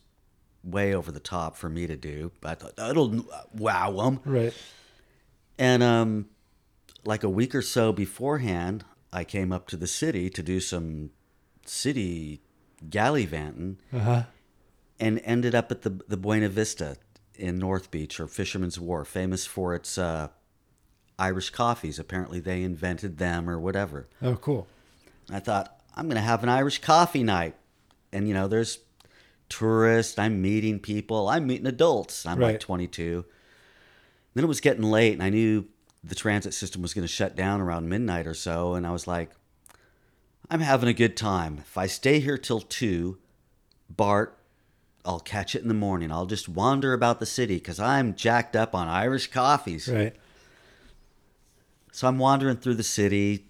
way 0.63 0.93
over 0.93 1.11
the 1.11 1.19
top 1.19 1.55
for 1.57 1.69
me 1.69 1.87
to 1.87 1.95
do. 1.97 2.31
But 2.41 2.49
I 2.51 2.55
thought 2.55 2.75
that'll 2.75 3.25
wow 3.53 3.91
them. 3.91 4.19
Right. 4.25 4.53
And 5.57 5.81
um, 5.83 6.27
like 7.03 7.23
a 7.23 7.29
week 7.29 7.53
or 7.55 7.61
so 7.61 7.91
beforehand, 7.91 8.83
I 9.13 9.23
came 9.23 9.51
up 9.51 9.67
to 9.69 9.77
the 9.77 9.87
city 9.87 10.29
to 10.29 10.41
do 10.43 10.59
some 10.59 11.11
city 11.65 12.41
gallivanting 12.89 13.77
Uh 13.93 13.99
huh. 13.99 14.23
and 14.99 15.21
ended 15.23 15.53
up 15.55 15.71
at 15.71 15.81
the 15.83 15.89
the 16.07 16.17
Buena 16.17 16.49
Vista 16.49 16.97
in 17.35 17.57
North 17.57 17.91
Beach 17.91 18.19
or 18.19 18.27
Fisherman's 18.27 18.79
Wharf, 18.79 19.07
famous 19.07 19.45
for 19.45 19.73
its 19.75 19.97
uh, 19.97 20.27
Irish 21.17 21.49
coffees. 21.51 21.97
Apparently, 21.99 22.39
they 22.39 22.63
invented 22.63 23.17
them 23.17 23.49
or 23.49 23.59
whatever. 23.59 24.07
Oh, 24.21 24.35
cool. 24.35 24.67
I 25.31 25.39
thought 25.39 25.79
I'm 25.95 26.05
going 26.05 26.15
to 26.15 26.21
have 26.21 26.43
an 26.43 26.49
Irish 26.49 26.79
coffee 26.81 27.23
night, 27.23 27.55
and 28.11 28.27
you 28.27 28.33
know, 28.33 28.47
there's 28.47 28.79
tourists. 29.51 30.17
I'm 30.17 30.41
meeting 30.41 30.79
people. 30.79 31.27
I'm 31.29 31.45
meeting 31.45 31.67
adults. 31.67 32.25
I'm 32.25 32.39
Right. 32.39 32.53
like 32.53 32.59
22. 32.59 33.25
Then 34.33 34.43
it 34.43 34.47
was 34.47 34.61
getting 34.61 34.83
late, 34.83 35.13
and 35.13 35.21
I 35.21 35.29
knew 35.29 35.65
the 36.03 36.15
transit 36.15 36.53
system 36.53 36.81
was 36.81 36.93
going 36.93 37.03
to 37.03 37.13
shut 37.13 37.35
down 37.35 37.61
around 37.61 37.89
midnight 37.89 38.25
or 38.25 38.33
so, 38.33 38.73
and 38.75 38.87
I 38.87 38.91
was 38.91 39.05
like, 39.07 39.29
I'm 40.49 40.61
having 40.61 40.89
a 40.89 40.93
good 40.93 41.15
time. 41.15 41.57
If 41.59 41.77
I 41.77 41.85
stay 41.87 42.19
here 42.19 42.37
till 42.37 42.61
two, 42.61 43.17
BART, 43.89 44.37
I'll 45.05 45.19
catch 45.19 45.53
it 45.55 45.61
in 45.61 45.67
the 45.67 45.73
morning. 45.73 46.11
I'll 46.11 46.25
just 46.25 46.47
wander 46.49 46.93
about 46.93 47.19
the 47.19 47.25
city 47.25 47.55
because 47.55 47.79
I'm 47.79 48.15
jacked 48.15 48.55
up 48.55 48.73
on 48.73 48.87
Irish 48.87 49.27
coffees. 49.31 49.87
Right. 49.87 50.15
So 51.91 52.07
I'm 52.07 52.17
wandering 52.19 52.57
through 52.57 52.75
the 52.75 52.83
city, 52.83 53.47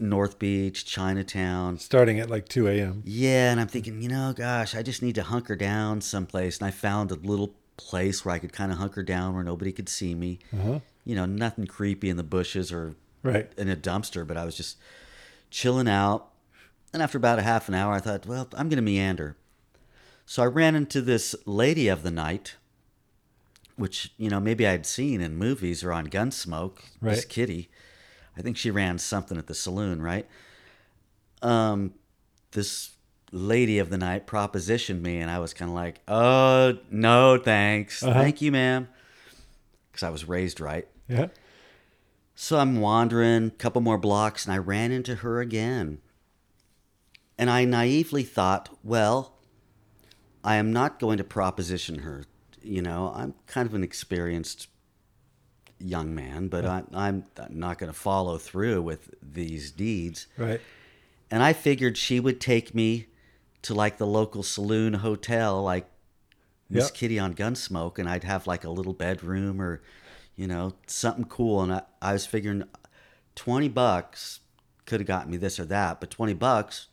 North 0.00 0.38
Beach, 0.38 0.84
Chinatown. 0.84 1.78
Starting 1.78 2.18
at 2.18 2.30
like 2.30 2.48
2 2.48 2.68
a.m. 2.68 3.02
Yeah, 3.04 3.50
and 3.52 3.60
I'm 3.60 3.68
thinking, 3.68 4.00
you 4.02 4.08
know, 4.08 4.32
gosh, 4.36 4.74
I 4.74 4.82
just 4.82 5.02
need 5.02 5.14
to 5.16 5.22
hunker 5.22 5.56
down 5.56 6.00
someplace. 6.00 6.58
And 6.58 6.66
I 6.66 6.70
found 6.70 7.10
a 7.10 7.14
little 7.16 7.54
place 7.76 8.24
where 8.24 8.34
I 8.34 8.38
could 8.38 8.52
kind 8.52 8.72
of 8.72 8.78
hunker 8.78 9.02
down 9.02 9.34
where 9.34 9.44
nobody 9.44 9.72
could 9.72 9.88
see 9.88 10.14
me. 10.14 10.38
Uh-huh. 10.52 10.80
You 11.04 11.14
know, 11.14 11.26
nothing 11.26 11.66
creepy 11.66 12.08
in 12.10 12.16
the 12.16 12.22
bushes 12.22 12.72
or 12.72 12.94
Right. 13.22 13.50
in 13.58 13.68
a 13.68 13.76
dumpster, 13.76 14.26
but 14.26 14.36
I 14.36 14.44
was 14.44 14.56
just 14.56 14.78
chilling 15.50 15.88
out. 15.88 16.28
And 16.92 17.02
after 17.02 17.18
about 17.18 17.38
a 17.38 17.42
half 17.42 17.68
an 17.68 17.74
hour, 17.74 17.92
I 17.92 18.00
thought, 18.00 18.26
well, 18.26 18.48
I'm 18.54 18.68
going 18.68 18.76
to 18.76 18.82
meander. 18.82 19.36
So 20.26 20.42
I 20.42 20.46
ran 20.46 20.74
into 20.74 21.00
this 21.02 21.34
lady 21.44 21.88
of 21.88 22.02
the 22.02 22.10
night, 22.10 22.56
which, 23.76 24.12
you 24.16 24.30
know, 24.30 24.40
maybe 24.40 24.66
I'd 24.66 24.86
seen 24.86 25.20
in 25.20 25.36
movies 25.36 25.82
or 25.84 25.92
on 25.92 26.08
Gunsmoke. 26.08 26.78
This 27.02 27.24
kitty. 27.24 27.68
I 28.36 28.42
think 28.42 28.56
she 28.56 28.70
ran 28.70 28.98
something 28.98 29.36
at 29.38 29.46
the 29.46 29.54
saloon, 29.54 30.00
right? 30.00 30.26
Um, 31.42 31.94
this 32.52 32.90
lady 33.32 33.78
of 33.78 33.90
the 33.90 33.98
night 33.98 34.26
propositioned 34.26 35.00
me, 35.00 35.18
and 35.18 35.30
I 35.30 35.38
was 35.38 35.54
kind 35.54 35.70
of 35.70 35.74
like, 35.74 36.00
oh, 36.08 36.78
no, 36.90 37.38
thanks. 37.38 38.02
Uh-huh. 38.02 38.12
Thank 38.12 38.40
you, 38.40 38.52
ma'am. 38.52 38.88
Because 39.90 40.02
I 40.02 40.10
was 40.10 40.28
raised 40.28 40.60
right. 40.60 40.86
Yeah. 41.08 41.28
So 42.34 42.58
I'm 42.58 42.80
wandering 42.80 43.48
a 43.48 43.50
couple 43.50 43.82
more 43.82 43.98
blocks 43.98 44.46
and 44.46 44.54
I 44.54 44.58
ran 44.58 44.92
into 44.92 45.16
her 45.16 45.40
again. 45.40 45.98
And 47.36 47.50
I 47.50 47.64
naively 47.64 48.22
thought, 48.22 48.70
well, 48.82 49.34
I 50.42 50.56
am 50.56 50.72
not 50.72 50.98
going 50.98 51.18
to 51.18 51.24
proposition 51.24 51.98
her. 51.98 52.24
You 52.62 52.80
know, 52.80 53.12
I'm 53.14 53.34
kind 53.46 53.66
of 53.68 53.74
an 53.74 53.82
experienced 53.82 54.68
young 55.80 56.14
man, 56.14 56.48
but 56.48 56.64
I, 56.64 56.82
I'm 56.94 57.24
not 57.48 57.78
going 57.78 57.92
to 57.92 57.98
follow 57.98 58.38
through 58.38 58.82
with 58.82 59.14
these 59.22 59.70
deeds. 59.70 60.26
Right. 60.36 60.60
And 61.30 61.42
I 61.42 61.52
figured 61.52 61.96
she 61.96 62.20
would 62.20 62.40
take 62.40 62.74
me 62.74 63.06
to 63.62 63.74
like 63.74 63.98
the 63.98 64.06
local 64.06 64.42
saloon 64.42 64.94
hotel, 64.94 65.62
like 65.62 65.86
Miss 66.68 66.86
Yep. 66.86 66.94
Kitty 66.94 67.18
on 67.18 67.34
Gunsmoke, 67.34 67.98
and 67.98 68.08
I'd 68.08 68.24
have 68.24 68.46
like 68.46 68.64
a 68.64 68.70
little 68.70 68.92
bedroom 68.92 69.60
or, 69.60 69.82
you 70.36 70.46
know, 70.46 70.74
something 70.86 71.24
cool. 71.24 71.62
And 71.62 71.72
I, 71.72 71.82
I 72.00 72.12
was 72.12 72.26
figuring 72.26 72.64
20 73.36 73.68
bucks 73.68 74.40
could 74.86 75.00
have 75.00 75.06
gotten 75.06 75.30
me 75.30 75.36
this 75.36 75.60
or 75.60 75.64
that, 75.66 76.00
but 76.00 76.10
20 76.10 76.34
bucks, 76.34 76.88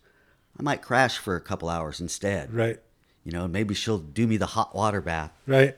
I 0.60 0.64
might 0.64 0.82
crash 0.82 1.18
for 1.18 1.36
a 1.36 1.42
couple 1.42 1.68
hours 1.70 2.00
instead. 2.00 2.54
Right. 2.54 2.80
You 3.24 3.32
know, 3.32 3.48
maybe 3.48 3.74
she'll 3.74 3.98
do 3.98 4.28
me 4.28 4.38
the 4.38 4.46
hot 4.46 4.76
water 4.76 5.02
bath. 5.02 5.32
Right. 5.46 5.76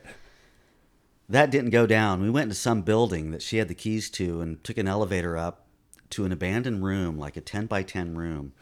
That 1.30 1.52
didn't 1.52 1.70
go 1.70 1.86
down. 1.86 2.20
We 2.20 2.28
went 2.28 2.46
into 2.46 2.56
some 2.56 2.82
building 2.82 3.30
that 3.30 3.40
she 3.40 3.58
had 3.58 3.68
the 3.68 3.74
keys 3.74 4.10
to 4.10 4.40
and 4.40 4.62
took 4.64 4.76
an 4.76 4.88
elevator 4.88 5.36
up 5.36 5.64
to 6.10 6.24
an 6.24 6.32
abandoned 6.32 6.84
room, 6.84 7.16
like 7.18 7.36
a 7.36 7.40
10 7.40 7.66
by 7.66 7.84
10 7.84 8.16
room. 8.16 8.52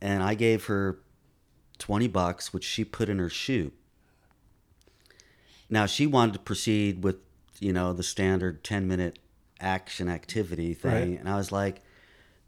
And 0.00 0.22
I 0.22 0.34
gave 0.34 0.64
her 0.64 1.00
20 1.78 2.08
bucks, 2.08 2.54
which 2.54 2.64
she 2.64 2.82
put 2.82 3.10
in 3.10 3.18
her 3.18 3.28
shoe. 3.28 3.72
Now, 5.68 5.84
she 5.84 6.06
wanted 6.06 6.32
to 6.32 6.38
proceed 6.38 7.04
with, 7.04 7.16
you 7.60 7.74
know, 7.74 7.92
the 7.92 8.02
standard 8.02 8.64
10 8.64 8.88
minute 8.88 9.18
action 9.60 10.08
activity 10.08 10.72
thing. 10.72 11.10
Right. 11.10 11.20
And 11.20 11.28
I 11.28 11.36
was 11.36 11.52
like, 11.52 11.82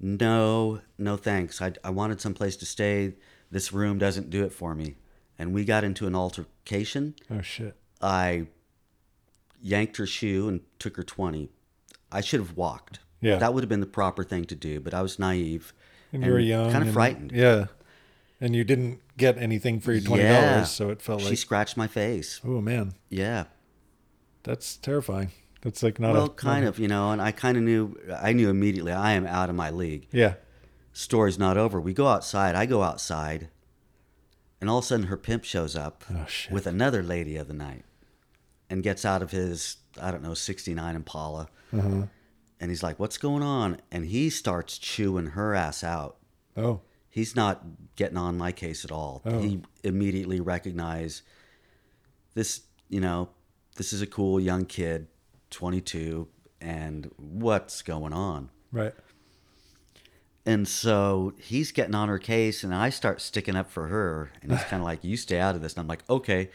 no, 0.01 0.81
no 0.97 1.19
thanks. 1.19 1.61
I, 1.61 1.75
I 1.85 1.91
wanted 1.91 2.19
someplace 2.19 2.57
to 2.57 2.67
stay. 2.67 3.13
This 3.51 3.75
room 3.75 3.99
doesn't 3.99 4.31
do 4.31 4.43
it 4.43 4.53
for 4.53 4.75
me. 4.75 4.97
And 5.39 5.53
we 5.53 5.67
got 5.67 5.85
into 5.85 6.07
an 6.07 6.15
altercation. 6.15 7.15
Oh 7.31 7.43
shit. 7.43 7.77
I 8.01 8.47
yanked 9.65 9.97
her 9.97 10.07
shoe 10.07 10.47
and 10.49 10.61
took 10.79 10.97
her 10.97 11.03
20. 11.03 11.49
I 12.13 12.21
should 12.21 12.39
have 12.41 12.57
walked. 12.57 13.01
Yeah. 13.21 13.37
That 13.39 13.55
would 13.55 13.65
have 13.65 13.69
been 13.69 13.81
the 13.81 13.87
proper 13.87 14.23
thing 14.23 14.45
to 14.45 14.55
do, 14.55 14.79
but 14.79 14.93
I 14.95 15.01
was 15.03 15.19
naive. 15.19 15.73
And 16.13 16.23
you 16.25 16.31
were 16.31 16.39
young. 16.39 16.71
Kind 16.71 16.83
of 16.83 16.89
and- 16.89 16.93
frightened. 16.95 17.33
Yeah. 17.33 17.67
And 18.41 18.55
you 18.55 18.63
didn't 18.63 19.01
get 19.17 19.39
anything 19.39 19.81
for 19.81 19.93
your 19.93 20.03
twenty 20.03 20.25
dollars, 20.25 20.35
Yeah. 20.43 20.65
so 20.65 20.91
it 20.91 21.01
felt 21.01 21.23
like. 21.23 21.31
She 21.31 21.37
scratched 21.37 21.77
my 21.77 21.87
face. 21.87 22.41
oh 22.45 22.61
man, 22.61 22.93
Yeah. 23.09 23.45
that's 24.43 24.77
terrifying. 24.77 25.31
That's 25.63 25.83
like 25.83 25.99
not 25.99 26.13
well, 26.13 26.27
a 26.27 26.31
kind 26.31 26.67
of, 26.67 26.79
you 26.79 26.89
know, 26.89 27.11
and 27.11 27.23
I 27.23 27.31
kind 27.33 27.57
of 27.57 27.63
knew, 27.63 27.97
I 28.21 28.35
knew 28.35 28.51
immediately 28.51 28.93
I 28.93 29.13
am 29.13 29.27
out 29.27 29.49
of 29.49 29.57
my 29.57 29.71
league. 29.71 30.09
Yeah. 30.13 30.35
Story's 30.93 31.39
not 31.39 31.57
over. 31.57 31.81
We 31.81 31.95
go 31.95 32.07
outside. 32.09 32.55
I 32.55 32.67
go 32.67 32.83
outside, 32.83 33.49
and 34.61 34.69
all 34.69 34.79
of 34.79 34.85
a 34.85 34.87
sudden 34.89 35.07
her 35.07 35.17
pimp 35.17 35.45
shows 35.45 35.75
up 35.75 36.05
Oh 36.13 36.27
with 36.51 36.67
another 36.67 37.03
lady 37.03 37.37
of 37.37 37.49
the 37.49 37.55
night 37.55 37.85
and 38.71 38.83
gets 38.83 39.05
out 39.05 39.23
of 39.23 39.31
his, 39.31 39.77
I 40.01 40.11
don't 40.11 40.23
know, 40.23 40.35
69 40.35 40.97
Impala. 40.97 41.49
uh-huh. 41.73 42.07
And 42.61 42.71
he's 42.71 42.83
like, 42.83 42.99
What's 42.99 43.19
going 43.19 43.43
on? 43.43 43.81
And 43.91 44.07
he 44.07 44.31
starts 44.31 44.79
chewing 44.79 45.27
her 45.29 45.55
ass 45.55 45.85
out. 45.85 46.17
Oh. 46.57 46.81
He's 47.11 47.37
not 47.37 47.63
getting 47.97 48.17
on 48.17 48.39
my 48.39 48.53
case 48.53 48.85
at 48.85 48.91
all. 48.93 49.23
Oh. 49.27 49.39
He 49.41 49.61
immediately 49.83 50.41
recognized 50.41 51.23
this, 52.35 52.63
you 52.89 53.01
know, 53.01 53.29
this 53.77 53.93
is 53.93 54.03
a 54.03 54.07
cool 54.07 54.41
young 54.41 54.65
kid, 54.65 55.09
22, 55.51 56.29
and 56.61 57.11
what's 57.17 57.83
going 57.83 58.13
on? 58.13 58.51
Right. 58.73 58.95
And 60.47 60.67
so 60.69 61.33
he's 61.39 61.73
getting 61.73 61.95
on 61.95 62.09
her 62.09 62.19
case, 62.19 62.65
and 62.65 62.75
I 62.75 62.91
start 62.91 63.21
sticking 63.21 63.57
up 63.57 63.71
for 63.71 63.89
her. 63.89 64.31
And 64.43 64.53
he's 64.53 64.63
kind 64.65 64.81
of 64.81 64.87
like, 64.87 65.03
You 65.03 65.17
stay 65.17 65.39
out 65.39 65.55
of 65.55 65.63
this. 65.63 65.75
And 65.75 65.81
I'm 65.81 65.89
like, 65.89 66.05
Okay. 66.09 66.51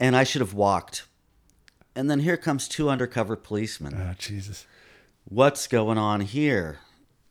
And 0.00 0.16
I 0.16 0.24
should 0.24 0.40
have 0.40 0.54
walked. 0.54 1.04
And 1.94 2.10
then 2.10 2.20
here 2.20 2.36
comes 2.36 2.68
two 2.68 2.88
undercover 2.88 3.34
policemen. 3.36 3.94
Oh 4.00 4.14
Jesus. 4.18 4.66
What's 5.24 5.66
going 5.66 5.98
on 5.98 6.20
here? 6.22 6.78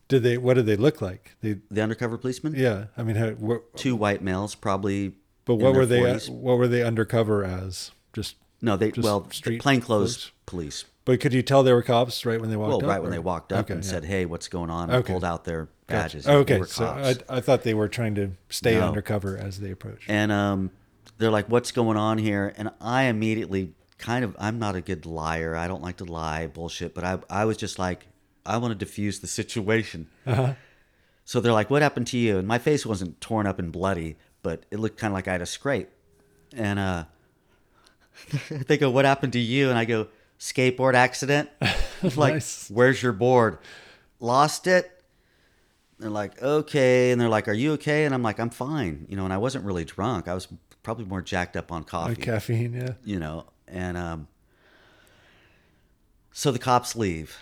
Did 0.07 0.23
they? 0.23 0.37
What 0.37 0.55
did 0.55 0.65
they 0.65 0.75
look 0.75 1.01
like? 1.01 1.35
They. 1.41 1.57
The 1.71 1.81
undercover 1.81 2.17
policemen? 2.17 2.53
Yeah. 2.55 2.85
I 2.97 3.03
mean, 3.03 3.15
how, 3.15 3.29
what, 3.31 3.75
Two 3.77 3.95
white 3.95 4.21
males, 4.21 4.55
probably. 4.55 5.13
but 5.45 5.55
what 5.55 5.73
were 5.73 5.85
they? 5.85 6.01
40s. 6.01 6.29
What 6.29 6.57
were 6.57 6.67
they 6.67 6.83
undercover 6.83 7.43
as? 7.43 7.91
Just. 8.13 8.35
No, 8.61 8.75
they 8.75 8.91
Just 8.91 9.05
well, 9.05 9.29
street 9.31 9.61
plainclothes 9.61 10.31
police. 10.47 10.85
But 11.05 11.19
could 11.21 11.31
you 11.33 11.43
tell 11.43 11.61
they 11.63 11.71
were 11.73 11.83
cops 11.83 12.25
right 12.25 12.41
when 12.41 12.49
they 12.49 12.55
walked 12.57 12.69
Well, 12.69 12.77
up? 12.83 12.87
right 12.89 13.01
when 13.01 13.11
they 13.11 13.19
walked 13.19 13.53
up 13.53 13.65
Okay, 13.65 13.75
and 13.75 13.83
yeah. 13.83 13.89
said, 13.89 14.05
"Hey, 14.05 14.25
what's 14.25 14.47
going 14.47 14.69
on?" 14.69 14.89
and 14.89 14.99
Okay. 14.99 15.13
pulled 15.13 15.23
out 15.23 15.45
their 15.45 15.69
badges. 15.85 16.25
They 16.25 16.33
Okay, 16.33 16.63
so. 16.63 16.85
I, 16.85 17.15
I 17.29 17.39
thought 17.39 17.63
they 17.63 17.73
were 17.75 17.87
trying 17.87 18.15
to 18.15 18.31
stay 18.49 18.75
No. 18.79 18.87
undercover 18.87 19.37
as 19.37 19.59
they 19.59 19.71
approached. 19.71 20.09
and 20.09 20.31
um, 20.31 20.71
they're 21.17 21.31
like, 21.31 21.47
"What's 21.47 21.71
going 21.71 21.97
on 21.97 22.17
here?" 22.17 22.53
And 22.57 22.71
I 22.81 23.03
immediately 23.03 23.73
kind 23.97 24.23
of, 24.23 24.35
I'm 24.39 24.59
not 24.59 24.75
a 24.75 24.81
good 24.81 25.05
liar. 25.05 25.55
I 25.55 25.67
don't 25.67 25.81
like 25.81 25.97
to 25.97 26.05
lie, 26.05 26.47
bullshit. 26.47 26.93
But 26.93 27.03
I, 27.03 27.19
I 27.29 27.45
was 27.45 27.57
just 27.57 27.79
like, 27.79 28.07
I 28.45 28.57
want 28.57 28.71
to 28.71 28.75
diffuse 28.75 29.19
the 29.19 29.27
situation. 29.41 30.07
Uh-huh. 30.25 30.53
So 31.25 31.41
they're 31.41 31.51
like, 31.53 31.69
"What 31.69 31.81
happened 31.81 32.07
to 32.07 32.17
you?" 32.17 32.37
And 32.37 32.47
my 32.47 32.57
face 32.57 32.85
wasn't 32.85 33.19
torn 33.19 33.47
up 33.47 33.59
and 33.59 33.71
bloody, 33.71 34.15
but 34.43 34.65
it 34.71 34.79
looked 34.79 34.97
kind 34.97 35.11
of 35.11 35.15
like 35.15 35.27
I 35.27 35.33
had 35.33 35.41
a 35.41 35.45
scrape. 35.45 35.89
And 36.55 36.79
uh, 36.79 37.03
they 38.49 38.77
go, 38.77 38.89
"What 38.89 39.03
happened 39.03 39.33
to 39.33 39.39
you?" 39.39 39.69
And 39.69 39.77
I 39.77 39.83
go, 39.83 40.07
"Skateboard 40.39 40.93
accident." 40.93 41.49
like, 42.15 42.35
Nice. 42.35 42.69
"Where's 42.69 43.03
your 43.03 43.11
board?" 43.11 43.57
Lost 44.21 44.67
it. 44.67 44.89
They're 45.99 46.09
like, 46.09 46.41
"Okay," 46.41 47.11
and 47.11 47.19
they're 47.19 47.27
like, 47.27 47.49
"Are 47.49 47.53
you 47.53 47.73
okay?" 47.73 48.05
And 48.05 48.13
I'm 48.13 48.23
like, 48.23 48.39
"I'm 48.39 48.49
fine." 48.49 49.05
You 49.09 49.17
know, 49.17 49.25
and 49.25 49.33
I 49.33 49.37
wasn't 49.37 49.65
really 49.65 49.83
drunk. 49.83 50.29
I 50.29 50.33
was 50.33 50.47
probably 50.87 51.03
more 51.03 51.21
jacked 51.21 51.57
up 51.57 51.69
on 51.69 51.83
coffee 51.83 52.11
Like 52.15 52.21
caffeine, 52.21 52.71
yeah. 52.73 52.93
you 53.03 53.19
know 53.19 53.43
and 53.67 53.97
um 53.97 54.29
so 56.31 56.49
the 56.49 56.59
cops 56.59 56.95
leave. 56.95 57.37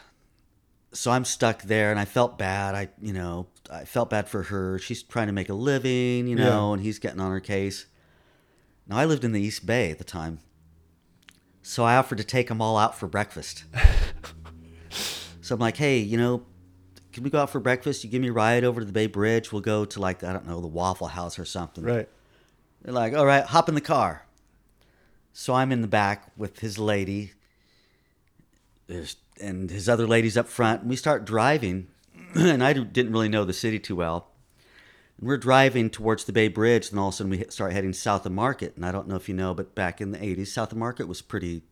So 0.94 1.12
i'm 1.12 1.24
stuck 1.26 1.62
there 1.62 1.92
and 1.92 2.00
i 2.00 2.06
felt 2.06 2.40
bad. 2.40 2.74
I 2.74 2.90
you 3.00 3.14
know 3.14 3.46
i 3.70 3.86
felt 3.86 4.10
bad 4.10 4.28
for 4.28 4.42
her. 4.44 4.80
She's 4.80 5.04
trying 5.04 5.28
to 5.28 5.34
make 5.34 5.50
a 5.50 5.54
living 5.54 6.28
you 6.28 6.36
know 6.36 6.70
Yeah. 6.70 6.74
and 6.74 6.82
he's 6.82 6.98
getting 6.98 7.20
on 7.20 7.30
her 7.30 7.40
case. 7.40 7.86
Now 8.88 8.98
i 8.98 9.06
lived 9.06 9.24
in 9.24 9.32
the 9.32 9.42
east 9.42 9.64
bay 9.68 9.92
at 9.92 10.00
the 10.00 10.04
time 10.04 10.40
so 11.62 11.84
i 11.84 11.96
offered 11.98 12.18
to 12.18 12.24
take 12.24 12.48
them 12.48 12.62
all 12.64 12.78
out 12.80 12.98
for 12.98 13.08
breakfast. 13.08 13.64
So 15.42 15.54
i'm 15.54 15.60
like 15.62 15.78
hey 15.78 16.00
you 16.00 16.18
know 16.18 16.44
can 17.14 17.24
we 17.24 17.30
go 17.30 17.38
out 17.40 17.52
for 17.52 17.60
breakfast? 17.60 18.04
You 18.04 18.10
give 18.10 18.24
me 18.24 18.30
a 18.30 18.34
ride 18.34 18.64
over 18.64 18.82
to 18.82 18.86
the 18.86 18.92
bay 18.92 19.06
bridge. 19.06 19.52
We'll 19.52 19.62
go 19.62 19.86
to 19.86 20.00
like 20.00 20.24
i 20.24 20.34
don't 20.34 20.48
know 20.48 20.60
the 20.62 20.66
waffle 20.68 21.06
house 21.06 21.38
or 21.38 21.46
something. 21.46 21.84
Right. 21.84 22.10
They're 22.86 22.94
like, 22.94 23.16
all 23.16 23.26
right, 23.26 23.44
hop 23.44 23.68
in 23.68 23.74
the 23.76 23.82
car. 23.82 24.26
So 25.34 25.56
I'm 25.56 25.72
in 25.72 25.82
the 25.82 25.88
back 25.88 26.32
with 26.38 26.60
his 26.60 26.78
lady 26.78 27.34
and 29.42 29.70
his 29.72 29.90
other 29.90 30.06
ladies 30.08 30.38
up 30.38 30.48
front. 30.48 30.82
And 30.82 30.90
we 30.90 30.96
start 30.96 31.26
driving, 31.26 31.88
and 32.36 32.64
I 32.64 32.74
didn't 32.74 33.12
really 33.12 33.28
know 33.28 33.44
the 33.44 33.54
city 33.54 33.80
too 33.80 33.96
well. 33.96 34.30
And 35.18 35.28
we're 35.28 35.38
driving 35.38 35.90
towards 35.90 36.26
the 36.26 36.32
Bay 36.34 36.48
Bridge, 36.48 36.92
and 36.92 37.00
all 37.00 37.08
of 37.08 37.16
a 37.16 37.18
sudden 37.18 37.32
we 37.32 37.44
start 37.50 37.74
heading 37.74 37.92
south 37.92 38.26
of 38.26 38.32
Market. 38.32 38.76
And 38.76 38.86
I 38.86 38.92
don't 38.92 39.08
know 39.08 39.16
if 39.16 39.28
you 39.28 39.34
know, 39.36 39.54
but 39.56 39.74
back 39.74 40.00
in 40.00 40.12
the 40.12 40.20
80s, 40.20 40.48
south 40.48 40.72
of 40.72 40.78
Market 40.78 41.08
was 41.08 41.22
pretty 41.22 41.64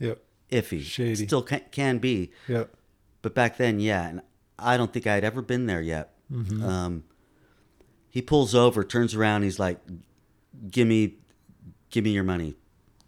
Yep. 0.00 0.20
iffy. 0.50 0.82
Shady. 0.82 1.26
Still 1.26 1.42
can, 1.42 1.62
can 1.70 1.98
be. 1.98 2.32
Yep. 2.48 2.74
But 3.22 3.34
back 3.34 3.56
then, 3.56 3.78
yeah, 3.80 4.08
and 4.08 4.20
I 4.58 4.76
don't 4.76 4.92
think 4.92 5.06
I 5.06 5.14
had 5.14 5.24
ever 5.24 5.42
been 5.42 5.66
there 5.66 5.80
yet. 5.80 6.14
Mm-hmm. 6.30 6.62
Um, 6.64 7.04
he 8.10 8.20
pulls 8.20 8.54
over, 8.54 8.82
turns 8.84 9.14
around, 9.14 9.42
he's 9.42 9.58
like, 9.58 9.78
give 10.70 10.86
me, 10.88 11.14
give 11.90 12.04
me 12.04 12.10
your 12.10 12.24
money, 12.24 12.56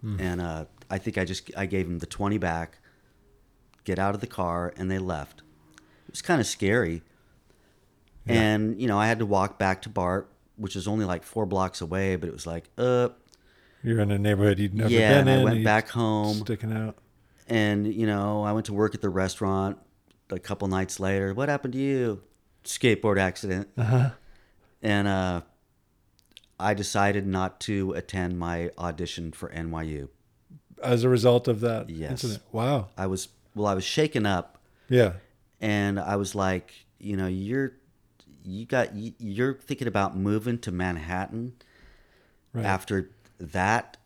and 0.02 0.40
uh, 0.40 0.64
I 0.90 0.98
think 0.98 1.18
I 1.18 1.24
just 1.24 1.50
I 1.56 1.66
gave 1.66 1.86
him 1.86 1.98
the 1.98 2.06
twenty 2.06 2.38
back. 2.38 2.78
Get 3.84 3.98
out 3.98 4.14
of 4.14 4.20
the 4.20 4.26
car, 4.26 4.72
and 4.76 4.90
they 4.90 4.98
left. 4.98 5.40
It 6.06 6.12
was 6.12 6.22
kind 6.22 6.40
of 6.40 6.46
scary, 6.46 7.02
and 8.26 8.80
you 8.80 8.86
know 8.88 8.98
I 8.98 9.06
had 9.06 9.18
to 9.20 9.26
walk 9.26 9.58
back 9.58 9.82
to 9.82 9.88
BART, 9.88 10.30
which 10.56 10.76
is 10.76 10.86
only 10.86 11.04
like 11.04 11.22
four 11.24 11.46
blocks 11.46 11.80
away, 11.80 12.16
but 12.16 12.28
it 12.28 12.32
was 12.32 12.46
like, 12.46 12.68
uh, 12.76 13.08
You're 13.82 14.00
in 14.00 14.10
a 14.10 14.18
neighborhood 14.18 14.58
you'd 14.58 14.74
never 14.74 14.90
yeah. 14.90 15.18
been 15.22 15.28
And 15.28 15.40
I 15.40 15.44
went 15.44 15.64
back 15.64 15.88
home, 15.88 16.36
sticking 16.38 16.72
out. 16.72 16.96
and 17.48 17.86
you 17.92 18.06
know 18.06 18.42
I 18.42 18.52
went 18.52 18.66
to 18.66 18.72
work 18.74 18.94
at 18.94 19.00
the 19.00 19.08
restaurant 19.08 19.78
a 20.30 20.38
couple 20.38 20.68
nights 20.68 21.00
later. 21.00 21.32
What 21.34 21.48
happened 21.48 21.72
to 21.74 21.78
you? 21.78 22.22
Skateboard 22.64 23.18
accident. 23.18 23.68
Uh-huh. 23.78 24.10
and 24.82 25.08
uh, 25.08 25.40
I 26.60 26.74
decided 26.74 27.26
not 27.26 27.60
to 27.60 27.92
attend 27.92 28.38
my 28.38 28.70
audition 28.78 29.32
for 29.32 29.48
NYU. 29.50 30.08
As 30.82 31.04
a 31.04 31.08
result 31.08 31.48
of 31.48 31.60
that 31.60 31.88
Yes. 31.90 32.10
incident. 32.12 32.42
Wow. 32.52 32.88
I 32.96 33.06
was 33.06 33.28
well, 33.54 33.66
I 33.66 33.74
was 33.74 33.84
shaken 33.84 34.24
up, 34.26 34.58
Yeah. 34.88 35.14
and 35.60 35.98
I 35.98 36.14
was 36.16 36.34
like, 36.34 36.72
you 36.98 37.16
know, 37.16 37.26
you're 37.26 37.72
you 38.44 38.64
got 38.66 38.94
you- 38.94 39.14
you're 39.18 39.54
thinking 39.54 39.88
about 39.88 40.16
moving 40.16 40.58
to 40.60 40.70
Manhattan 40.72 41.54
Right. 42.52 42.64
after 42.64 43.10
that, 43.40 43.96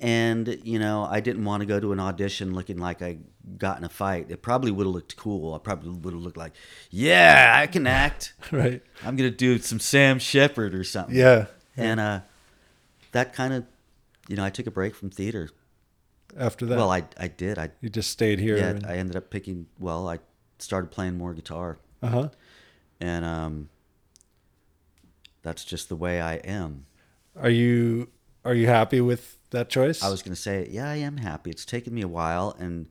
and 0.00 0.58
you 0.64 0.78
know, 0.78 1.04
I 1.04 1.20
didn't 1.20 1.44
want 1.44 1.60
to 1.60 1.66
go 1.66 1.78
to 1.80 1.92
an 1.92 2.00
audition 2.00 2.54
looking 2.54 2.78
like 2.78 3.00
I 3.02 3.18
got 3.58 3.78
in 3.78 3.84
a 3.84 3.88
fight. 3.88 4.26
It 4.30 4.42
probably 4.42 4.70
would 4.70 4.86
have 4.86 4.94
looked 4.94 5.16
cool. 5.16 5.54
I 5.54 5.58
probably 5.58 5.90
would 5.90 6.14
have 6.14 6.22
looked 6.22 6.36
like, 6.36 6.52
yeah, 6.90 7.52
I 7.56 7.66
can 7.66 7.86
act. 7.86 8.32
right. 8.52 8.82
I'm 9.04 9.16
gonna 9.16 9.30
do 9.30 9.58
some 9.58 9.78
Sam 9.80 10.18
Shepard 10.18 10.74
or 10.74 10.84
something. 10.84 11.14
Yeah. 11.14 11.46
And 11.76 12.00
uh, 12.00 12.20
that 13.12 13.32
kind 13.32 13.54
of, 13.54 13.64
you 14.28 14.36
know, 14.36 14.44
I 14.44 14.50
took 14.50 14.66
a 14.66 14.70
break 14.70 14.94
from 14.94 15.10
theater. 15.10 15.50
After 16.36 16.66
that, 16.66 16.76
Well, 16.76 16.90
I 16.90 17.04
I 17.18 17.28
did. 17.28 17.58
I 17.58 17.70
you 17.80 17.88
just 17.88 18.10
stayed 18.10 18.40
here. 18.40 18.56
yeah. 18.56 18.70
and, 18.70 18.86
I 18.86 18.96
ended 18.96 19.16
up 19.16 19.30
picking. 19.30 19.66
Well, 19.78 20.08
I 20.08 20.18
started 20.58 20.90
playing 20.90 21.16
more 21.16 21.32
guitar, 21.32 21.78
uh-huh. 22.02 22.30
and 23.00 23.24
um, 23.24 23.68
that's 25.42 25.64
just 25.64 25.88
the 25.88 25.96
way 25.96 26.20
I 26.20 26.36
am. 26.36 26.86
Are 27.36 27.50
you 27.50 28.08
are 28.44 28.54
you 28.54 28.66
happy 28.66 29.00
with 29.00 29.38
that 29.50 29.68
choice? 29.68 30.02
I 30.02 30.10
was 30.10 30.22
gonna 30.22 30.34
say, 30.34 30.68
yeah, 30.70 30.90
I 30.90 30.96
am 30.96 31.18
happy. 31.18 31.50
It's 31.50 31.64
taken 31.64 31.94
me 31.94 32.02
a 32.02 32.08
while, 32.08 32.56
and 32.58 32.86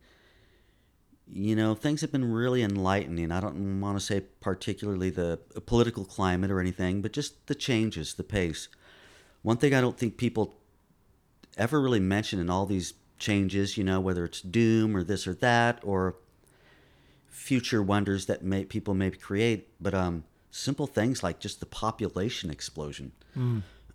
you 1.34 1.56
know, 1.56 1.74
things 1.74 2.02
have 2.02 2.12
been 2.12 2.32
really 2.32 2.62
enlightening. 2.62 3.32
I 3.32 3.40
don't 3.40 3.82
want 3.82 3.98
to 3.98 4.06
say 4.06 4.22
particularly 4.40 5.10
the 5.10 5.40
political 5.66 6.06
climate 6.06 6.52
or 6.52 6.60
anything, 6.60 7.02
but 7.02 7.12
just 7.12 7.48
the 7.48 7.56
changes, 7.56 8.14
the 8.14 8.24
pace. 8.24 8.68
One 9.42 9.58
thing 9.58 9.74
I 9.74 9.82
don't 9.82 9.98
think 9.98 10.18
people 10.18 10.56
ever 11.58 11.82
really 11.82 12.00
mention 12.00 12.40
in 12.40 12.50
all 12.50 12.66
these 12.66 12.94
changes, 13.18 13.78
you 13.78 13.84
know, 13.84 14.00
whether 14.00 14.26
it's 14.26 14.42
doom 14.42 14.96
or 14.96 15.04
this 15.04 15.26
or 15.26 15.34
that, 15.36 15.80
or 15.84 16.16
future 17.28 17.82
wonders 17.82 18.28
that 18.28 18.44
may 18.44 18.64
people 18.64 18.94
may 18.94 19.10
create, 19.10 19.70
but 19.82 19.94
um, 19.94 20.24
simple 20.52 20.88
things 20.88 21.24
like 21.24 21.40
just 21.40 21.60
the 21.60 21.66
population 21.66 22.50
explosion. 22.52 23.12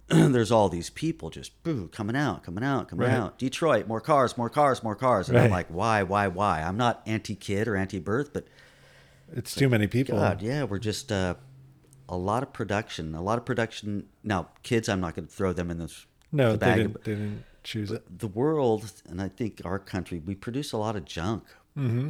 There's 0.33 0.51
all 0.51 0.69
these 0.69 0.89
people 0.91 1.29
just 1.31 1.63
boo, 1.63 1.89
coming 1.89 2.17
out, 2.17 2.43
coming 2.43 2.65
out, 2.65 2.89
coming 2.89 3.07
Right. 3.09 3.15
out. 3.15 3.39
Detroit, 3.39 3.87
more 3.87 4.01
cars, 4.01 4.39
more 4.39 4.49
cars, 4.49 4.83
more 4.83 4.95
cars. 4.97 5.29
And 5.29 5.37
I'm 5.39 5.51
like, 5.51 5.67
why, 5.69 6.03
why, 6.03 6.29
why? 6.29 6.63
I'm 6.63 6.77
not 6.79 7.03
anti-kid 7.07 7.69
or 7.69 7.77
anti-birth, 7.77 8.33
but 8.33 8.47
it's 9.33 9.55
too 9.55 9.69
many 9.69 9.87
people. 9.87 10.17
God, 10.19 10.41
yeah, 10.41 10.65
we're 10.65 10.79
just 10.79 11.13
uh, 11.13 11.35
a 12.09 12.17
lot 12.17 12.43
of 12.43 12.53
production, 12.55 13.15
a 13.15 13.21
lot 13.23 13.37
of 13.39 13.45
production. 13.45 14.07
Now, 14.25 14.49
kids, 14.63 14.89
I'm 14.89 15.01
not 15.01 15.15
going 15.15 15.27
to 15.29 15.33
throw 15.35 15.53
them 15.53 15.71
in 15.71 15.79
this 15.79 16.07
No, 16.33 16.53
the 16.53 16.59
they 16.59 16.75
didn't, 16.77 17.05
they 17.05 17.13
didn't 17.15 17.45
choose 17.63 17.91
it. 17.91 18.19
the 18.19 18.29
world, 18.29 18.91
and 19.07 19.21
I 19.21 19.29
think 19.29 19.61
our 19.65 19.79
country, 19.79 20.23
we 20.25 20.35
produce 20.35 20.73
a 20.73 20.79
lot 20.79 20.97
of 20.97 21.05
junk. 21.05 21.45
Mm-hmm. 21.77 22.09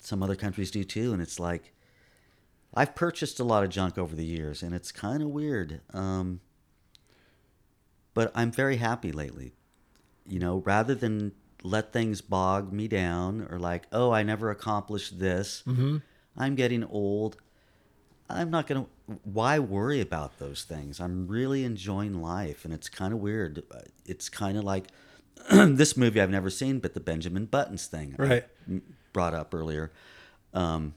Some 0.00 0.22
other 0.22 0.36
countries 0.36 0.70
do 0.70 0.82
too, 0.84 1.12
and 1.12 1.20
it's 1.20 1.38
like 1.38 1.74
I've 2.72 2.94
purchased 2.94 3.38
a 3.38 3.44
lot 3.44 3.64
of 3.64 3.68
junk 3.70 3.98
over 3.98 4.16
the 4.16 4.24
years, 4.24 4.62
and 4.62 4.74
it's 4.74 4.92
kind 4.92 5.22
of 5.22 5.28
weird. 5.28 5.82
Um, 5.92 6.40
but 8.18 8.32
I'm 8.34 8.50
very 8.50 8.78
happy 8.78 9.12
lately. 9.12 9.52
You 10.26 10.40
know, 10.40 10.56
rather 10.66 10.94
than 10.96 11.32
let 11.62 11.92
things 11.92 12.20
bog 12.20 12.72
me 12.72 12.88
down 12.88 13.46
or 13.48 13.58
like, 13.60 13.84
oh, 13.92 14.10
I 14.10 14.24
never 14.24 14.50
accomplished 14.50 15.20
this. 15.20 15.62
Mm-hmm. 15.68 15.98
I'm 16.36 16.54
getting 16.56 16.82
old. 16.84 17.36
I'm 18.28 18.50
not 18.50 18.66
going 18.66 18.84
to. 18.84 18.90
Why 19.22 19.58
worry 19.60 20.00
about 20.00 20.38
those 20.40 20.64
things? 20.64 20.98
I'm 21.00 21.28
really 21.28 21.62
enjoying 21.64 22.20
life, 22.20 22.64
and 22.64 22.74
it's 22.74 22.88
kind 22.88 23.12
of 23.14 23.20
weird. 23.20 23.62
It's 24.04 24.28
kind 24.28 24.58
of 24.58 24.64
like 24.64 24.86
this 25.50 25.96
movie 25.96 26.20
I've 26.20 26.28
never 26.38 26.50
seen, 26.50 26.80
but 26.80 26.94
the 26.94 27.00
Benjamin 27.00 27.46
Buttons 27.46 27.86
thing 27.86 28.16
Right. 28.18 28.44
m- 28.68 28.82
brought 29.12 29.32
up 29.34 29.54
earlier. 29.54 29.92
Um, 30.52 30.94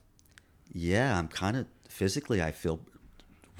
yeah, 0.74 1.18
I'm 1.20 1.28
kind 1.28 1.56
of 1.56 1.68
physically, 1.88 2.42
I 2.42 2.52
feel 2.52 2.80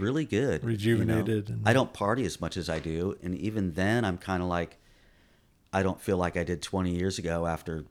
really 0.02 0.26
good, 0.26 0.62
you 0.64 0.68
know? 0.68 0.72
Rejuvenated 0.72 1.50
and- 1.50 1.62
I 1.68 1.74
don't 1.74 1.94
party 1.94 2.26
as 2.26 2.42
much 2.42 2.58
as 2.58 2.70
I 2.70 2.80
do, 2.80 3.18
and 3.24 3.36
even 3.36 3.74
then, 3.74 4.04
I'm 4.04 4.18
kind 4.18 4.42
of 4.44 4.50
like, 4.50 4.78
I 5.72 5.84
don't 5.84 6.02
feel 6.02 6.18
like 6.18 6.36
I 6.36 6.44
did 6.44 6.62
20 6.62 6.94
years 6.94 7.18
ago 7.20 7.46
after 7.48 7.86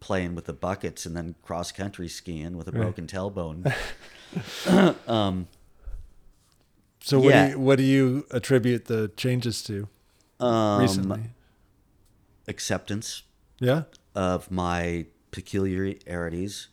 playing 0.00 0.34
with 0.34 0.46
the 0.46 0.52
buckets 0.52 1.06
and 1.06 1.16
then 1.16 1.34
cross 1.42 1.70
country 1.72 2.08
skiing 2.08 2.56
with 2.56 2.68
a 2.68 2.72
Right. 2.72 2.80
broken 2.82 3.06
tailbone. 3.06 3.72
So 7.00 7.20
what 7.20 7.28
Yeah. 7.30 7.44
do 7.46 7.50
you 7.52 7.58
what 7.60 7.76
do 7.78 7.84
you 7.84 8.26
attribute 8.32 8.86
the 8.86 9.08
changes 9.16 9.62
to 9.64 9.88
Um, 10.40 10.80
recently? 10.80 11.30
acceptance 12.48 13.22
Yeah. 13.60 13.84
of 14.14 14.50
my 14.50 15.06
peculiarities. 15.30 16.66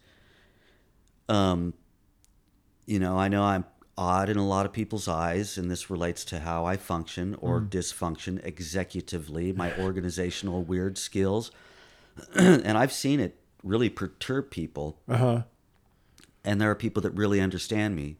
Um, 1.30 1.74
you 2.86 2.98
know, 3.00 3.18
I 3.18 3.28
know 3.28 3.44
I'm 3.44 3.66
odd 3.98 4.30
in 4.30 4.38
a 4.38 4.48
lot 4.48 4.66
of 4.66 4.74
people's 4.74 5.08
eyes, 5.08 5.58
and 5.58 5.70
this 5.70 5.90
relates 5.90 6.26
to 6.26 6.40
how 6.40 6.66
I 6.66 6.78
function 6.78 7.36
or 7.36 7.62
dysfunction 7.62 8.42
executively, 8.44 9.56
my 9.56 9.78
organizational 9.80 10.64
weird 10.64 10.98
skills. 10.98 11.52
and 12.36 12.78
I've 12.78 12.94
seen 12.94 13.20
it 13.20 13.40
really 13.64 13.90
perturb 13.90 14.50
people. 14.52 15.00
Uh 15.08 15.18
huh. 15.18 15.42
And 16.44 16.60
there 16.60 16.70
are 16.70 16.76
people 16.76 17.02
that 17.04 17.12
really 17.12 17.40
understand 17.40 17.96
me 17.96 18.18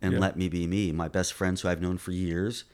and 0.00 0.14
Yeah. 0.14 0.18
let 0.20 0.36
me 0.36 0.48
be 0.48 0.66
me. 0.66 0.90
My 0.92 1.08
best 1.08 1.32
friends 1.32 1.60
who 1.60 1.68
I've 1.68 1.82
known 1.82 1.98
for 1.98 2.12
years, 2.12 2.64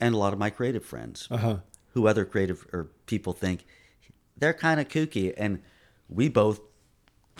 and 0.00 0.14
a 0.14 0.18
lot 0.18 0.32
of 0.32 0.38
my 0.38 0.50
creative 0.50 0.84
friends 0.84 1.28
Uh 1.30 1.36
huh. 1.36 1.56
who 1.92 2.06
other 2.06 2.24
creative 2.24 2.66
or 2.72 2.88
people 3.06 3.32
think 3.32 3.66
they're 4.36 4.54
kind 4.54 4.78
of 4.80 4.86
kooky 4.88 5.34
and 5.36 5.60
we 6.08 6.28
both 6.28 6.60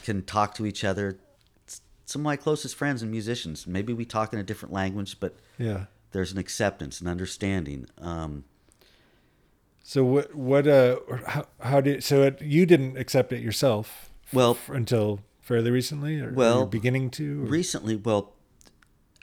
can 0.03 0.23
talk 0.25 0.55
to 0.55 0.67
each 0.67 0.83
other 0.85 1.19
some 2.09 2.23
of 2.23 2.25
my 2.25 2.37
closest 2.37 2.75
friends 2.75 3.03
and 3.03 3.11
musicians 3.11 3.67
maybe 3.67 3.93
we 3.93 4.05
talk 4.05 4.33
in 4.33 4.39
a 4.39 4.43
different 4.43 4.73
language 4.73 5.21
but 5.21 5.37
Yeah. 5.59 5.85
there's 6.13 6.33
an 6.33 6.39
acceptance 6.39 7.01
and 7.01 7.09
understanding 7.09 7.87
um, 7.99 8.45
So 9.83 10.05
what 10.05 10.35
what 10.35 10.67
uh 10.67 10.97
how 11.27 11.43
how 11.61 11.81
did 11.81 12.03
so 12.05 12.23
it, 12.23 12.41
you 12.43 12.67
didn't 12.67 12.97
accept 12.99 13.33
it 13.33 13.41
yourself? 13.43 14.11
Well- 14.33 14.53
f- 14.61 14.69
until 14.71 15.21
fairly 15.41 15.71
recently, 15.71 16.21
or 16.21 16.31
Well, 16.33 16.67
beginning 16.67 17.11
to. 17.19 17.43
or- 17.43 17.47
recently 17.61 17.97
well 17.97 18.35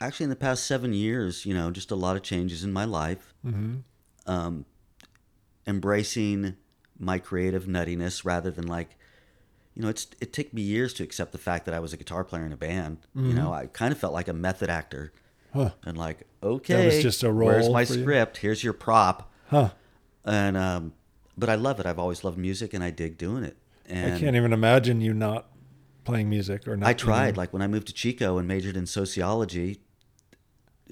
actually 0.00 0.24
in 0.24 0.30
the 0.30 0.36
past 0.48 0.66
seven 0.66 0.92
years 0.92 1.46
you 1.46 1.54
know 1.54 1.70
just 1.70 1.90
a 1.90 1.94
lot 1.96 2.16
of 2.16 2.22
changes 2.22 2.62
in 2.64 2.72
my 2.72 2.84
life 2.84 3.32
Mhm. 3.44 3.82
um, 4.26 4.64
embracing 5.66 6.56
my 6.98 7.18
creative 7.18 7.64
nuttiness 7.66 8.24
rather 8.24 8.50
than 8.50 8.66
like 8.66 8.96
you 9.76 9.82
know 9.82 9.88
it's 9.88 10.08
it 10.20 10.32
took 10.32 10.52
me 10.52 10.62
years 10.62 10.92
to 10.94 11.04
accept 11.04 11.30
the 11.32 11.38
fact 11.38 11.66
that 11.66 11.74
I 11.74 11.78
was 11.80 11.92
a 11.92 11.96
guitar 11.96 12.24
player 12.24 12.44
in 12.44 12.52
a 12.52 12.56
band 12.56 12.98
you 13.14 13.34
know 13.34 13.52
I 13.52 13.66
kind 13.66 13.92
of 13.92 13.98
felt 13.98 14.12
like 14.14 14.26
a 14.28 14.32
method 14.32 14.68
actor 14.70 15.12
Huh. 15.52 15.70
and 15.84 15.96
like 15.96 16.26
okay 16.42 16.74
that 16.74 16.84
was 16.86 17.02
just 17.02 17.22
a 17.22 17.32
where's 17.32 17.64
role 17.66 17.72
my 17.74 17.84
for 17.84 17.94
you? 17.94 18.00
script 18.02 18.38
here's 18.38 18.64
your 18.64 18.72
prop 18.72 19.30
Huh. 19.50 19.70
and 20.24 20.56
um 20.56 20.92
but 21.38 21.48
I 21.48 21.54
love 21.54 21.78
it 21.80 21.86
I've 21.86 21.98
always 21.98 22.24
loved 22.24 22.38
music 22.38 22.74
and 22.74 22.82
I 22.82 22.90
dig 22.90 23.16
doing 23.18 23.44
it 23.44 23.56
and 23.86 24.14
I 24.14 24.18
can't 24.18 24.34
even 24.36 24.52
imagine 24.52 25.00
you 25.00 25.12
not 25.14 25.46
playing 26.04 26.28
music 26.30 26.66
or 26.68 26.76
not. 26.76 26.88
I 26.88 26.92
tried. 26.92 27.36
Like 27.36 27.52
when 27.52 27.62
I 27.62 27.66
moved 27.66 27.88
to 27.88 27.92
Chico 27.92 28.38
and 28.38 28.46
majored 28.46 28.76
in 28.76 28.86
sociology, 28.86 29.80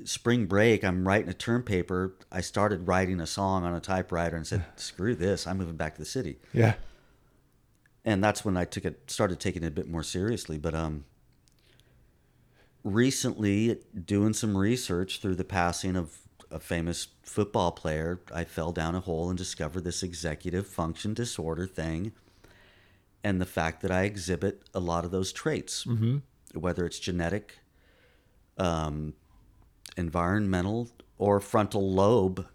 spring 0.04 0.46
break, 0.46 0.84
I'm 0.84 1.06
writing 1.06 1.28
a 1.28 1.34
term 1.34 1.62
paper. 1.62 2.14
I 2.32 2.40
started 2.40 2.88
writing 2.88 3.20
a 3.20 3.26
song 3.26 3.64
on 3.64 3.74
a 3.74 3.80
typewriter 3.80 4.36
and 4.36 4.46
said, 4.46 4.64
"Screw 4.76 5.14
this! 5.14 5.46
I'm 5.46 5.58
moving 5.58 5.76
back 5.76 5.94
to 5.94 6.00
the 6.00 6.04
city." 6.06 6.38
Yeah. 6.52 6.74
And 8.04 8.22
that's 8.22 8.44
when 8.44 8.56
I 8.56 8.64
took 8.64 8.84
it, 8.84 9.10
started 9.10 9.40
taking 9.40 9.62
it 9.62 9.68
a 9.68 9.70
bit 9.70 9.88
more 9.88 10.02
seriously. 10.02 10.58
But 10.58 10.74
um, 10.74 11.04
recently, 12.82 13.78
doing 14.04 14.34
some 14.34 14.56
research 14.56 15.20
through 15.20 15.36
the 15.36 15.44
passing 15.44 15.96
of 15.96 16.18
a 16.50 16.58
famous 16.60 17.08
football 17.22 17.72
player, 17.72 18.20
I 18.32 18.44
fell 18.44 18.72
down 18.72 18.94
a 18.94 19.00
hole 19.00 19.28
and 19.28 19.38
discovered 19.38 19.84
this 19.84 20.02
executive 20.02 20.66
function 20.66 21.14
disorder 21.14 21.66
thing, 21.66 22.12
and 23.24 23.40
the 23.40 23.46
fact 23.46 23.80
that 23.82 23.90
I 23.90 24.02
exhibit 24.02 24.62
a 24.74 24.80
lot 24.80 25.04
of 25.04 25.10
those 25.10 25.32
traits. 25.32 25.84
Mm-hmm. 25.84 26.18
whether 26.56 26.86
it's 26.86 27.00
genetic, 27.00 27.58
um, 28.58 29.14
environmental, 29.96 30.88
or 31.18 31.40
frontal 31.40 31.90
lobe 31.90 32.46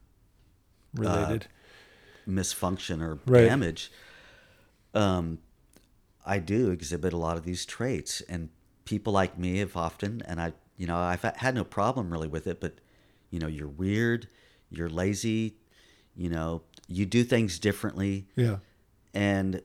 related. 0.93 1.47
misfunction 2.25 3.01
or 3.01 3.19
Right. 3.25 3.45
damage, 3.45 3.91
um, 4.93 5.39
I 6.25 6.39
do 6.39 6.71
exhibit 6.71 7.13
a 7.13 7.17
lot 7.17 7.37
of 7.37 7.43
these 7.43 7.65
traits. 7.65 8.21
And 8.21 8.49
people 8.85 9.13
like 9.13 9.37
me 9.37 9.57
have 9.59 9.75
often, 9.75 10.21
and 10.25 10.41
I, 10.41 10.53
you 10.77 10.87
know, 10.87 10.97
I've 10.97 11.21
had 11.21 11.55
no 11.55 11.63
problem 11.63 12.11
really 12.11 12.27
with 12.27 12.47
it, 12.47 12.59
but, 12.59 12.75
you 13.29 13.39
know, 13.39 13.47
you're 13.47 13.67
weird, 13.67 14.27
you're 14.69 14.89
lazy, 14.89 15.55
you 16.15 16.29
know, 16.29 16.61
you 16.87 17.05
do 17.05 17.23
things 17.23 17.59
differently. 17.59 18.27
yeah. 18.35 18.57
And 19.13 19.61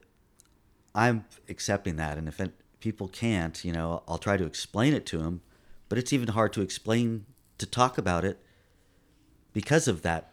I'm 0.94 1.24
accepting 1.48 1.96
that. 1.96 2.16
And 2.16 2.28
if 2.28 2.40
it, 2.40 2.52
people 2.80 3.08
can't, 3.08 3.64
you 3.64 3.72
know, 3.72 4.02
I'll 4.06 4.18
try 4.18 4.36
to 4.36 4.44
explain 4.44 4.94
it 4.94 5.04
to 5.06 5.18
them, 5.18 5.40
but 5.88 5.98
it's 5.98 6.12
even 6.12 6.28
hard 6.28 6.52
to 6.54 6.62
explain, 6.62 7.26
to 7.58 7.66
talk 7.66 7.98
about 7.98 8.24
it 8.24 8.38
because 9.52 9.88
of 9.88 10.02
that 10.02 10.32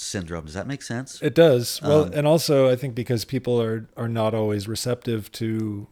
syndrome. 0.00 0.44
Does 0.46 0.54
that 0.54 0.66
make 0.66 0.82
sense? 0.82 1.20
It 1.22 1.34
does. 1.34 1.80
Well, 1.82 2.04
Um, 2.04 2.12
and 2.14 2.26
also 2.26 2.70
I 2.70 2.76
think 2.76 2.94
because 2.94 3.24
people 3.24 3.60
are 3.60 3.88
are 3.96 4.08
not 4.08 4.34
always 4.34 4.66
receptive 4.68 5.30
to 5.32 5.88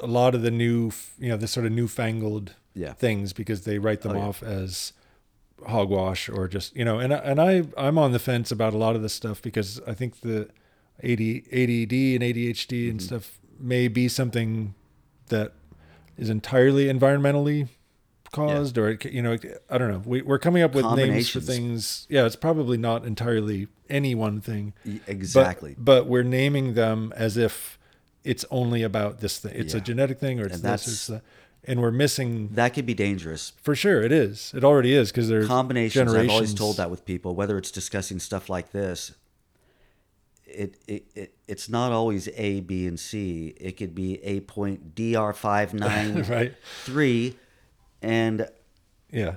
a 0.00 0.06
lot 0.06 0.34
of 0.34 0.42
the 0.42 0.50
new, 0.50 0.90
you 1.18 1.28
know, 1.28 1.36
the 1.36 1.46
sort 1.48 1.66
of 1.66 1.72
newfangled 1.72 2.54
Yeah. 2.74 2.92
things 2.94 3.32
because 3.32 3.62
they 3.62 3.78
write 3.78 4.00
them 4.02 4.12
Oh, 4.12 4.18
yeah. 4.18 4.26
off 4.26 4.42
as 4.42 4.92
hogwash 5.66 6.28
or 6.28 6.48
just, 6.48 6.74
you 6.76 6.84
know, 6.84 6.98
and 6.98 7.14
I- 7.14 7.18
and 7.18 7.40
I 7.40 7.62
I'm 7.76 7.96
on 7.98 8.12
the 8.12 8.18
fence 8.18 8.50
about 8.50 8.74
a 8.74 8.78
lot 8.78 8.96
of 8.96 9.02
this 9.02 9.12
stuff 9.14 9.40
because 9.40 9.80
I 9.86 9.94
think 9.94 10.20
the 10.20 10.48
AD, 11.02 11.44
ADD 11.52 12.14
and 12.14 12.22
ADHD 12.22 12.90
and 12.90 12.98
Mm-hmm. 13.00 13.06
stuff 13.06 13.38
may 13.58 13.88
be 13.88 14.08
something 14.08 14.74
that 15.28 15.52
is 16.18 16.28
entirely 16.28 16.86
environmentally 16.86 17.68
caused 18.34 18.76
or 18.78 18.90
it 18.90 19.04
you 19.06 19.22
know 19.22 19.36
I 19.70 19.78
don't 19.78 19.90
know. 19.90 20.02
We, 20.04 20.22
we're 20.22 20.38
coming 20.38 20.62
up 20.62 20.74
with 20.74 20.84
names 20.96 21.28
for 21.28 21.40
things. 21.40 22.06
Yeah, 22.10 22.26
it's 22.26 22.36
probably 22.36 22.76
not 22.76 23.04
entirely 23.04 23.68
any 23.88 24.14
one 24.14 24.40
thing. 24.40 24.74
Y- 24.84 25.00
But- 25.04 25.12
Exactly. 25.12 25.74
But, 25.78 26.06
we're 26.06 26.22
naming 26.22 26.74
them 26.74 27.12
as 27.16 27.36
if 27.36 27.78
it's 28.24 28.44
only 28.50 28.82
about 28.82 29.20
this 29.20 29.38
thing. 29.38 29.52
It's 29.54 29.74
a 29.74 29.80
genetic 29.80 30.18
thing, 30.18 30.40
or 30.40 30.46
it's 30.46 30.56
And 30.56 30.64
this, 30.64 31.08
it's. 31.10 31.22
And 31.66 31.80
we're 31.80 31.90
missing 31.90 32.50
that 32.52 32.74
could 32.74 32.84
be 32.84 32.92
dangerous. 32.92 33.52
for 33.62 33.74
sure. 33.74 34.02
It 34.02 34.12
is. 34.12 34.52
It 34.54 34.64
already 34.64 34.92
is 34.92 35.10
because 35.10 35.28
there's 35.30 35.46
Combinations. 35.46 36.12
I've 36.12 36.28
always 36.28 36.52
told 36.52 36.76
that 36.76 36.90
with 36.90 37.06
people, 37.06 37.34
whether 37.34 37.56
it's 37.56 37.70
discussing 37.70 38.18
stuff 38.20 38.50
like 38.50 38.72
this. 38.72 39.14
It, 40.46 40.76
it, 40.86 41.06
it 41.14 41.34
it's 41.48 41.68
not 41.68 41.90
always 41.90 42.28
A, 42.36 42.60
B, 42.60 42.86
and 42.86 43.00
C. 43.00 43.54
It 43.58 43.76
could 43.78 43.94
be 43.94 44.22
A 44.22 44.40
point 44.40 44.94
DR 44.94 45.32
five 45.34 45.72
nine 45.74 46.22
right. 46.28 46.54
three, 46.84 47.36
and 48.04 48.48
Yeah. 49.10 49.36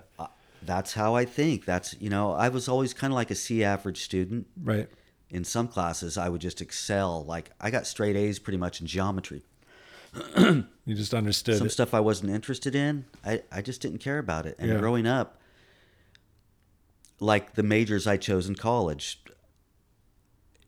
that's 0.64 0.94
how 0.94 1.16
I 1.16 1.26
think. 1.26 1.66
That's 1.66 1.96
you 2.00 2.10
know 2.10 2.32
I 2.34 2.50
was 2.50 2.68
always 2.68 2.94
kind 2.94 3.12
of 3.14 3.16
like 3.16 3.32
a 3.32 3.36
C 3.36 3.64
average 3.64 4.02
student. 4.04 4.48
Right. 4.62 4.90
In 5.30 5.44
some 5.44 5.68
classes, 5.68 6.18
I 6.18 6.30
would 6.30 6.42
just 6.42 6.62
excel. 6.62 7.24
Like 7.26 7.52
I 7.60 7.70
got 7.72 7.86
straight 7.88 8.16
A's 8.16 8.40
pretty 8.40 8.58
much 8.58 8.80
in 8.82 8.88
geometry. 8.88 9.44
You 10.90 10.96
just 10.96 11.14
understood 11.14 11.58
some 11.58 11.68
it. 11.68 11.72
stuff 11.72 11.94
I 11.94 12.00
wasn't 12.00 12.32
interested 12.32 12.74
in, 12.74 13.04
I, 13.26 13.44
I 13.52 13.62
just 13.62 13.82
didn't 13.82 13.98
care 13.98 14.20
about 14.20 14.46
it. 14.46 14.56
And 14.58 14.70
Yeah. 14.72 14.80
growing 14.80 15.06
up, 15.06 15.38
like 17.20 17.56
the 17.56 17.64
majors 17.64 18.08
I 18.08 18.16
chose 18.16 18.48
in 18.48 18.56
college, 18.56 19.22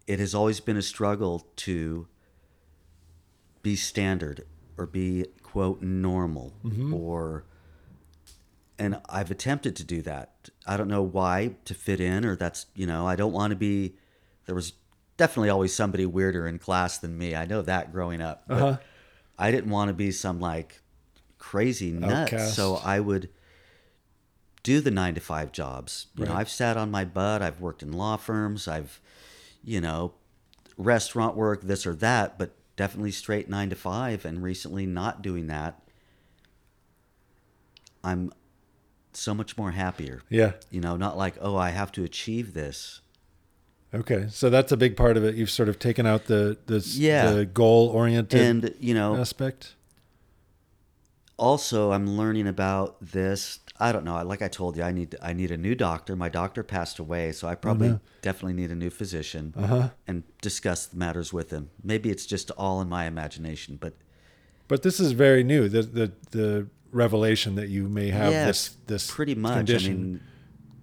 it 0.08 0.20
has 0.20 0.36
always 0.36 0.60
been 0.60 0.76
a 0.76 0.82
struggle 0.82 1.48
to 1.58 2.08
be 3.62 3.78
standard 3.78 4.46
or 4.78 4.86
be 4.86 5.26
quote 5.42 5.82
normal 5.82 6.54
Mm-hmm. 6.66 6.94
or 6.94 7.46
and 8.80 9.02
I've 9.10 9.30
attempted 9.30 9.76
to 9.76 9.84
do 9.84 10.02
that. 10.04 10.50
I 10.66 10.78
don't 10.78 10.88
know 10.88 11.04
why 11.04 11.56
to 11.66 11.74
fit 11.74 12.00
in 12.00 12.26
or 12.26 12.36
that's, 12.36 12.66
you 12.74 12.88
know, 12.88 13.06
I 13.06 13.16
don't 13.16 13.34
want 13.34 13.52
to 13.52 13.56
be 13.56 13.96
there 14.46 14.56
was 14.56 14.74
definitely 15.18 15.50
always 15.50 15.76
somebody 15.76 16.06
weirder 16.06 16.48
in 16.48 16.58
class 16.58 16.98
than 16.98 17.18
me. 17.18 17.36
I 17.36 17.46
know 17.46 17.62
that 17.62 17.92
growing 17.92 18.22
up. 18.22 18.46
But 18.48 18.62
Uh-huh. 18.62 18.78
I 19.38 19.52
didn't 19.52 19.70
want 19.70 19.90
to 19.90 19.94
be 19.94 20.12
some 20.12 20.40
like 20.40 20.82
crazy 21.38 21.92
nuts. 21.92 22.34
Outcast. 22.34 22.56
So 22.56 22.78
I 22.78 23.00
would 23.00 23.30
do 24.64 24.82
the 24.82 24.92
nine 24.92 25.14
to 25.16 25.22
five 25.22 25.52
jobs. 25.52 26.08
You 26.16 26.26
know, 26.26 26.34
I've 26.34 26.50
sat 26.50 26.78
on 26.78 26.90
my 26.92 27.06
butt. 27.06 27.42
I've 27.42 27.62
worked 27.62 27.84
in 27.84 27.92
law 27.92 28.18
firms. 28.18 28.68
I've, 28.68 29.00
you 29.64 29.80
know, 29.80 30.14
restaurant 30.78 31.36
work, 31.36 31.62
this 31.62 31.86
or 31.86 31.94
that, 31.96 32.38
but 32.38 32.56
definitely 32.76 33.12
straight 33.12 33.50
nine 33.50 33.70
to 33.70 33.76
five. 33.76 34.26
And 34.26 34.42
recently 34.44 34.86
not 34.86 35.22
doing 35.22 35.48
that, 35.48 35.82
I'm 38.04 38.32
so 39.20 39.34
much 39.34 39.58
more 39.58 39.72
happier. 39.72 40.22
Yeah. 40.30 40.54
You 40.72 40.82
know, 40.82 40.98
not 40.98 41.18
like, 41.18 41.36
oh, 41.42 41.56
I 41.56 41.70
have 41.70 41.92
to 41.94 42.04
achieve 42.04 42.54
this. 42.54 43.02
Okay. 43.94 44.28
So 44.30 44.50
that's 44.50 44.72
a 44.72 44.78
big 44.78 44.96
part 44.96 45.18
of 45.18 45.24
it. 45.24 45.36
You've 45.36 45.50
sort 45.50 45.70
of 45.70 45.80
taken 45.80 46.06
out 46.06 46.26
the 46.26 46.58
the, 46.68 46.80
Yeah. 46.94 47.32
the 47.32 47.46
goal 47.46 47.88
oriented 47.90 48.40
And, 48.42 48.76
you 48.80 48.94
know, 48.94 49.16
aspect. 49.16 49.76
also 51.38 51.92
I'm 51.92 52.08
learning 52.18 52.48
about 52.48 52.98
this. 53.02 53.60
I 53.80 53.92
don't 53.92 54.04
know. 54.04 54.22
Like 54.24 54.42
I 54.42 54.48
told 54.50 54.76
you, 54.78 54.84
I 54.84 54.92
need 54.92 55.16
I 55.22 55.34
need 55.34 55.52
a 55.52 55.58
new 55.58 55.74
doctor. 55.74 56.16
My 56.16 56.30
doctor 56.30 56.64
passed 56.64 57.00
away, 57.00 57.32
so 57.32 57.48
I 57.48 57.56
probably 57.56 57.90
no. 57.90 58.00
definitely 58.22 58.54
need 58.62 58.72
a 58.72 58.76
new 58.76 58.90
physician 58.90 59.54
Uh-huh. 59.58 59.90
and 60.08 60.24
discuss 60.42 60.86
the 60.86 60.98
matters 60.98 61.32
with 61.32 61.50
him. 61.50 61.70
Maybe 61.84 62.10
it's 62.10 62.26
just 62.26 62.52
all 62.52 62.82
in 62.82 62.90
my 62.90 63.06
imagination, 63.06 63.78
but 63.80 63.94
But 64.68 64.84
this 64.84 65.00
is 65.00 65.14
very 65.14 65.44
new. 65.44 65.68
The 65.70 65.82
the 65.82 66.12
the 66.32 66.68
revelation 66.92 67.56
that 67.56 67.70
you 67.70 67.88
may 67.88 68.10
have 68.10 68.32
yeah, 68.32 68.46
this 68.48 68.76
this 68.88 69.10
pretty 69.12 69.36
much. 69.36 69.54
condition. 69.56 69.92
I 69.94 69.98
mean, 69.98 70.22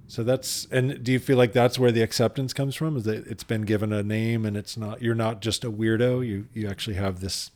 So 0.08 0.22
that's 0.22 0.66
and 0.70 1.02
do 1.02 1.10
you 1.12 1.18
feel 1.18 1.36
like 1.36 1.52
that's 1.52 1.78
where 1.78 1.90
the 1.92 2.02
acceptance 2.02 2.52
comes 2.52 2.74
from? 2.76 2.96
Is 2.96 3.04
that 3.04 3.26
it's 3.26 3.44
been 3.44 3.62
given 3.62 3.92
a 3.92 4.02
name 4.02 4.44
and 4.46 4.56
it's 4.56 4.76
not 4.76 5.02
you're 5.02 5.14
not 5.16 5.40
just 5.42 5.64
a 5.64 5.70
weirdo. 5.70 6.26
You 6.26 6.46
you 6.54 6.68
actually 6.68 6.96
have 6.96 7.20
this 7.20 7.50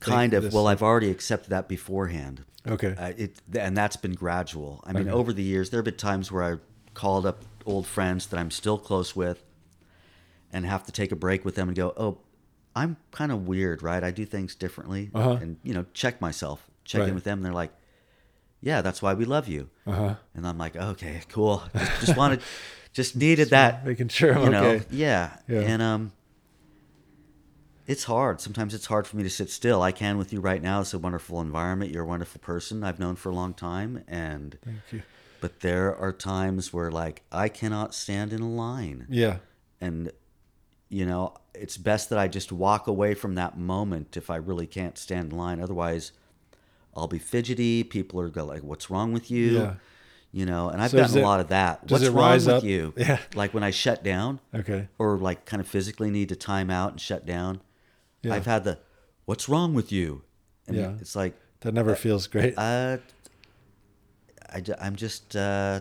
kind 0.00 0.32
of. 0.34 0.44
this- 0.44 0.54
Well, 0.54 0.66
I've 0.68 0.82
already 0.82 1.10
accepted 1.10 1.50
that 1.50 1.68
beforehand. 1.68 2.44
okay. 2.66 2.94
Uh, 2.96 3.12
it 3.16 3.40
and 3.58 3.76
that's 3.76 3.96
been 3.96 4.14
gradual. 4.14 4.80
I 4.86 4.92
mean, 4.92 5.08
Okay. 5.08 5.10
over 5.10 5.32
the 5.32 5.42
years, 5.42 5.70
there 5.70 5.78
have 5.78 5.84
been 5.86 5.96
times 5.96 6.30
where 6.30 6.44
I 6.44 6.56
called 6.94 7.26
up 7.26 7.44
old 7.66 7.86
friends 7.86 8.26
that 8.26 8.38
I'm 8.38 8.50
still 8.50 8.78
close 8.78 9.14
with, 9.16 9.42
and 10.52 10.64
have 10.66 10.84
to 10.84 10.92
take 10.92 11.10
a 11.12 11.16
break 11.16 11.44
with 11.44 11.54
them 11.56 11.68
and 11.68 11.76
go, 11.76 11.92
"Oh, 11.96 12.18
I'm 12.76 12.96
kind 13.10 13.32
of 13.32 13.46
weird, 13.48 13.82
right? 13.82 14.02
I 14.04 14.10
do 14.12 14.24
things 14.24 14.54
differently," 14.54 15.10
Uh-huh. 15.14 15.38
and 15.42 15.56
you 15.64 15.74
know, 15.74 15.84
check 15.94 16.20
myself, 16.20 16.68
check 16.84 17.00
Right. 17.00 17.08
in 17.08 17.14
with 17.14 17.24
them. 17.24 17.38
And 17.38 17.46
they're 17.46 17.52
like, 17.52 17.72
"Yeah, 18.60 18.82
that's 18.82 19.00
why 19.02 19.14
we 19.14 19.24
love 19.24 19.48
you," 19.48 19.68
Uh 19.86 19.92
huh. 19.92 20.14
and 20.34 20.46
I'm 20.46 20.58
like, 20.58 20.76
"Okay, 20.76 21.22
cool. 21.28 21.62
Just, 21.76 22.00
just 22.00 22.16
wanted, 22.16 22.40
just 22.92 23.16
needed 23.16 23.50
that, 23.50 23.84
Making 23.86 24.08
sure 24.08 24.34
I'm 24.36 24.44
you 24.44 24.50
know, 24.50 24.64
okay. 24.70 24.84
yeah. 24.90 25.36
Yeah. 25.48 25.60
And 25.60 25.82
um, 25.82 26.12
it's 27.86 28.04
hard. 28.04 28.40
Sometimes 28.40 28.74
it's 28.74 28.86
hard 28.86 29.06
for 29.06 29.16
me 29.16 29.22
to 29.22 29.30
sit 29.30 29.50
still. 29.50 29.80
I 29.82 29.92
can 29.92 30.18
with 30.18 30.32
you 30.32 30.40
right 30.40 30.62
now. 30.62 30.80
It's 30.82 30.92
a 30.92 30.98
wonderful 30.98 31.40
environment. 31.40 31.90
You're 31.90 32.04
a 32.04 32.06
wonderful 32.06 32.40
person 32.40 32.84
I've 32.84 32.98
known 32.98 33.16
for 33.16 33.30
a 33.30 33.34
long 33.34 33.54
time, 33.54 34.04
and 34.06 34.58
Thank 34.64 34.78
you. 34.92 35.02
but 35.40 35.60
there 35.60 35.96
are 35.96 36.12
times 36.12 36.72
where 36.72 36.90
like 36.90 37.22
I 37.32 37.48
cannot 37.48 37.94
stand 37.94 38.32
in 38.32 38.40
a 38.42 38.50
line, 38.50 39.06
Yeah. 39.08 39.38
and 39.80 40.12
you 40.90 41.04
know 41.06 41.34
it's 41.54 41.76
best 41.76 42.08
that 42.10 42.18
I 42.18 42.28
just 42.28 42.52
walk 42.52 42.86
away 42.86 43.14
from 43.14 43.34
that 43.36 43.58
moment 43.58 44.16
if 44.16 44.30
I 44.30 44.36
really 44.36 44.66
can't 44.66 44.98
stand 44.98 45.32
in 45.32 45.38
line. 45.38 45.60
Otherwise, 45.60 46.12
I'll 46.98 47.06
be 47.08 47.18
fidgety. 47.18 47.84
People 47.84 48.20
are 48.20 48.28
go 48.28 48.44
like, 48.44 48.62
"What's 48.62 48.90
wrong 48.90 49.12
with 49.12 49.30
you?" 49.30 49.58
Yeah. 49.58 49.74
You 50.30 50.44
know, 50.44 50.68
and 50.68 50.82
I've 50.82 50.90
So 50.90 50.98
gotten 50.98 51.16
a 51.16 51.20
it- 51.20 51.24
lot 51.24 51.40
of 51.40 51.48
that. 51.48 51.90
What's 51.90 52.04
wrong 52.06 52.14
rise 52.16 52.46
with 52.46 52.56
up? 52.56 52.64
you? 52.64 52.92
Yeah. 52.98 53.18
Like 53.34 53.54
when 53.54 53.62
I 53.62 53.70
shut 53.70 54.04
down 54.04 54.40
Okay. 54.54 54.88
or 54.98 55.16
like 55.18 55.46
kind 55.46 55.60
of 55.60 55.66
physically 55.66 56.10
need 56.10 56.28
to 56.28 56.36
time 56.36 56.68
out 56.70 56.90
and 56.92 57.00
shut 57.00 57.24
down. 57.24 57.60
Yeah. 58.22 58.34
I've 58.34 58.44
had 58.46 58.64
the 58.64 58.78
"What's 59.24 59.48
wrong 59.48 59.72
with 59.74 59.90
you?" 59.90 60.22
And 60.66 60.76
Yeah. 60.76 60.92
it's 61.00 61.16
like, 61.16 61.34
That 61.60 61.72
never 61.72 61.94
feels 61.96 62.26
great. 62.26 62.52
uh, 62.58 62.98
I, 64.50 64.62
am 64.80 64.96
just, 64.96 65.34
uh, 65.34 65.80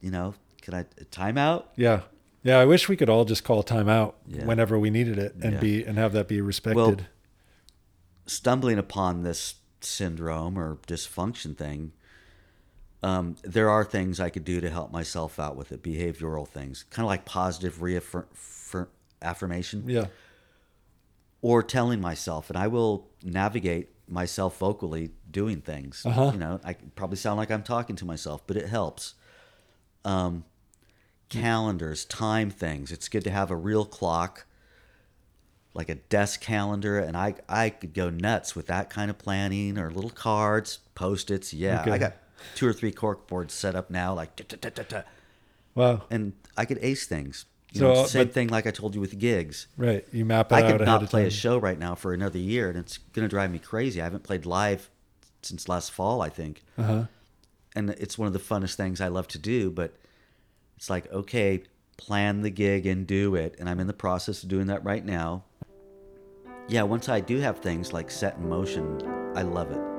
you 0.00 0.10
know, 0.10 0.34
can 0.62 0.74
I 0.74 0.84
time 1.10 1.36
out? 1.38 1.70
yeah. 1.76 2.02
Yeah. 2.42 2.58
I 2.58 2.64
wish 2.66 2.88
we 2.90 2.96
could 2.96 3.08
all 3.08 3.24
just 3.24 3.42
call 3.44 3.62
time 3.62 3.88
out 3.88 4.16
Yeah. 4.26 4.44
whenever 4.44 4.78
we 4.78 4.90
needed 4.90 5.18
it 5.18 5.34
and 5.42 5.54
Yeah. 5.54 5.60
be 5.60 5.84
and 5.84 5.96
have 5.98 6.12
that 6.12 6.28
be 6.28 6.40
respected. 6.42 6.76
Well, 6.76 6.96
stumbling 8.26 8.78
upon 8.78 9.22
this 9.22 9.54
syndrome 9.84 10.58
or 10.58 10.78
dysfunction 10.86 11.56
thing, 11.56 11.92
um, 13.02 13.36
there 13.42 13.68
are 13.68 13.84
things 13.84 14.18
I 14.18 14.30
could 14.30 14.44
do 14.44 14.60
to 14.60 14.70
help 14.70 14.90
myself 14.90 15.38
out 15.38 15.56
with 15.56 15.72
it, 15.72 15.82
behavioral 15.82 16.48
things, 16.48 16.84
kind 16.90 17.04
of 17.04 17.08
like 17.08 17.24
positive 17.24 17.82
reaffirm, 17.82 18.26
fir- 18.32 18.88
affirmation. 19.20 19.84
yeah. 19.86 20.06
or 21.42 21.62
telling 21.62 22.00
myself, 22.00 22.48
and 22.48 22.58
I 22.58 22.68
will 22.68 23.08
navigate 23.22 23.90
myself 24.08 24.58
vocally 24.58 25.10
doing 25.30 25.60
things. 25.60 26.02
Uh-huh. 26.06 26.30
You 26.32 26.38
know, 26.38 26.60
I 26.64 26.74
probably 26.94 27.16
sound 27.16 27.36
like 27.36 27.50
I'm 27.50 27.62
talking 27.62 27.96
to 27.96 28.04
myself, 28.06 28.46
but 28.46 28.56
it 28.56 28.68
helps. 28.68 29.14
Um, 30.04 30.44
calendars, 31.28 32.04
time 32.04 32.50
things. 32.50 32.92
It's 32.92 33.08
good 33.08 33.24
to 33.24 33.30
have 33.30 33.50
a 33.50 33.56
real 33.56 33.84
clock, 33.84 34.46
like 35.74 35.88
a 35.88 35.96
desk 35.96 36.40
calendar, 36.40 36.98
and 36.98 37.16
I 37.16 37.34
I 37.48 37.70
could 37.70 37.92
go 37.94 38.08
nuts 38.10 38.54
with 38.56 38.66
that 38.68 38.88
kind 38.90 39.10
of 39.10 39.18
planning 39.18 39.76
or 39.78 39.90
little 39.90 40.10
cards, 40.10 40.78
post-its. 40.94 41.52
Yeah, 41.52 41.82
Okay. 41.82 41.90
I 41.90 41.98
got 41.98 42.14
two 42.54 42.66
or 42.66 42.72
three 42.72 42.92
cork 42.92 43.26
boards 43.26 43.52
set 43.54 43.74
up 43.74 43.90
now, 43.90 44.14
like 44.14 44.36
da, 44.36 44.44
da, 44.70 44.82
da. 44.82 45.02
Wow. 45.74 46.02
and 46.10 46.32
I 46.56 46.64
could 46.66 46.78
ace 46.82 47.06
things. 47.06 47.46
You 47.72 47.80
So, 47.80 47.86
know, 47.86 47.90
uh, 47.98 48.02
it's 48.02 48.12
the 48.12 48.18
same 48.20 48.26
but- 48.28 48.34
thing 48.34 48.48
like 48.48 48.66
I 48.68 48.70
told 48.70 48.94
you 48.94 49.00
with 49.00 49.18
gigs. 49.18 49.66
Right. 49.76 50.06
You 50.12 50.24
map 50.24 50.52
it 50.52 50.54
I 50.54 50.62
out 50.62 50.78
could 50.78 50.86
not 50.86 51.04
play 51.10 51.26
a 51.26 51.30
show 51.30 51.58
right 51.58 51.78
now 51.78 51.96
for 51.96 52.12
another 52.14 52.38
year, 52.38 52.68
and 52.68 52.78
it's 52.78 52.98
going 52.98 53.24
to 53.24 53.28
drive 53.28 53.50
me 53.50 53.58
crazy. 53.58 54.00
I 54.00 54.04
haven't 54.04 54.22
played 54.22 54.46
live 54.46 54.88
since 55.42 55.68
last 55.68 55.90
fall, 55.90 56.22
I 56.22 56.28
think. 56.28 56.62
Uh-huh. 56.78 57.06
And 57.74 57.90
it's 57.90 58.16
one 58.16 58.28
of 58.28 58.32
the 58.32 58.38
funnest 58.38 58.76
things 58.76 59.00
I 59.00 59.08
love 59.08 59.26
to 59.28 59.38
do, 59.38 59.68
but 59.72 59.96
it's 60.76 60.88
like, 60.88 61.10
okay, 61.12 61.64
plan 61.96 62.42
the 62.42 62.50
gig 62.50 62.86
and 62.86 63.06
do 63.06 63.34
it. 63.34 63.56
And 63.58 63.68
I'm 63.68 63.80
in 63.80 63.86
the 63.86 63.92
process 63.92 64.42
of 64.42 64.48
doing 64.48 64.66
that 64.68 64.84
right 64.84 65.04
now. 65.04 65.44
Yeah, 66.68 66.82
once 66.82 67.08
I 67.08 67.20
do 67.20 67.38
have 67.40 67.58
things 67.58 67.92
like 67.92 68.10
set 68.10 68.36
in 68.36 68.48
motion, 68.48 69.00
I 69.36 69.42
love 69.42 69.70
it. 69.70 69.93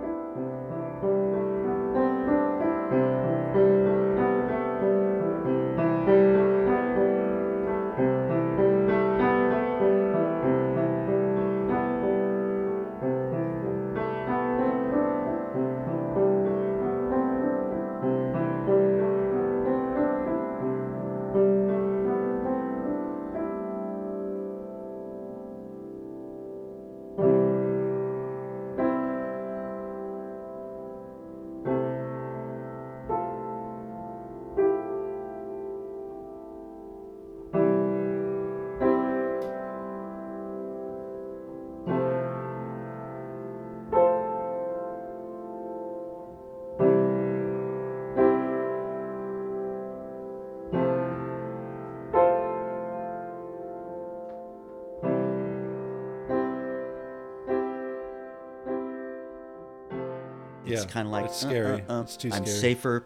It's 60.65 60.83
Yeah, 60.83 60.89
kind 60.89 61.07
of 61.07 61.11
like 61.11 61.25
it's 61.25 61.43
uh, 61.43 61.49
scary. 61.49 61.83
uh, 61.87 61.93
uh, 61.99 62.01
It's 62.03 62.17
too 62.17 62.29
Scary. 62.29 62.41
I'm 62.41 62.47
safer 62.47 63.05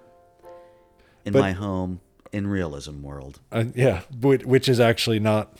in 1.26 1.34
But- 1.34 1.42
my 1.42 1.52
home 1.52 2.00
in 2.32 2.48
realism 2.48 3.02
world. 3.02 3.40
Uh, 3.52 3.66
yeah, 3.76 4.02
which, 4.22 4.70
is 4.70 4.80
actually 4.80 5.20
not 5.20 5.58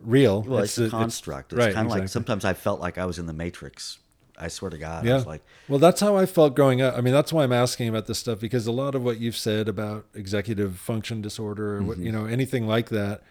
real. 0.00 0.42
Well, 0.42 0.60
it's, 0.62 0.78
a- 0.78 0.84
a 0.84 0.90
construct. 0.90 1.52
It's, 1.52 1.58
right, 1.58 1.74
kind 1.74 1.86
of 1.86 1.92
like 1.92 2.08
sometimes 2.08 2.44
I 2.44 2.54
felt 2.54 2.80
like 2.80 2.96
I 2.98 3.04
was 3.06 3.18
in 3.18 3.26
the 3.26 3.32
Matrix. 3.32 3.98
I 4.38 4.48
swear 4.48 4.70
to 4.70 4.78
God, 4.78 5.04
I 5.04 5.08
Yeah. 5.08 5.14
was 5.16 5.26
like, 5.26 5.42
well, 5.68 5.78
that's 5.78 6.00
how 6.00 6.16
I 6.16 6.26
felt 6.26 6.56
growing 6.56 6.80
up. 6.80 6.96
I 6.96 7.00
mean, 7.00 7.12
that's 7.12 7.32
why 7.32 7.44
I'm 7.44 7.52
asking 7.52 7.88
about 7.88 8.06
this 8.06 8.18
stuff 8.18 8.40
because 8.40 8.66
a 8.66 8.72
lot 8.72 8.94
of 8.94 9.02
what 9.04 9.20
you've 9.20 9.36
said 9.36 9.68
about 9.68 10.06
executive 10.14 10.78
function 10.78 11.20
disorder 11.20 11.76
or 11.76 11.82
Mm-hmm. 11.82 12.02
you 12.02 12.10
know, 12.12 12.24
anything 12.24 12.66
like 12.66 12.88
that, 12.88 13.22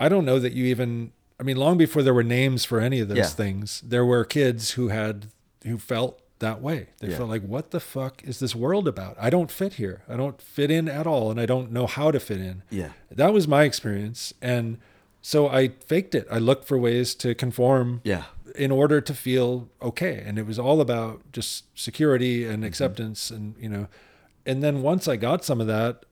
I 0.00 0.08
don't 0.08 0.24
know 0.24 0.38
that 0.40 0.52
you 0.54 0.64
even, 0.64 1.12
I 1.38 1.42
mean, 1.44 1.58
long 1.58 1.76
before 1.76 2.02
there 2.02 2.14
were 2.14 2.24
names 2.24 2.64
for 2.64 2.80
any 2.80 2.98
of 3.00 3.08
those 3.08 3.18
Yeah. 3.18 3.26
things, 3.26 3.82
there 3.86 4.04
were 4.06 4.24
kids 4.24 4.72
who 4.72 4.88
had, 4.88 5.26
who 5.64 5.76
felt 5.78 6.20
that 6.42 6.60
way. 6.60 6.88
They 6.98 7.08
Yeah. 7.08 7.16
felt 7.16 7.30
like, 7.30 7.42
what 7.42 7.70
the 7.70 7.80
fuck 7.80 8.22
is 8.22 8.38
this 8.38 8.54
world 8.54 8.86
about? 8.86 9.16
I 9.18 9.30
don't 9.30 9.50
fit 9.50 9.74
here. 9.74 10.02
I 10.08 10.16
don't 10.16 10.40
fit 10.40 10.70
in 10.70 10.88
at 10.88 11.06
all. 11.06 11.30
And 11.30 11.40
I 11.40 11.46
don't 11.46 11.72
know 11.72 11.86
how 11.86 12.10
to 12.10 12.20
fit 12.20 12.38
in. 12.38 12.62
yeah, 12.70 12.90
That 13.10 13.32
was 13.32 13.48
my 13.48 13.64
experience. 13.64 14.34
And 14.42 14.78
so 15.22 15.48
I 15.48 15.68
faked 15.68 16.14
it. 16.14 16.26
I 16.30 16.38
looked 16.38 16.66
for 16.66 16.76
ways 16.76 17.14
to 17.16 17.34
conform 17.34 18.00
yeah, 18.04 18.24
in 18.54 18.70
order 18.70 19.00
to 19.00 19.14
feel 19.14 19.68
okay 19.80 20.22
and 20.24 20.38
it 20.38 20.46
was 20.46 20.58
all 20.58 20.80
about 20.80 21.20
just 21.32 21.64
security 21.78 22.44
and 22.44 22.56
mm-hmm. 22.56 22.64
acceptance 22.64 23.30
and 23.30 23.54
you 23.58 23.68
know 23.68 23.88
and 24.44 24.62
then 24.62 24.82
once 24.82 25.08
i 25.08 25.16
got 25.16 25.44
some 25.44 25.60
of 25.60 25.66
that 25.66 26.04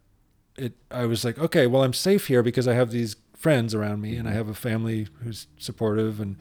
it 0.57 0.73
i 0.91 1.05
was 1.05 1.25
like 1.25 1.39
okay 1.39 1.67
well 1.67 1.83
i'm 1.83 1.93
safe 1.93 2.27
here 2.29 2.43
because 2.43 2.67
i 2.67 2.75
have 2.75 2.91
these 2.91 3.17
friends 3.37 3.75
around 3.75 4.01
me 4.01 4.17
and 4.17 4.27
i 4.27 4.31
mm-hmm. 4.31 4.39
have 4.39 4.49
a 4.49 4.55
family 4.55 5.07
who's 5.23 5.47
supportive 5.59 6.21
and 6.21 6.37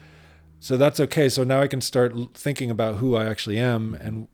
so 0.60 0.78
that's 0.78 0.99
okay 0.99 1.30
so 1.30 1.43
now 1.43 1.62
i 1.62 1.68
can 1.68 1.82
start 1.82 2.14
thinking 2.34 2.70
about 2.70 2.95
who 2.95 3.16
i 3.16 3.26
actually 3.26 3.57
am 3.57 3.93
and 3.95 4.28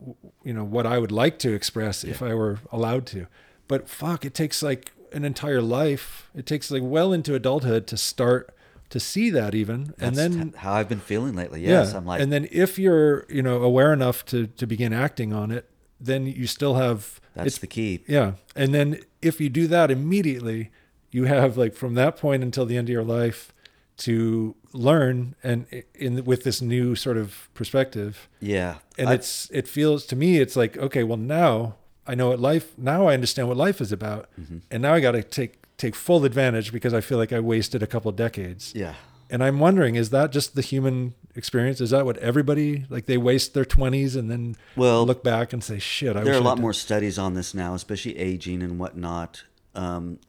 you 0.44 0.54
know 0.54 0.64
what 0.64 0.86
i 0.86 0.98
would 0.98 1.12
like 1.12 1.38
to 1.40 1.54
express 1.54 2.04
if 2.04 2.22
i 2.22 2.34
were 2.34 2.60
allowed 2.72 3.06
to 3.06 3.28
but 3.68 3.88
fuck 3.88 4.26
it 4.26 4.34
takes 4.34 4.62
like 4.64 4.92
an 5.14 5.24
entire 5.24 5.62
life 5.62 6.30
it 6.36 6.46
takes 6.46 6.72
like 6.72 6.82
well 6.84 7.14
into 7.14 7.36
adulthood 7.36 7.88
to 7.88 7.96
start 7.98 8.52
to 8.90 9.00
see 9.00 9.30
that 9.32 9.56
even 9.56 9.94
and 10.00 10.16
That's 10.16 10.36
then 10.36 10.54
how 10.58 10.74
I've 10.74 10.88
been 10.88 11.00
feeling 11.00 11.36
lately. 11.36 11.62
Yes, 11.62 11.94
I'm 11.94 12.06
like, 12.06 12.22
and 12.22 12.32
then 12.32 12.48
if 12.52 12.78
you're, 12.78 13.26
you 13.28 13.42
know, 13.42 13.64
aware 13.64 13.92
enough 13.92 14.24
to 14.26 14.46
to 14.46 14.68
begin 14.68 14.94
acting 14.94 15.34
on 15.34 15.50
it, 15.50 15.68
then 16.00 16.28
you 16.28 16.46
still 16.46 16.76
have 16.76 17.20
that's 17.34 17.48
it's 17.48 17.58
the 17.58 17.68
key. 17.68 18.04
yeah. 18.08 18.34
And 18.56 18.76
then 18.76 19.00
if 19.24 19.42
you 19.42 19.50
do 19.50 19.66
that 19.68 19.90
immediately, 19.90 20.70
you 21.10 21.24
have 21.26 21.58
like 21.58 21.74
from 21.74 21.96
that 21.96 22.16
point 22.16 22.44
until 22.44 22.66
the 22.68 22.78
end 22.78 22.88
of 22.88 22.94
your 22.94 23.04
life 23.04 23.55
to 23.98 24.56
learn 24.74 25.36
and 25.44 25.66
in 25.94 26.26
with 26.26 26.44
this 26.44 26.62
new 26.62 26.96
sort 26.96 27.18
of 27.18 27.50
perspective. 27.54 28.28
Yeah, 28.42 28.76
And 28.98 29.10
I- 29.10 29.14
it's 29.16 29.50
it 29.52 29.68
feels 29.68 30.06
to 30.08 30.16
me 30.16 30.40
it's 30.40 30.56
like 30.56 30.78
okay, 30.78 31.04
well 31.04 31.18
now 31.18 31.76
I 32.08 32.14
know 32.16 32.30
what 32.30 32.40
life 32.40 32.74
now 32.78 33.08
I 33.08 33.14
understand 33.14 33.48
what 33.48 33.58
life 33.58 33.80
is 33.82 33.92
about. 33.92 34.30
Mm-hmm. 34.40 34.58
And 34.70 34.82
now 34.84 34.94
I 34.94 35.00
got 35.00 35.12
to 35.14 35.24
take 35.24 35.62
take 35.78 35.96
full 35.96 36.24
advantage 36.26 36.72
because 36.72 36.94
I 36.94 37.02
feel 37.02 37.18
like 37.18 37.34
I 37.34 37.40
wasted 37.40 37.82
a 37.84 37.88
couple 37.88 38.12
decades. 38.12 38.72
yeah, 38.76 38.94
And 39.30 39.44
I'm 39.44 39.60
wondering, 39.60 39.96
is 39.96 40.10
that 40.12 40.32
just 40.32 40.56
the 40.56 40.62
human 40.62 41.14
experience? 41.36 41.82
Is 41.82 41.90
that 41.90 42.06
what 42.06 42.18
everybody 42.20 42.86
like? 42.90 43.06
They 43.08 43.18
waste 43.18 43.54
their 43.54 43.66
twenties 43.66 44.16
and 44.16 44.30
then 44.32 44.56
Well, 44.76 45.06
look 45.06 45.24
back 45.24 45.52
and 45.54 45.64
say, 45.64 45.80
"Shit, 45.80 46.16
I 46.16 46.24
there 46.24 46.34
are 46.34 46.38
a 46.38 46.42
lot 46.42 46.60
more 46.60 46.74
studies 46.74 47.18
on 47.18 47.34
this 47.34 47.54
now, 47.54 47.74
especially 47.74 48.18
aging 48.18 48.62
and 48.62 48.78
whatnot. 48.80 49.44
Um, 49.74 50.20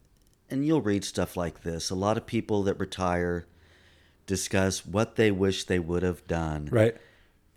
and 0.51 0.65
you'll 0.67 0.83
read 0.83 1.05
stuff 1.05 1.37
like 1.37 1.63
this. 1.63 1.91
A 1.91 1.95
lot 1.97 2.17
of 2.17 2.27
people 2.27 2.63
that 2.65 2.79
retire 2.81 3.45
discuss 4.27 4.85
what 4.85 5.17
they 5.17 5.31
wish 5.31 5.65
they 5.65 5.79
would 5.79 6.03
have 6.03 6.27
done. 6.27 6.69
Right? 6.71 6.97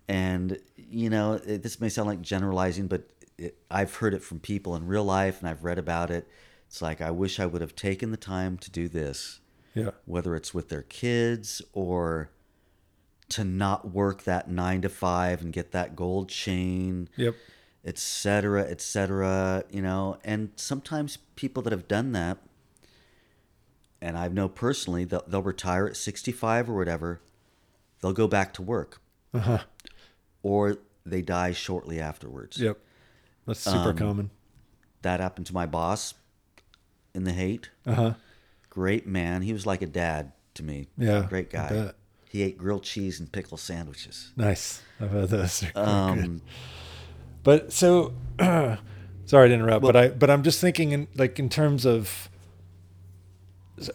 And 0.08 0.58
you 0.76 1.10
know, 1.10 1.34
it, 1.34 1.62
this 1.62 1.80
may 1.80 1.88
sound 1.88 2.08
like 2.08 2.20
generalizing, 2.22 2.86
but 2.88 3.08
it, 3.38 3.56
I've 3.70 3.94
heard 3.96 4.14
it 4.14 4.22
from 4.22 4.40
people 4.40 4.74
in 4.74 4.86
real 4.86 5.04
life, 5.04 5.40
and 5.40 5.48
I've 5.48 5.62
read 5.64 5.78
about 5.78 6.10
it. 6.10 6.28
It's 6.66 6.82
like 6.82 7.00
I 7.00 7.10
wish 7.10 7.38
I 7.40 7.46
would 7.46 7.60
have 7.60 7.74
taken 7.76 8.10
the 8.10 8.16
time 8.16 8.56
to 8.58 8.70
do 8.70 8.88
this, 8.88 9.40
Yeah. 9.74 9.90
whether 10.04 10.34
it's 10.36 10.52
with 10.54 10.68
their 10.68 10.82
kids 10.82 11.62
or 11.72 12.30
to 13.30 13.44
not 13.44 13.92
work 13.92 14.24
that 14.24 14.50
nine 14.50 14.80
to 14.82 14.88
five 14.88 15.40
and 15.42 15.52
get 15.52 15.70
that 15.72 15.94
gold 15.94 16.28
chain 16.28 17.08
Yep. 17.16 17.34
et 17.84 17.98
cetera, 17.98 18.62
et 18.68 18.80
cetera, 18.80 19.62
you 19.70 19.80
know. 19.82 20.18
And 20.24 20.50
sometimes 20.56 21.18
people 21.36 21.62
that 21.64 21.72
have 21.72 21.86
done 21.88 22.12
that, 22.12 22.38
and 24.02 24.16
I 24.18 24.28
know 24.28 24.48
personally, 24.48 25.04
they'll, 25.04 25.24
they'll 25.26 25.42
retire 25.42 25.86
at 25.86 25.96
65 25.96 26.68
or 26.70 26.74
whatever, 26.76 27.20
they'll 28.00 28.12
go 28.12 28.26
back 28.28 28.54
to 28.54 28.62
work 28.62 29.00
Uh 29.34 29.38
huh. 29.40 29.58
or 30.42 30.78
they 31.04 31.22
die 31.22 31.52
shortly 31.52 32.00
afterwards. 32.00 32.58
Yep. 32.58 32.78
That's 33.46 33.60
super 33.60 33.90
Um, 33.90 33.96
common. 33.96 34.30
That 35.02 35.20
happened 35.20 35.46
to 35.46 35.54
my 35.54 35.66
boss 35.66 36.14
in 37.14 37.24
the 37.24 37.32
Haight. 37.32 37.70
Uh 37.86 37.94
huh. 37.94 38.14
Great 38.68 39.06
man. 39.06 39.42
He 39.42 39.52
was 39.52 39.66
like 39.66 39.82
a 39.82 39.86
dad 39.86 40.32
to 40.54 40.62
me. 40.62 40.88
Yeah, 40.96 41.26
Great 41.28 41.50
guy. 41.50 41.92
He 42.28 42.42
ate 42.42 42.56
grilled 42.58 42.84
cheese 42.84 43.18
and 43.18 43.30
pickle 43.32 43.56
sandwiches. 43.56 44.32
Nice. 44.36 44.82
I've 45.00 45.10
had 45.10 45.28
those. 45.30 45.60
They're 45.60 45.72
quite 45.72 45.84
good. 46.14 46.24
Um, 46.24 46.42
But 47.42 47.72
so, 47.72 48.12
sorry 48.38 49.48
to 49.48 49.54
interrupt, 49.54 49.82
but 49.82 49.96
I 49.96 50.08
but 50.08 50.30
I'm 50.30 50.42
just 50.44 50.60
thinking 50.60 50.92
in 50.92 51.08
like 51.16 51.38
in 51.38 51.48
terms 51.48 51.84
of. 51.84 52.29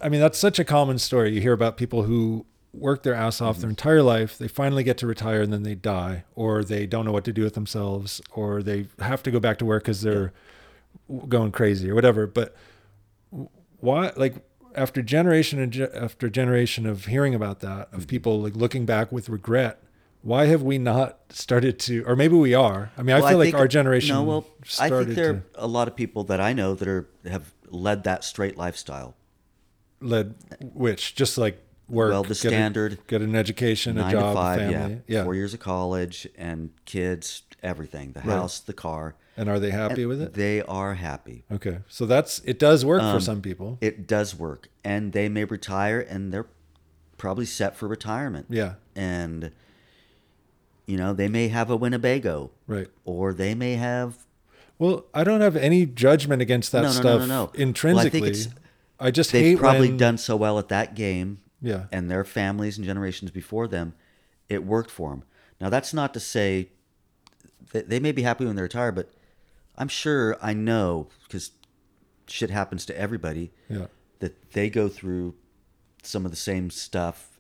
I 0.01 0.09
mean, 0.09 0.19
that's 0.21 0.37
such 0.39 0.59
a 0.59 0.63
common 0.65 0.97
story. 0.99 1.33
You 1.33 1.41
hear 1.41 1.53
about 1.53 1.77
people 1.77 2.03
who 2.03 2.45
work 2.73 3.03
their 3.03 3.13
ass 3.13 3.39
off 3.41 3.55
Mm-hmm. 3.55 3.61
their 3.61 3.69
entire 3.69 4.01
life. 4.03 4.37
They 4.37 4.47
finally 4.47 4.83
get 4.83 4.97
to 4.99 5.07
retire 5.07 5.41
and 5.41 5.53
then 5.53 5.63
they 5.63 5.75
die, 5.75 6.23
or 6.35 6.63
they 6.63 6.85
don't 6.85 7.05
know 7.05 7.11
what 7.11 7.23
to 7.25 7.33
do 7.33 7.43
with 7.43 7.53
themselves, 7.53 8.21
or 8.31 8.61
they 8.63 8.87
have 8.99 9.23
to 9.23 9.31
go 9.31 9.39
back 9.39 9.57
to 9.59 9.65
work 9.65 9.83
because 9.83 10.01
they're 10.01 10.33
w 11.07 11.27
going 11.27 11.51
crazy 11.51 11.89
or 11.89 11.95
whatever. 11.95 12.25
But 12.27 12.55
why, 13.79 14.11
like, 14.15 14.35
after 14.75 15.01
generation 15.01 15.59
and 15.59 15.71
ge- 15.71 15.81
after 15.93 16.29
generation 16.29 16.85
of 16.85 17.05
hearing 17.05 17.33
about 17.35 17.59
that, 17.61 17.87
Mm-hmm. 17.87 17.97
of 17.97 18.07
people 18.07 18.41
like 18.41 18.55
looking 18.55 18.85
back 18.85 19.11
with 19.11 19.29
regret, 19.29 19.81
why 20.21 20.47
have 20.47 20.63
we 20.63 20.77
not 20.77 21.19
started 21.29 21.77
to, 21.79 22.03
or 22.07 22.15
maybe 22.15 22.35
we 22.35 22.53
are? 22.53 22.91
I 22.97 23.03
mean, 23.03 23.15
I 23.15 23.19
Well, 23.19 23.29
feel 23.29 23.37
like 23.37 23.45
think- 23.47 23.55
our 23.57 23.67
generation 23.67 24.15
No, 24.15 24.23
well, 24.23 24.45
I 24.79 24.89
think 24.89 25.09
there 25.15 25.33
to 25.33 25.39
are 25.39 25.43
a 25.55 25.67
lot 25.67 25.87
of 25.87 25.95
people 25.95 26.23
that 26.25 26.41
I 26.41 26.51
know 26.53 26.73
that 26.73 26.87
are 26.87 27.07
have 27.29 27.53
led 27.69 28.03
that 28.05 28.23
straight 28.23 28.57
lifestyle. 28.57 29.15
Led 30.01 30.35
which 30.61 31.15
just 31.15 31.37
like 31.37 31.61
work, 31.87 32.09
well, 32.11 32.23
the 32.23 32.29
get 32.29 32.45
a- 32.45 32.47
standard 32.47 32.97
get 33.07 33.21
an 33.21 33.35
education, 33.35 33.97
a 33.97 34.11
job, 34.11 34.33
to 34.33 34.33
five, 34.33 34.59
a 34.61 34.71
family. 34.71 35.01
yeah, 35.07 35.23
four 35.23 35.35
years 35.35 35.53
of 35.53 35.59
college 35.59 36.27
and 36.37 36.71
kids, 36.85 37.43
everything, 37.63 38.11
the 38.13 38.21
house, 38.21 38.59
the 38.59 38.73
car. 38.73 39.15
And 39.37 39.49
are 39.49 39.59
they 39.59 39.71
happy 39.71 40.05
with 40.05 40.21
it? 40.21 40.33
They 40.33 40.61
are 40.61 40.93
happy. 40.93 41.43
Okay, 41.51 41.79
so 41.89 42.05
that's 42.05 42.39
it. 42.45 42.57
Does 42.57 42.85
work 42.85 43.01
Um, 43.01 43.15
for 43.15 43.19
some 43.19 43.41
people. 43.41 43.77
It 43.81 44.07
does 44.07 44.33
work, 44.33 44.69
and 44.83 45.11
they 45.11 45.27
may 45.27 45.43
retire, 45.43 45.99
and 45.99 46.31
they're 46.31 46.47
probably 47.17 47.45
set 47.45 47.75
for 47.75 47.87
retirement. 47.87 48.45
Yeah, 48.49 48.75
and 48.95 49.51
you 50.85 50.97
know 50.97 51.13
they 51.13 51.27
may 51.27 51.47
have 51.49 51.69
a 51.69 51.75
Winnebago, 51.75 52.51
right. 52.67 52.87
or 53.03 53.33
they 53.33 53.55
may 53.55 53.73
have 53.75 54.25
Well, 54.77 55.05
I 55.13 55.23
don't 55.23 55.41
have 55.41 55.55
any 55.55 55.85
judgment 55.85 56.41
against 56.41 56.71
that 56.73 56.81
No, 56.83 56.87
no, 56.89 56.93
no, 56.93 56.99
stuff 57.01 57.19
no, 57.21 57.25
no. 57.25 57.33
Well, 57.35 57.43
I 57.43 57.51
think 57.51 57.59
intrinsically. 57.59 58.29
it's- 58.29 58.49
I 58.99 59.11
just 59.11 59.31
they've 59.31 59.57
probably 59.57 59.89
when, 59.89 59.97
done 59.97 60.17
so 60.17 60.35
well 60.35 60.57
at 60.59 60.69
that 60.69 60.95
game 60.95 61.39
Yeah, 61.61 61.85
and 61.91 62.09
their 62.09 62.23
families 62.23 62.77
and 62.77 62.85
generations 62.85 63.31
before 63.31 63.67
them, 63.67 63.93
it 64.49 64.63
worked 64.63 64.91
for 64.91 65.09
them. 65.09 65.23
Now, 65.59 65.69
that's 65.69 65.93
not 65.93 66.13
to 66.13 66.19
say 66.19 66.69
that 67.71 67.89
they 67.89 67.99
may 67.99 68.11
be 68.11 68.21
happy 68.21 68.45
when 68.45 68.55
they 68.55 68.61
retire, 68.61 68.91
but 68.91 69.11
I'm 69.77 69.87
sure 69.87 70.37
I 70.41 70.53
know 70.53 71.07
because 71.23 71.51
shit 72.27 72.49
happens 72.49 72.85
to 72.85 72.97
everybody 72.97 73.51
yeah, 73.69 73.87
that 74.19 74.51
they 74.51 74.69
go 74.69 74.87
through 74.87 75.35
some 76.03 76.25
of 76.25 76.31
the 76.31 76.37
same 76.37 76.69
stuff, 76.69 77.39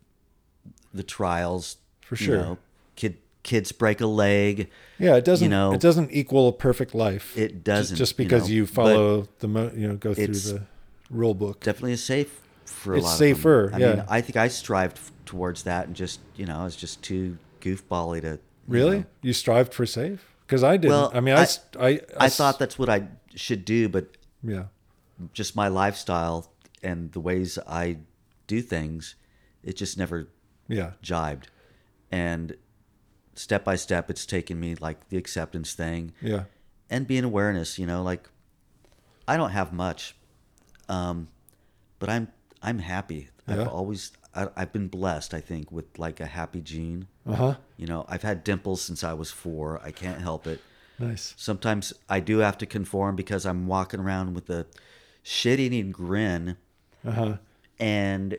the 0.93 1.03
trials. 1.03 1.77
For 2.01 2.15
you 2.15 2.25
sure. 2.25 2.37
know, 2.37 2.57
kid, 2.95 3.17
kids 3.43 3.71
break 3.71 3.99
a 3.99 4.05
leg. 4.07 4.69
yeah. 4.99 5.15
It 5.15 5.25
doesn't. 5.25 5.49
know, 5.49 5.73
it 5.73 5.81
doesn't 5.81 6.11
equal 6.11 6.49
a 6.49 6.53
perfect 6.53 6.93
life. 6.93 7.35
It 7.37 7.63
doesn't, 7.63 7.97
Just 7.97 8.17
you 8.19 8.25
because 8.25 8.43
know, 8.47 8.55
you, 8.55 8.67
follow 8.67 9.27
the 9.39 9.47
mo- 9.47 9.71
you 9.75 9.87
know 9.87 9.95
go 9.95 10.13
through 10.13 10.27
the 10.27 10.63
rule 11.09 11.33
book. 11.33 11.61
Definitely 11.61 11.93
is 11.93 12.03
safe 12.03 12.41
for 12.65 12.93
a 12.93 12.97
It's 12.97 13.05
lot 13.05 13.17
safer, 13.17 13.65
of 13.65 13.71
them. 13.71 13.81
I 13.81 13.85
mean, 13.87 13.97
yeah. 13.97 14.05
I 14.07 14.21
think 14.21 14.35
I 14.37 14.47
strived 14.47 14.99
towards 15.25 15.63
that 15.63 15.87
and 15.87 15.95
just, 15.95 16.19
you 16.35 16.45
know, 16.45 16.57
I 16.59 16.63
was 16.63 16.75
just 16.75 17.01
too 17.03 17.37
goofbally 17.61 18.21
to. 18.21 18.27
you 18.27 18.39
Really, 18.67 18.99
know. 18.99 19.05
you 19.21 19.33
strived 19.33 19.73
for 19.73 19.85
safe? 19.85 20.25
Because 20.45 20.63
I 20.63 20.77
didn't. 20.77 20.89
Well, 20.91 21.11
I 21.13 21.19
mean, 21.19 21.35
I, 21.35 21.43
I- 21.43 21.47
I, 21.79 21.87
I 21.89 21.99
I 22.19 22.29
thought 22.29 22.59
that's 22.59 22.77
what 22.79 22.89
I 22.89 23.07
should 23.35 23.65
do, 23.65 23.89
but 23.89 24.05
Yeah, 24.43 24.65
just 25.33 25.55
my 25.55 25.67
lifestyle 25.67 26.51
and 26.83 27.11
the 27.13 27.19
ways 27.19 27.57
I 27.67 27.97
do 28.47 28.61
things, 28.61 29.15
it 29.63 29.75
just 29.75 29.97
never 29.97 30.27
yeah, 30.67 30.91
jibed. 31.01 31.47
And 32.11 32.55
step 33.33 33.63
by 33.63 33.75
step, 33.75 34.09
it's 34.11 34.25
taken 34.25 34.59
me 34.59 34.75
like 34.75 35.09
the 35.09 35.17
acceptance 35.17 35.73
thing 35.73 36.13
yeah, 36.21 36.43
and 36.89 37.07
being 37.07 37.23
awareness. 37.23 37.79
You 37.79 37.87
know, 37.87 38.03
like 38.03 38.29
I 39.27 39.37
don't 39.37 39.49
have 39.51 39.73
much, 39.73 40.15
um, 40.89 41.27
but 41.99 42.09
I'm 42.09 42.27
I'm 42.61 42.79
happy. 42.79 43.29
Yeah. 43.47 43.61
I've 43.61 43.67
always 43.67 44.11
I, 44.35 44.47
I've 44.55 44.73
been 44.73 44.87
blessed. 44.87 45.33
I 45.33 45.39
think 45.41 45.71
with 45.71 45.97
like 45.99 46.19
a 46.19 46.25
happy 46.25 46.61
gene. 46.61 47.07
uh 47.27 47.35
huh. 47.35 47.55
You 47.77 47.87
know, 47.87 48.05
I've 48.07 48.23
had 48.23 48.43
dimples 48.43 48.81
since 48.81 49.03
I 49.03 49.13
was 49.13 49.31
four. 49.31 49.81
I 49.83 49.91
can't 49.91 50.21
help 50.21 50.47
it. 50.47 50.61
Nice. 50.99 51.33
Sometimes 51.37 51.93
I 52.09 52.19
do 52.21 52.37
have 52.39 52.57
to 52.59 52.65
conform 52.65 53.15
because 53.15 53.45
I'm 53.45 53.67
walking 53.67 53.99
around 53.99 54.33
with 54.33 54.49
a 54.49 54.65
shit-eating 55.23 55.91
grin, 55.91 56.55
Uh 57.05 57.11
huh. 57.11 57.37
and 57.79 58.37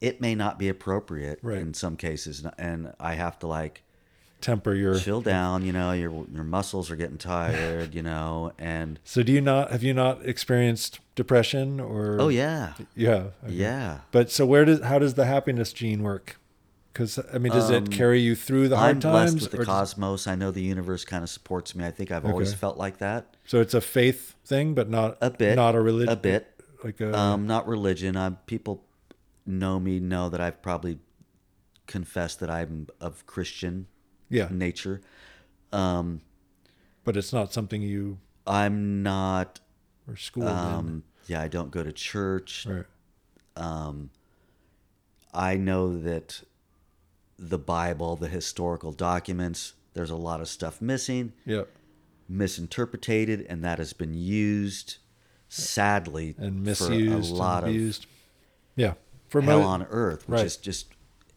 it 0.00 0.20
may 0.20 0.34
not 0.34 0.58
be 0.58 0.68
appropriate 0.68 1.38
Right. 1.42 1.58
in 1.58 1.74
some 1.74 1.96
cases, 1.96 2.44
and 2.58 2.92
I 3.00 3.14
have 3.14 3.38
to 3.40 3.46
like 3.46 3.82
Temper 4.46 4.74
your. 4.74 4.96
chill 4.96 5.20
down. 5.20 5.64
You 5.64 5.72
know, 5.72 5.90
your 5.90 6.12
your 6.32 6.44
muscles 6.44 6.88
are 6.90 6.96
getting 6.96 7.18
tired. 7.18 7.94
You 7.94 8.02
know, 8.02 8.52
and 8.58 9.00
So 9.02 9.22
do 9.24 9.32
you 9.32 9.40
not 9.40 9.72
have 9.72 9.82
you 9.82 9.92
not 9.92 10.24
experienced 10.24 11.00
depression 11.16 11.80
or? 11.80 12.18
oh 12.20 12.28
yeah, 12.28 12.74
Yeah. 12.94 13.10
okay. 13.44 13.52
yeah. 13.52 13.98
But 14.12 14.30
so 14.30 14.46
where 14.46 14.64
does 14.64 14.80
how 14.82 15.00
does 15.00 15.14
the 15.14 15.26
happiness 15.26 15.72
gene 15.72 16.02
work? 16.04 16.38
Because 16.92 17.18
I 17.34 17.38
mean, 17.38 17.52
does 17.52 17.68
it 17.70 17.90
carry 17.90 18.20
you 18.20 18.36
through 18.36 18.68
the 18.68 18.76
hard 18.76 19.04
Um, 19.04 19.10
I'm 19.10 19.16
times? 19.26 19.32
blessed 19.32 19.42
with 19.42 19.50
the 19.50 19.56
or 19.58 19.64
does- 19.64 19.66
cosmos. 19.66 20.26
I 20.28 20.34
know 20.36 20.50
the 20.52 20.62
universe 20.62 21.04
kind 21.04 21.24
of 21.24 21.28
supports 21.28 21.74
me. 21.74 21.84
I 21.84 21.90
think 21.90 22.12
I've 22.12 22.24
always 22.24 22.54
felt 22.54 22.78
like 22.78 22.98
that. 22.98 23.36
so 23.46 23.60
it's 23.60 23.74
a 23.74 23.80
faith 23.80 24.36
thing, 24.46 24.74
but 24.74 24.88
not 24.88 25.18
A 25.20 25.30
bit, 25.30 25.56
not 25.56 25.74
a 25.74 25.80
religion. 25.80 26.12
a 26.12 26.16
bit. 26.16 26.46
like 26.84 27.00
a 27.00 27.12
Um, 27.18 27.46
not 27.48 27.66
religion. 27.66 28.16
I'm, 28.16 28.36
people 28.46 28.84
know 29.44 29.80
me, 29.80 29.98
know 29.98 30.28
that 30.30 30.40
I've 30.40 30.62
probably 30.62 30.98
confessed 31.86 32.38
that 32.40 32.50
I'm 32.50 32.86
of 33.00 33.26
Christian 33.26 33.86
yeah, 34.28 34.48
nature. 34.50 35.00
Um, 35.72 36.20
but 37.04 37.16
it's 37.16 37.32
not 37.32 37.52
something 37.52 37.82
you 37.82 38.18
I'm 38.46 39.02
not. 39.02 39.60
were 40.06 40.16
schooled 40.16 40.48
Um, 40.48 41.02
yeah, 41.26 41.42
I 41.42 41.48
don't 41.48 41.70
go 41.70 41.82
to 41.82 41.92
church. 41.92 42.66
Right. 42.68 42.84
Um, 43.56 44.10
I 45.34 45.56
know 45.56 45.98
that 46.00 46.42
the 47.38 47.58
Bible, 47.58 48.16
the 48.16 48.28
historical 48.28 48.92
documents, 48.92 49.74
there's 49.94 50.10
a 50.10 50.16
lot 50.16 50.40
of 50.40 50.48
stuff 50.48 50.80
missing, 50.80 51.32
Yeah. 51.44 51.64
misinterpreted, 52.28 53.46
and 53.48 53.64
that 53.64 53.78
has 53.78 53.92
been 53.92 54.14
used, 54.14 54.96
sadly, 55.48 56.34
And 56.38 56.64
for 56.64 56.88
misused 56.90 57.30
a 57.32 57.34
lot 57.34 57.64
and 57.64 57.70
of 57.70 57.76
abused. 57.76 58.06
Yeah. 58.76 58.94
For 59.28 59.40
hell 59.40 59.60
mo- 59.60 59.66
on 59.66 59.82
earth, 59.84 60.28
which 60.28 60.38
Right. 60.38 60.46
is 60.46 60.56
just 60.56 60.86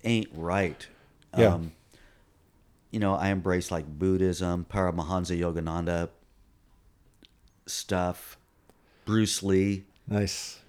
ain't 0.03 0.29
right. 0.33 0.87
Yeah. 1.37 1.53
Um, 1.55 1.71
you 2.91 2.99
know, 2.99 3.13
I 3.15 3.29
embrace 3.29 3.71
like 3.71 3.85
Buddhism, 3.87 4.65
Paramahansa 4.69 5.37
Yogananda 5.39 6.09
stuff, 7.65 8.37
Bruce 9.05 9.43
Lee, 9.43 9.85
Nice. 10.07 10.59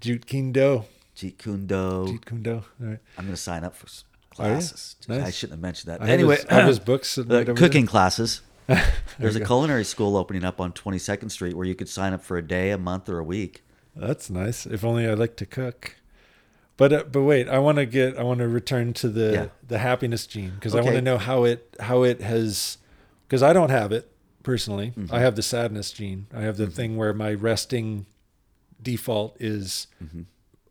Jeet 0.00 0.26
Kune 0.26 0.52
Do. 0.52 0.84
Jeet 1.16 1.36
Kune 1.38 1.66
Do. 1.66 1.74
Jeet 2.06 2.24
Kune 2.26 2.42
Do. 2.42 2.52
All 2.54 2.62
right. 2.78 2.98
I'm 3.18 3.24
going 3.24 3.34
to 3.34 3.40
sign 3.40 3.64
up 3.64 3.74
for 3.74 3.86
s- 3.86 4.04
Are 4.38 4.46
you? 4.46 4.52
classes. 4.54 4.96
I 5.08 5.30
shouldn't 5.30 5.54
have 5.58 5.62
mentioned 5.62 5.92
that. 5.92 6.02
I 6.02 6.08
anyway, 6.10 6.36
his, 6.36 6.44
I 6.46 6.54
have 6.54 6.68
his 6.68 6.78
books. 6.90 7.18
and 7.18 7.28
the 7.28 7.54
cooking 7.54 7.86
classes. 7.86 8.42
there. 8.68 8.84
There's 9.18 9.34
a 9.36 9.40
go. 9.40 9.46
culinary 9.46 9.84
school 9.84 10.16
opening 10.16 10.44
up 10.44 10.60
on 10.60 10.72
22nd 10.72 11.30
Street 11.32 11.56
where 11.56 11.66
you 11.66 11.74
could 11.74 11.88
sign 11.88 12.12
up 12.12 12.22
for 12.22 12.36
a 12.36 12.42
day, 12.46 12.70
a 12.70 12.78
month, 12.78 13.08
or 13.08 13.18
a 13.18 13.24
week. 13.24 13.64
That's 13.96 14.28
nice. 14.30 14.64
If 14.66 14.84
only 14.84 15.08
I 15.08 15.14
like 15.14 15.34
to 15.36 15.46
cook. 15.46 15.96
But 16.76 16.92
uh, 16.92 17.04
but 17.10 17.22
wait, 17.22 17.48
I 17.48 17.58
want 17.58 17.76
to 17.78 17.86
get 17.86 18.18
I 18.18 18.22
want 18.22 18.40
to 18.40 18.48
return 18.48 18.92
to 18.94 19.08
the 19.08 19.32
Yeah. 19.32 19.46
the 19.66 19.78
happiness 19.78 20.26
gene 20.26 20.52
because 20.56 20.74
I 20.74 20.80
want 20.80 20.96
to 20.96 21.02
know 21.02 21.18
how 21.18 21.44
it 21.44 21.74
how 21.80 22.02
it 22.02 22.20
has 22.20 22.78
because 23.26 23.42
I 23.42 23.52
don't 23.52 23.70
have 23.70 23.92
it 23.92 24.10
personally. 24.42 24.92
Mm-hmm. 24.96 25.14
I 25.14 25.20
have 25.20 25.36
the 25.36 25.42
sadness 25.42 25.90
gene. 25.92 26.26
I 26.34 26.42
have 26.42 26.56
the 26.58 26.66
thing 26.68 26.96
where 26.96 27.12
my 27.14 27.32
resting 27.34 28.06
default 28.82 29.36
is 29.40 29.86
Mm-hmm. 30.04 30.22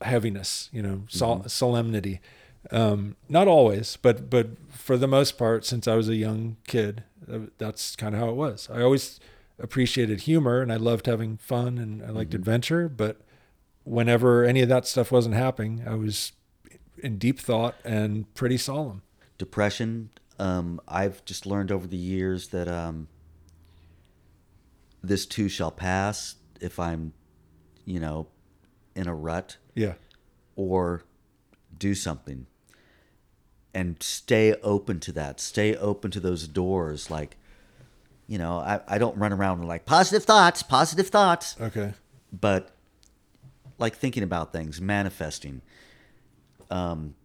heaviness, 0.01 0.69
you 0.71 0.81
know, 0.81 1.03
sol- 1.09 1.43
solemnity. 1.47 2.19
Um, 2.71 3.15
not 3.29 3.47
always, 3.47 3.97
but 4.01 4.29
but 4.29 4.47
for 4.69 4.97
the 4.97 5.07
most 5.07 5.37
part, 5.37 5.65
since 5.65 5.87
I 5.87 5.95
was 5.95 6.09
a 6.09 6.15
young 6.15 6.57
kid, 6.67 7.03
uh, 7.31 7.39
that's 7.57 7.95
kind 7.95 8.13
of 8.15 8.21
how 8.21 8.29
it 8.29 8.35
was. 8.35 8.69
I 8.71 8.81
always 8.81 9.19
appreciated 9.59 10.21
humor 10.21 10.61
and 10.61 10.71
I 10.71 10.75
loved 10.75 11.05
having 11.05 11.37
fun 11.37 11.77
and 11.77 12.03
I 12.03 12.09
liked 12.09 12.33
adventure, 12.33 12.89
but 12.89 13.21
whenever 13.85 14.43
any 14.43 14.61
of 14.61 14.67
that 14.69 14.85
stuff 14.85 15.11
wasn't 15.11 15.35
happening, 15.35 15.83
I 15.87 15.95
was 15.95 16.33
in 16.97 17.17
deep 17.17 17.39
thought 17.39 17.75
and 17.85 18.31
pretty 18.35 18.57
solemn. 18.57 19.01
depression 19.37 20.09
um, 20.39 20.79
i've 20.87 21.23
just 21.25 21.45
learned 21.45 21.71
over 21.71 21.87
the 21.87 21.95
years 21.97 22.49
that 22.49 22.67
um, 22.67 23.07
this 25.03 25.25
too 25.25 25.47
shall 25.49 25.71
pass 25.71 26.35
if 26.61 26.79
i'm 26.79 27.13
you 27.85 27.99
know 27.99 28.27
in 28.95 29.07
a 29.07 29.13
rut 29.15 29.57
Yeah. 29.75 29.93
or 30.55 31.03
do 31.77 31.93
something 31.95 32.47
and 33.73 34.01
stay 34.01 34.53
open 34.63 34.99
to 35.01 35.11
that 35.11 35.39
stay 35.39 35.75
open 35.75 36.11
to 36.11 36.19
those 36.19 36.47
doors 36.47 37.11
like 37.11 37.37
you 38.27 38.37
know 38.37 38.57
i, 38.59 38.79
I 38.87 38.97
don't 38.97 39.17
run 39.17 39.33
around 39.33 39.65
like 39.67 39.85
positive 39.85 40.23
thoughts 40.23 40.63
positive 40.63 41.09
thoughts 41.09 41.55
Okay. 41.59 41.93
but 42.31 42.71
like 43.77 43.95
thinking 43.95 44.23
about 44.23 44.51
things, 44.53 44.79
manifesting. 44.81 45.61
Um, 46.69 47.15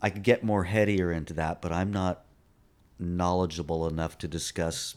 I 0.00 0.10
could 0.10 0.22
get 0.22 0.42
more 0.42 0.64
headier 0.64 1.12
into 1.12 1.34
that, 1.34 1.60
but 1.60 1.72
I'm 1.72 1.92
not 1.92 2.24
knowledgeable 2.98 3.86
enough 3.88 4.18
to 4.18 4.28
discuss. 4.28 4.94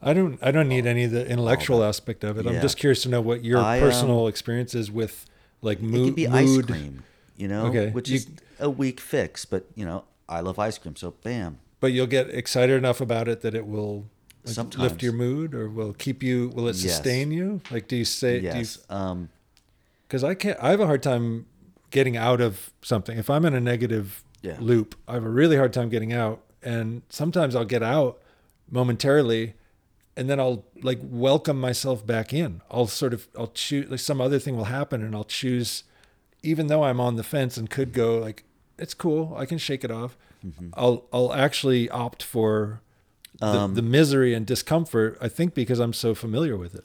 I 0.00 0.12
don't 0.12 0.38
I 0.42 0.50
don't 0.52 0.68
need 0.68 0.86
any 0.86 1.04
of 1.04 1.10
the 1.10 1.26
intellectual 1.28 1.82
aspect 1.82 2.22
of 2.22 2.38
it. 2.38 2.46
I'm 2.46 2.60
just 2.60 2.76
curious 2.78 3.02
to 3.02 3.08
know 3.08 3.20
what 3.20 3.44
your 3.44 3.58
I, 3.58 3.78
um, 3.78 3.80
personal 3.80 4.28
experience 4.28 4.74
is 4.74 4.90
with 4.90 5.26
like 5.60 5.78
It 5.78 5.84
mood. 5.84 6.04
could 6.04 6.14
be 6.14 6.28
mood. 6.28 6.64
ice 6.64 6.66
cream, 6.66 7.02
you 7.36 7.48
know, 7.48 7.66
Okay. 7.66 7.90
which 7.90 8.08
You- 8.08 8.16
is 8.16 8.28
a 8.60 8.70
weak 8.70 9.00
fix, 9.00 9.44
but 9.44 9.66
you 9.74 9.84
know, 9.84 10.04
I 10.28 10.40
love 10.40 10.58
ice 10.58 10.78
cream, 10.78 10.94
so 10.94 11.14
bam. 11.24 11.58
But 11.80 11.88
you'll 11.92 12.06
get 12.06 12.30
excited 12.30 12.76
enough 12.76 13.00
about 13.00 13.26
it 13.28 13.40
that 13.40 13.54
it 13.54 13.66
will 13.66 14.08
like, 14.44 14.76
lift 14.78 15.02
your 15.02 15.12
mood 15.12 15.54
or 15.54 15.68
will 15.68 15.92
keep 15.92 16.22
you 16.22 16.48
will 16.54 16.68
it 16.68 16.76
Yes. 16.76 16.94
sustain 16.94 17.32
you? 17.32 17.60
Like 17.70 17.88
do 17.88 17.96
you 17.96 18.04
say 18.04 18.38
Yes. 18.38 18.76
do 18.76 18.80
you 18.92 18.96
um, 18.96 19.28
because 20.08 20.24
I 20.24 20.34
can't. 20.34 20.58
I 20.60 20.70
have 20.70 20.80
a 20.80 20.86
hard 20.86 21.02
time 21.02 21.46
getting 21.90 22.16
out 22.16 22.40
of 22.40 22.70
something. 22.82 23.16
If 23.18 23.30
I'm 23.30 23.44
in 23.44 23.54
a 23.54 23.60
negative 23.60 24.24
Yeah. 24.42 24.56
loop, 24.60 24.94
I 25.06 25.14
have 25.14 25.24
a 25.24 25.28
really 25.30 25.56
hard 25.56 25.72
time 25.72 25.88
getting 25.90 26.12
out. 26.12 26.40
And 26.62 27.02
sometimes 27.08 27.54
I'll 27.54 27.64
get 27.64 27.82
out 27.82 28.20
momentarily, 28.70 29.54
and 30.16 30.28
then 30.28 30.38
I'll 30.40 30.64
like 30.82 30.98
welcome 31.02 31.60
myself 31.60 32.04
back 32.06 32.32
in. 32.32 32.60
I'll 32.70 32.86
sort 32.88 33.14
of 33.14 33.28
I'll 33.38 33.48
choose 33.54 33.90
like 33.90 34.00
some 34.00 34.20
other 34.20 34.38
thing 34.38 34.56
will 34.56 34.64
happen, 34.64 35.02
and 35.02 35.14
I'll 35.14 35.24
choose, 35.24 35.84
even 36.42 36.66
though 36.66 36.82
I'm 36.84 37.00
on 37.00 37.16
the 37.16 37.22
fence 37.22 37.56
and 37.56 37.70
could 37.70 37.92
go 37.92 38.18
like, 38.18 38.44
it's 38.78 38.94
cool, 38.94 39.34
I 39.36 39.46
can 39.46 39.58
shake 39.58 39.84
it 39.84 39.90
off. 39.90 40.16
I'll 40.74 41.04
I'll 41.12 41.32
actually 41.32 41.88
opt 41.90 42.22
for 42.22 42.80
the, 43.40 43.46
Um, 43.46 43.74
the 43.74 43.82
misery 43.82 44.34
and 44.34 44.44
discomfort. 44.46 45.16
I 45.20 45.28
think 45.28 45.54
because 45.54 45.78
I'm 45.80 45.92
so 45.92 46.14
familiar 46.14 46.56
with 46.56 46.74
it. 46.74 46.84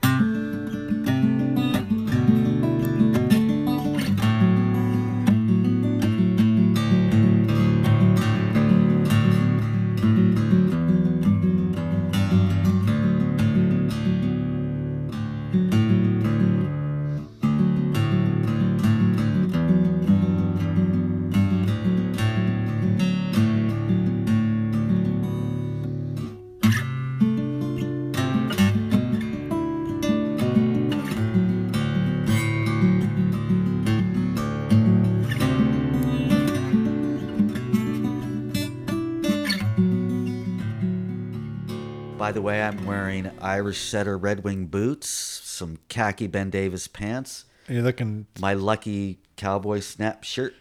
Irish 43.53 43.79
Setter 43.81 44.17
Red 44.17 44.43
Wing 44.43 44.65
boots, 44.65 45.07
some 45.07 45.77
khaki 45.87 46.25
Ben 46.25 46.49
Davis 46.49 46.87
pants, 46.87 47.45
You're 47.69 47.83
looking 47.83 48.25
my 48.39 48.53
lucky 48.55 49.19
cowboy 49.37 49.79
snap 49.81 50.23
shirt, 50.23 50.55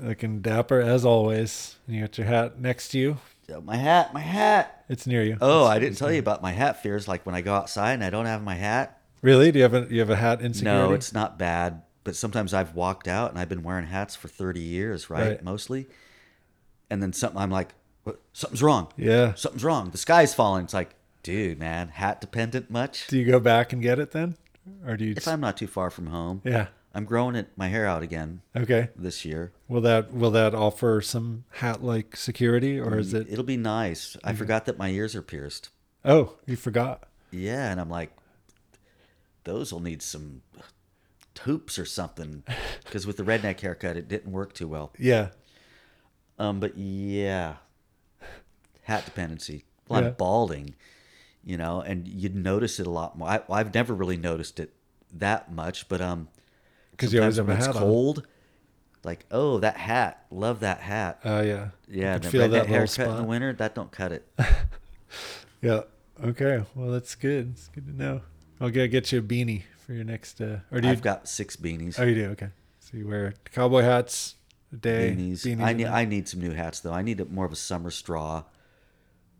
looking 0.00 0.40
dapper 0.40 0.80
as 0.80 1.04
always. 1.04 1.76
You 1.86 2.00
got 2.00 2.18
your 2.18 2.26
hat 2.26 2.60
next 2.60 2.88
to 2.88 2.98
you. 2.98 3.18
my 3.62 3.76
hat, 3.76 4.12
my 4.12 4.20
hat. 4.20 4.84
It's 4.88 5.06
near 5.06 5.22
you. 5.22 5.36
Oh, 5.40 5.60
It's- 5.62 5.76
I 5.76 5.78
didn't 5.78 5.96
tell 5.98 6.10
you 6.12 6.18
about 6.18 6.42
my 6.42 6.50
hat 6.52 6.82
fears. 6.82 7.06
Like 7.06 7.24
when 7.24 7.36
I 7.36 7.40
go 7.40 7.54
outside 7.54 7.92
and 7.92 8.02
I 8.04 8.10
don't 8.10 8.26
have 8.26 8.42
my 8.42 8.54
hat. 8.56 9.00
Really? 9.22 9.52
Do 9.52 9.60
you 9.60 9.62
have 9.62 9.74
a 9.74 9.86
you 9.88 10.00
have 10.00 10.10
a 10.10 10.16
hat 10.16 10.42
insecurity? 10.42 10.88
No, 10.88 10.92
it's 10.92 11.12
not 11.12 11.38
bad. 11.38 11.82
But 12.02 12.16
sometimes 12.16 12.52
I've 12.52 12.74
walked 12.74 13.06
out 13.06 13.30
and 13.30 13.38
I've 13.38 13.48
been 13.48 13.62
wearing 13.62 13.86
hats 13.86 14.16
for 14.16 14.26
30 14.28 14.60
years, 14.60 15.08
right? 15.08 15.28
Right. 15.28 15.42
Mostly. 15.44 15.86
And 16.90 17.00
then 17.00 17.12
something, 17.12 17.40
I'm 17.40 17.50
like, 17.50 17.74
what? 18.02 18.20
something's 18.32 18.62
wrong. 18.62 18.88
yeah. 18.96 19.34
Something's 19.34 19.64
wrong. 19.64 19.90
The 19.90 19.98
sky's 19.98 20.34
falling. 20.34 20.64
It's 20.64 20.74
like, 20.74 20.94
dude, 21.24 21.58
man, 21.58 21.88
hat 21.88 22.20
dependent 22.20 22.70
much? 22.70 23.08
Do 23.08 23.18
you 23.18 23.24
go 23.24 23.40
back 23.40 23.72
and 23.72 23.82
get 23.82 23.98
it 23.98 24.12
then, 24.12 24.36
or 24.86 24.96
do 24.96 25.04
you? 25.04 25.10
If 25.10 25.16
Just, 25.16 25.28
I'm 25.28 25.40
not 25.40 25.56
too 25.56 25.66
far 25.66 25.90
from 25.90 26.06
home, 26.06 26.40
yeah. 26.44 26.68
I'm 26.94 27.04
growing 27.04 27.34
it, 27.34 27.48
my 27.56 27.66
hair 27.66 27.86
out 27.88 28.04
again 28.04 28.42
Okay. 28.54 28.90
this 28.94 29.24
year. 29.24 29.50
Will 29.66 29.80
that 29.80 30.12
will 30.14 30.30
that 30.30 30.54
offer 30.54 31.00
some 31.00 31.42
hat 31.54 31.82
like 31.82 32.16
security, 32.16 32.78
or 32.78 32.96
is 32.98 33.12
it? 33.12 33.26
It'll 33.28 33.42
be 33.42 33.56
nice. 33.56 34.16
I 34.22 34.34
forgot 34.34 34.66
that 34.66 34.78
my 34.78 34.90
ears 34.90 35.16
are 35.16 35.22
pierced. 35.22 35.70
Oh, 36.04 36.34
you 36.46 36.54
forgot. 36.54 37.08
Yeah, 37.32 37.68
and 37.72 37.80
I'm 37.80 37.90
like, 37.90 38.12
those 39.42 39.72
will 39.72 39.80
need 39.80 40.02
some 40.02 40.42
hoops 41.40 41.78
or 41.80 41.84
something, 41.84 42.44
because 42.84 43.06
with 43.08 43.16
the 43.16 43.24
redneck 43.24 43.58
haircut, 43.60 43.96
it 43.96 44.06
didn't 44.06 44.30
work 44.30 44.52
too 44.52 44.68
well. 44.68 44.92
Yeah. 44.98 45.30
Um, 46.38 46.60
but 46.60 46.76
yeah, 46.78 47.54
hat 48.82 49.04
dependency. 49.04 49.64
Well, 49.88 50.00
Yeah. 50.00 50.08
I'm 50.08 50.14
balding, 50.14 50.74
you 51.44 51.56
know, 51.56 51.80
and 51.80 52.06
you'd 52.08 52.34
notice 52.34 52.80
it 52.80 52.86
a 52.86 52.90
lot 52.90 53.16
more. 53.18 53.28
I, 53.28 53.40
I've 53.50 53.74
never 53.74 53.94
really 53.94 54.16
noticed 54.16 54.58
it 54.60 54.72
that 55.12 55.52
much, 55.52 55.88
but 55.88 56.00
um, 56.00 56.28
'Cause 56.96 57.12
you 57.12 57.20
always 57.20 57.36
have 57.36 57.48
a 57.48 57.54
hat 57.56 57.68
it's 57.68 57.76
on. 57.76 57.82
cold, 57.82 58.26
like 59.04 59.26
oh 59.30 59.58
that 59.60 59.76
hat, 59.76 60.24
love 60.30 60.60
that 60.60 60.80
hat. 60.80 61.20
Oh 61.24 61.40
yeah. 61.42 61.68
yeah, 61.88 62.14
You 62.14 62.20
can 62.20 62.30
feel 62.30 62.40
that 62.42 62.50
little 62.50 62.66
haircut 62.66 63.08
in 63.08 63.16
the 63.16 63.24
winter 63.24 63.52
that 63.52 63.74
don't 63.74 63.90
cut 63.92 64.12
it. 64.12 64.26
Yeah. 65.62 65.82
Okay. 66.22 66.62
Well, 66.74 66.90
that's 66.90 67.14
good. 67.14 67.52
It's 67.52 67.68
good 67.68 67.86
to 67.86 67.92
know. 67.96 68.20
I'll 68.60 68.70
get 68.70 68.88
get 68.88 69.10
you 69.12 69.20
a 69.20 69.22
beanie 69.22 69.62
for 69.86 69.92
your 69.94 70.04
next. 70.04 70.40
Uh, 70.40 70.58
or 70.70 70.80
do 70.80 70.86
you? 70.88 70.92
I've 70.92 71.00
got 71.02 71.26
six 71.28 71.56
beanies. 71.56 71.98
oh, 71.98 72.04
you 72.04 72.14
do. 72.14 72.26
Okay. 72.32 72.48
So 72.80 72.96
you 72.98 73.08
wear 73.08 73.32
cowboy 73.52 73.82
hats 73.82 74.34
a 74.72 74.76
day. 74.76 75.14
beanies. 75.16 75.40
beanies 75.44 75.62
I 75.62 75.72
need? 75.72 75.86
I 75.86 76.04
need 76.04 76.28
some 76.28 76.40
new 76.40 76.50
hats 76.52 76.80
though. 76.80 76.92
I 76.92 77.00
need 77.02 77.20
a, 77.20 77.24
more 77.24 77.46
of 77.46 77.52
a 77.52 77.56
summer 77.56 77.90
straw, 77.90 78.44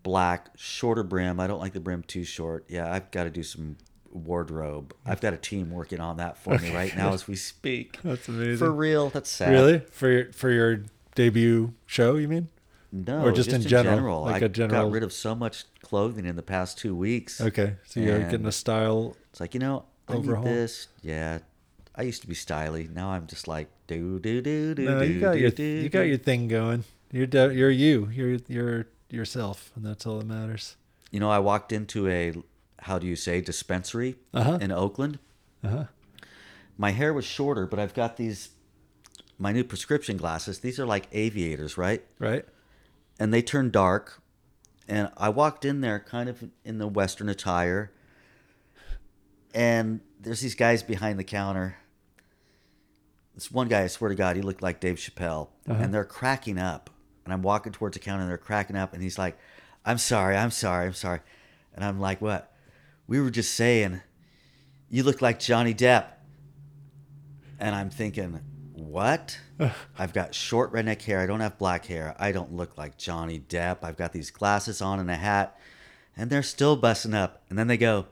black, 0.05 0.51
shorter 0.57 1.03
brim. 1.03 1.41
I 1.41 1.49
don't 1.49 1.59
like 1.61 1.73
the 1.73 1.81
brim 1.81 2.05
too 2.05 2.23
short. 2.23 2.65
Yeah, 2.69 2.93
I've 2.93 3.11
got 3.11 3.25
to 3.25 3.31
do 3.31 3.43
some 3.43 3.77
wardrobe. 4.13 4.95
I've 5.05 5.21
got 5.21 5.35
a 5.35 5.37
team 5.37 5.71
working 5.71 5.99
on 6.01 6.19
that 6.19 6.39
for 6.39 6.57
me 6.59 6.73
right 6.73 6.97
now 6.97 7.13
as 7.13 7.27
we 7.27 7.35
speak. 7.35 7.99
That's 8.05 8.29
amazing. 8.29 8.59
For 8.59 8.71
real, 8.71 9.11
that's 9.11 9.29
sad. 9.31 9.51
Really? 9.51 9.81
For 9.91 10.09
your 10.11 10.33
for 10.33 10.51
your 10.51 10.85
debut 11.17 11.75
show, 11.87 12.15
you 12.17 12.29
mean? 12.29 12.49
No, 12.93 13.25
Or 13.25 13.33
just 13.33 13.53
in 13.53 13.61
general, 13.63 14.23
like 14.23 14.43
I 14.43 14.47
a 14.47 14.49
general- 14.49 14.85
got 14.85 14.93
rid 14.93 15.03
of 15.03 15.13
so 15.13 15.35
much 15.35 15.65
clothing 15.83 16.27
in 16.27 16.37
the 16.37 16.43
past 16.45 16.79
two 16.79 16.95
weeks. 16.95 17.41
Okay. 17.41 17.75
So 17.87 17.99
you're 17.99 18.21
getting 18.21 18.47
a 18.47 18.53
style. 18.53 19.17
It's 19.33 19.41
like 19.41 19.53
you 19.53 19.59
know, 19.59 19.85
I 20.07 20.13
Overhaul. 20.15 20.45
need 20.45 20.51
this. 20.55 20.87
Yeah, 21.03 21.41
I 21.97 22.03
used 22.03 22.23
to 22.23 22.29
be 22.29 22.37
styly. 22.37 22.89
Now 22.89 23.09
I'm 23.11 23.27
just 23.27 23.49
like 23.49 23.67
do 23.89 24.21
do 24.21 24.41
do 24.41 24.75
do 24.77 24.85
No, 24.85 25.01
do 25.01 25.13
you 25.13 25.21
got 25.21 25.33
do, 25.33 25.39
your 25.41 25.51
do, 25.51 25.65
you 25.65 25.89
got 25.89 26.03
your 26.03 26.19
thing 26.19 26.47
going. 26.47 26.85
You're 27.11 27.27
de- 27.27 27.55
you're 27.55 27.71
you. 27.71 28.09
You're 28.13 28.39
you're 28.47 28.87
yourself, 29.15 29.71
and 29.77 29.85
that's 29.85 30.07
all 30.07 30.19
that 30.19 30.27
matters. 30.27 30.77
You 31.11 31.21
know, 31.21 31.31
I 31.31 31.39
walked 31.39 31.73
into 31.73 32.09
a 32.09 32.35
how 32.81 32.99
do 32.99 33.07
you 33.07 33.17
say 33.17 33.41
dispensary 33.41 34.17
Uh-huh. 34.35 34.59
in 34.61 34.71
Oakland. 34.73 35.19
Uh 35.63 35.69
huh. 35.69 35.85
My 36.77 36.91
hair 36.91 37.15
was 37.15 37.25
shorter, 37.25 37.67
but 37.67 37.79
I've 37.79 37.95
got 37.95 38.17
these 38.17 38.51
my 39.39 39.53
new 39.53 39.65
prescription 39.65 40.17
glasses. 40.17 40.59
These 40.61 40.79
are 40.79 40.87
like 40.87 41.07
aviators, 41.13 41.77
right? 41.79 42.05
Right. 42.19 42.45
And 43.19 43.33
they 43.33 43.43
turn 43.43 43.71
dark. 43.71 44.21
And 44.87 45.11
I 45.17 45.29
walked 45.31 45.65
in 45.65 45.81
there 45.81 45.99
kind 45.99 46.29
of 46.29 46.45
in 46.65 46.79
the 46.79 46.87
western 46.87 47.29
attire. 47.29 47.91
And 49.55 50.01
there's 50.21 50.41
these 50.41 50.55
guys 50.55 50.83
behind 50.83 51.19
the 51.19 51.25
counter. 51.25 51.77
This 53.35 53.51
one 53.51 53.69
guy, 53.69 53.83
I 53.83 53.87
swear 53.89 54.11
to 54.11 54.15
God, 54.15 54.37
he 54.37 54.43
looked 54.43 54.63
like 54.63 54.79
Dave 54.81 54.97
Chappelle. 54.97 55.49
Uh-huh. 55.69 55.83
And 55.83 55.93
they're 55.95 56.05
cracking 56.05 56.59
up. 56.59 56.91
And 57.25 57.33
I'm 57.33 57.43
walking 57.43 57.73
towards 57.73 57.95
the 57.95 58.01
counter 58.01 58.23
and 58.23 58.31
they're 58.31 58.39
cracking 58.39 58.77
up. 58.77 58.93
And 58.93 59.03
he's 59.03 59.19
like, 59.19 59.39
I'm 59.85 59.99
sorry, 59.99 60.37
I'm 60.37 60.51
sorry, 60.51 60.87
I'm 60.87 60.95
sorry. 60.95 61.21
And 61.75 61.85
I'm 61.85 62.01
like, 62.01 62.21
what? 62.21 62.53
We 63.07 63.21
were 63.21 63.31
just 63.31 63.55
saying, 63.55 64.01
you 64.89 65.03
look 65.03 65.21
like 65.23 65.39
Johnny 65.39 65.75
Depp. 65.75 66.07
And 67.59 67.75
I'm 67.75 67.91
thinking, 67.91 68.41
what? 68.73 69.39
I've 69.99 70.13
got 70.13 70.35
short 70.35 70.73
redneck 70.73 71.03
hair. 71.03 71.21
I 71.21 71.27
don't 71.27 71.41
have 71.41 71.59
black 71.59 71.87
hair. 71.87 72.15
I 72.19 72.33
don't 72.33 72.53
look 72.53 72.77
like 72.77 72.99
Johnny 72.99 73.41
Depp. 73.41 73.79
I've 73.83 73.97
got 73.97 74.13
these 74.13 74.31
glasses 74.31 74.81
on 74.83 75.01
and 75.01 75.11
a 75.11 75.17
hat. 75.17 75.59
And 76.17 76.31
they're 76.31 76.43
still 76.43 76.77
busting 76.77 77.15
up. 77.15 77.43
And 77.51 77.59
then 77.59 77.67
they 77.67 77.77
go, 77.77 78.07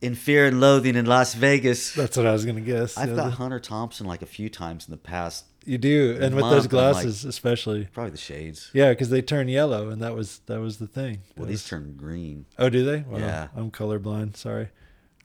in 0.00 0.14
fear 0.14 0.46
and 0.46 0.60
loathing 0.60 0.96
in 0.96 1.06
Las 1.06 1.34
Vegas. 1.34 1.94
That's 1.94 2.16
what 2.16 2.26
I 2.26 2.32
was 2.32 2.44
gonna 2.44 2.60
guess. 2.60 2.96
I've 2.96 3.14
got 3.14 3.34
Hunter 3.34 3.60
Thompson 3.60 4.06
like 4.06 4.22
a 4.22 4.26
few 4.26 4.48
times 4.48 4.88
in 4.88 4.92
the 4.92 4.98
past. 4.98 5.44
You 5.64 5.78
do, 5.78 6.12
and 6.20 6.34
with 6.34 6.42
month, 6.42 6.54
those 6.54 6.66
I'm 6.72 6.76
like- 6.76 6.92
glasses 6.94 7.24
especially. 7.24 7.88
Probably 7.92 8.10
the 8.12 8.16
shades. 8.18 8.70
Yeah, 8.72 8.90
because 8.90 9.10
they 9.10 9.22
turn 9.22 9.48
yellow, 9.48 9.88
and 9.90 10.00
that 10.02 10.14
was 10.14 10.40
that 10.46 10.60
was 10.60 10.78
the 10.78 10.86
thing. 10.86 11.20
Well, 11.36 11.46
That 11.46 11.50
these 11.52 11.64
turn 11.66 11.94
green. 11.96 12.46
Oh, 12.58 12.68
do 12.68 12.84
they? 12.84 13.04
Well, 13.06 13.20
Yeah. 13.20 13.48
I'm 13.54 13.70
colorblind. 13.70 14.36
Sorry, 14.36 14.68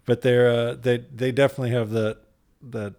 but 0.05 0.21
they're 0.21 0.49
uh, 0.49 0.73
they 0.75 0.97
they 1.13 1.31
definitely 1.31 1.71
have 1.71 1.89
that 1.91 2.17
that 2.61 2.95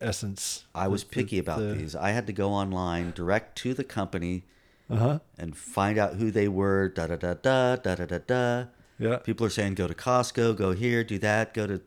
essence. 0.00 0.64
I 0.74 0.88
was 0.88 1.04
picky 1.04 1.38
about 1.38 1.60
these. 1.60 1.94
I 1.96 2.10
had 2.10 2.26
to 2.26 2.32
go 2.32 2.50
online, 2.50 3.12
direct 3.14 3.56
to 3.58 3.72
the 3.74 3.84
company, 3.84 4.44
Uh 4.90 4.96
huh. 4.96 5.18
and 5.38 5.56
find 5.56 5.98
out 5.98 6.14
who 6.16 6.30
they 6.30 6.48
were. 6.48 6.88
Da 6.88 7.06
da 7.06 7.16
da 7.16 7.34
da 7.34 7.76
da 7.76 7.94
da 7.94 8.04
da 8.06 8.18
da. 8.18 8.64
Yeah. 8.98 9.16
People 9.18 9.46
are 9.46 9.50
saying 9.50 9.74
go 9.74 9.86
to 9.86 9.94
Costco, 9.94 10.56
go 10.56 10.72
here, 10.72 11.04
do 11.04 11.18
that, 11.18 11.52
go 11.54 11.66
to 11.66 11.80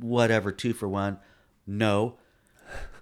whatever, 0.00 0.50
two 0.52 0.72
for 0.72 0.88
one. 0.88 1.18
No, 1.66 2.16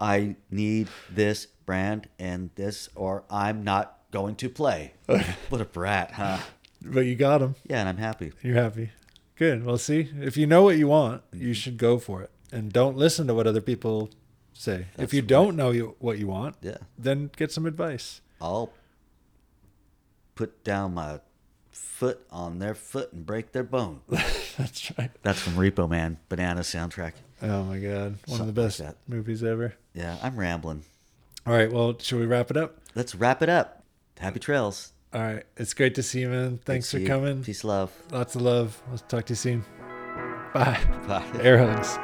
I 0.00 0.36
need 0.50 0.88
this 1.10 1.46
brand 1.64 2.08
and 2.18 2.50
this, 2.54 2.88
or 2.94 3.24
I'm 3.30 3.64
not 3.64 3.98
going 4.10 4.36
to 4.36 4.48
play. 4.48 4.94
what 5.48 5.60
a 5.60 5.64
brat, 5.64 6.12
huh? 6.12 6.38
But 6.82 7.00
you 7.00 7.16
got 7.16 7.38
them. 7.38 7.56
Yeah, 7.68 7.80
and 7.80 7.88
I'm 7.88 7.96
happy. 7.96 8.32
You're 8.42 8.54
happy. 8.54 8.90
Good. 9.36 9.64
Well, 9.64 9.78
see, 9.78 10.10
if 10.20 10.36
you 10.36 10.46
know 10.46 10.62
what 10.62 10.78
you 10.78 10.88
want, 10.88 11.22
you 11.32 11.38
mm-hmm. 11.40 11.52
should 11.52 11.76
go 11.76 11.98
for 11.98 12.22
it, 12.22 12.30
and 12.52 12.72
don't 12.72 12.96
listen 12.96 13.26
to 13.26 13.34
what 13.34 13.46
other 13.46 13.60
people 13.60 14.10
say. 14.52 14.86
if 14.96 15.12
you 15.12 15.20
right. 15.20 15.28
don't 15.28 15.56
know 15.56 15.70
you, 15.70 15.96
what 15.98 16.18
you 16.18 16.26
want, 16.28 16.56
Yeah. 16.62 16.78
then 16.98 17.30
get 17.36 17.52
some 17.52 17.66
advice. 17.66 18.20
I'll 18.40 18.72
put 20.34 20.64
down 20.64 20.94
my 20.94 21.20
foot 21.70 22.26
on 22.30 22.58
their 22.58 22.74
foot 22.74 23.12
and 23.12 23.26
break 23.26 23.52
their 23.52 23.64
bone. 23.64 24.00
That's 24.08 24.92
right. 24.98 25.10
That's 25.22 25.40
from 25.40 25.54
Repo 25.54 25.88
Man, 25.88 26.18
Banana 26.28 26.60
soundtrack. 26.60 27.12
Oh 27.43 27.64
my 27.64 27.78
God, 27.78 28.16
one 28.26 28.41
of 28.41 28.47
the 28.47 28.53
best 28.53 28.78
that. 28.78 28.97
movies 29.07 29.45
ever. 29.45 29.74
Yeah, 29.95 30.16
I'm 30.22 30.37
rambling. 30.37 30.84
All 31.47 31.53
right. 31.53 31.70
Well, 31.70 31.97
should 31.99 32.18
we 32.18 32.26
wrap 32.26 32.51
it 32.51 32.57
up? 32.57 32.78
Let's 32.95 33.14
wrap 33.14 33.43
it 33.43 33.49
up. 33.49 33.84
Happy 34.18 34.41
trails. 34.41 34.93
All 35.12 35.20
right. 35.20 35.45
It's 35.57 35.74
great 35.74 35.95
to 35.95 36.03
see 36.03 36.20
you, 36.20 36.28
man. 36.28 36.59
Thanks 36.64 36.91
for 36.91 36.99
you. 36.99 37.07
coming. 37.07 37.43
Peace, 37.43 37.62
love. 37.62 37.93
Lots 38.11 38.34
of 38.34 38.43
love. 38.43 38.82
I'll 38.91 38.99
talk 38.99 39.26
to 39.26 39.32
you 39.32 39.37
soon. 39.37 39.64
Bye. 40.53 40.80
Bye. 41.07 41.24
Air 41.41 41.59
hugs. 41.59 41.99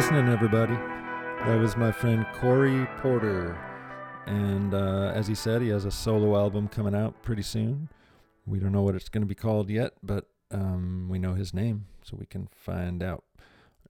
Listening, 0.00 0.28
everybody. 0.30 0.72
That 1.44 1.60
was 1.60 1.76
my 1.76 1.92
friend 1.92 2.24
Corey 2.32 2.86
Porter. 3.02 3.54
And 4.24 4.72
uh, 4.72 5.12
as 5.14 5.26
he 5.26 5.34
said, 5.34 5.60
he 5.60 5.68
has 5.68 5.84
a 5.84 5.90
solo 5.90 6.38
album 6.38 6.68
coming 6.68 6.94
out 6.94 7.22
pretty 7.22 7.42
soon. 7.42 7.90
We 8.46 8.60
don't 8.60 8.72
know 8.72 8.80
what 8.80 8.94
it's 8.94 9.10
going 9.10 9.20
to 9.20 9.26
be 9.26 9.34
called 9.34 9.68
yet, 9.68 9.92
but 10.02 10.30
um, 10.50 11.08
we 11.10 11.18
know 11.18 11.34
his 11.34 11.52
name, 11.52 11.84
so 12.02 12.16
we 12.18 12.24
can 12.24 12.48
find 12.50 13.02
out. 13.02 13.24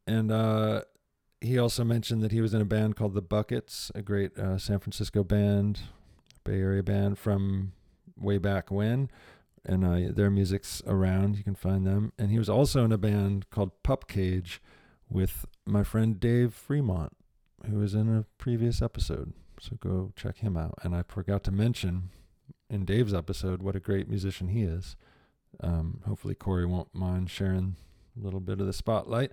And 0.05 0.33
uh, 0.33 0.81
he 1.41 1.57
also 1.57 1.85
mentioned 1.85 2.23
that 2.23 2.33
he 2.33 2.41
was 2.41 2.55
in 2.55 2.61
a 2.61 2.65
band 2.65 2.97
called 2.97 3.15
The 3.15 3.23
Buckets, 3.23 3.93
a 3.95 4.03
great 4.03 4.37
uh, 4.37 4.59
San 4.59 4.81
Francisco 4.81 5.23
band, 5.23 5.79
Bay 6.43 6.59
Area 6.59 6.83
band 6.83 7.21
from 7.21 7.71
way 8.19 8.39
back 8.39 8.73
when. 8.73 9.13
And 9.65 9.85
uh, 9.85 10.13
their 10.13 10.29
music's 10.29 10.83
around. 10.89 11.37
You 11.37 11.45
can 11.45 11.55
find 11.55 11.87
them. 11.87 12.13
And 12.19 12.33
he 12.33 12.39
was 12.39 12.49
also 12.49 12.85
in 12.85 12.91
a 12.91 12.99
band 12.99 13.49
called 13.51 13.81
Pup 13.85 14.09
Cage 14.09 14.61
with 15.11 15.45
my 15.67 15.83
friend 15.83 16.19
Dave 16.21 16.55
Fremont, 16.55 17.13
who 17.69 17.79
was 17.79 17.95
in 17.95 18.09
a 18.15 18.25
previous 18.39 18.81
episode. 18.81 19.33
So 19.61 19.77
go 19.81 20.13
check 20.17 20.39
him 20.39 20.57
out. 20.57 20.75
And 20.83 20.95
I 20.95 21.03
forgot 21.03 21.45
to 21.45 21.53
mention 21.53 22.11
in 22.71 22.85
Dave's 22.85 23.13
episode 23.13 23.63
what 23.63 23.77
a 23.77 23.81
great 23.81 24.09
musician 24.09 24.49
he 24.49 24.63
is. 24.63 24.97
Um, 25.61 26.01
hopefully, 26.07 26.35
Corey 26.35 26.65
won't 26.65 26.95
mind 26.95 27.29
sharing 27.29 27.77
a 28.19 28.25
little 28.25 28.41
bit 28.41 28.61
of 28.61 28.67
the 28.67 28.73
spotlight. 28.73 29.33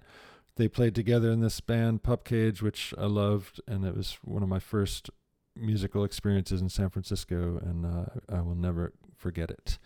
They 0.55 0.67
played 0.67 0.95
together 0.95 1.31
in 1.31 1.39
this 1.39 1.59
band, 1.61 2.01
Pup 2.01 2.25
Cage, 2.25 2.63
which 2.63 2.93
I 2.97 3.05
loved, 3.05 3.61
and 3.67 3.85
it 3.85 3.95
was 3.95 4.17
one 4.23 4.41
of 4.41 4.49
my 4.49 4.59
first 4.59 5.11
musical 5.55 6.03
experiences 6.03 6.61
in 6.61 6.69
San 6.69 6.89
Francisco, 6.89 7.59
and 7.63 7.85
uh, 7.85 8.05
I 8.27 8.41
will 8.41 8.55
never 8.55 8.93
forget 9.15 9.51
it. 9.51 9.77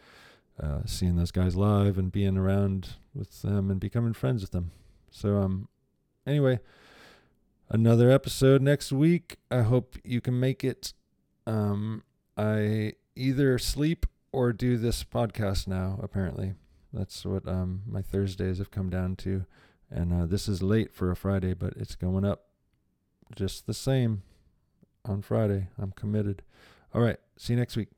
Uh, 0.62 0.80
seeing 0.86 1.16
those 1.16 1.32
guys 1.32 1.56
live 1.56 1.98
and 1.98 2.12
being 2.12 2.38
around 2.38 2.90
with 3.14 3.42
them 3.42 3.70
and 3.70 3.80
becoming 3.80 4.14
friends 4.14 4.42
with 4.42 4.52
them. 4.52 4.72
So, 5.10 5.38
um, 5.38 5.68
anyway, 6.26 6.60
another 7.70 8.10
episode 8.10 8.62
next 8.62 8.92
week. 8.92 9.38
I 9.50 9.62
hope 9.62 9.98
you 10.04 10.22
can 10.22 10.40
make 10.40 10.64
it. 10.64 10.94
Um, 11.46 12.04
I 12.38 12.94
either 13.16 13.58
sleep 13.58 14.06
or 14.32 14.54
do 14.54 14.78
this 14.78 15.04
podcast 15.04 15.68
now. 15.68 16.00
Apparently, 16.02 16.54
that's 16.94 17.26
what 17.26 17.48
um 17.48 17.84
my 17.88 18.02
Thursdays 18.02 18.58
have 18.58 18.72
come 18.72 18.90
down 18.90 19.16
to, 19.18 19.46
and 19.90 20.14
uh, 20.14 20.26
this 20.26 20.48
is 20.48 20.62
late 20.62 20.94
for 20.94 21.12
a 21.12 21.16
Friday, 21.16 21.54
but 21.54 21.74
it's 21.78 21.96
going 21.96 22.26
up 22.26 22.46
just 23.36 23.66
the 23.68 23.74
same 23.74 24.24
on 25.06 25.22
Friday. 25.22 25.70
I'm 25.78 25.92
committed. 25.92 26.44
All 26.94 27.02
right, 27.02 27.18
see 27.38 27.54
you 27.54 27.60
next 27.60 27.76
week. 27.76 27.90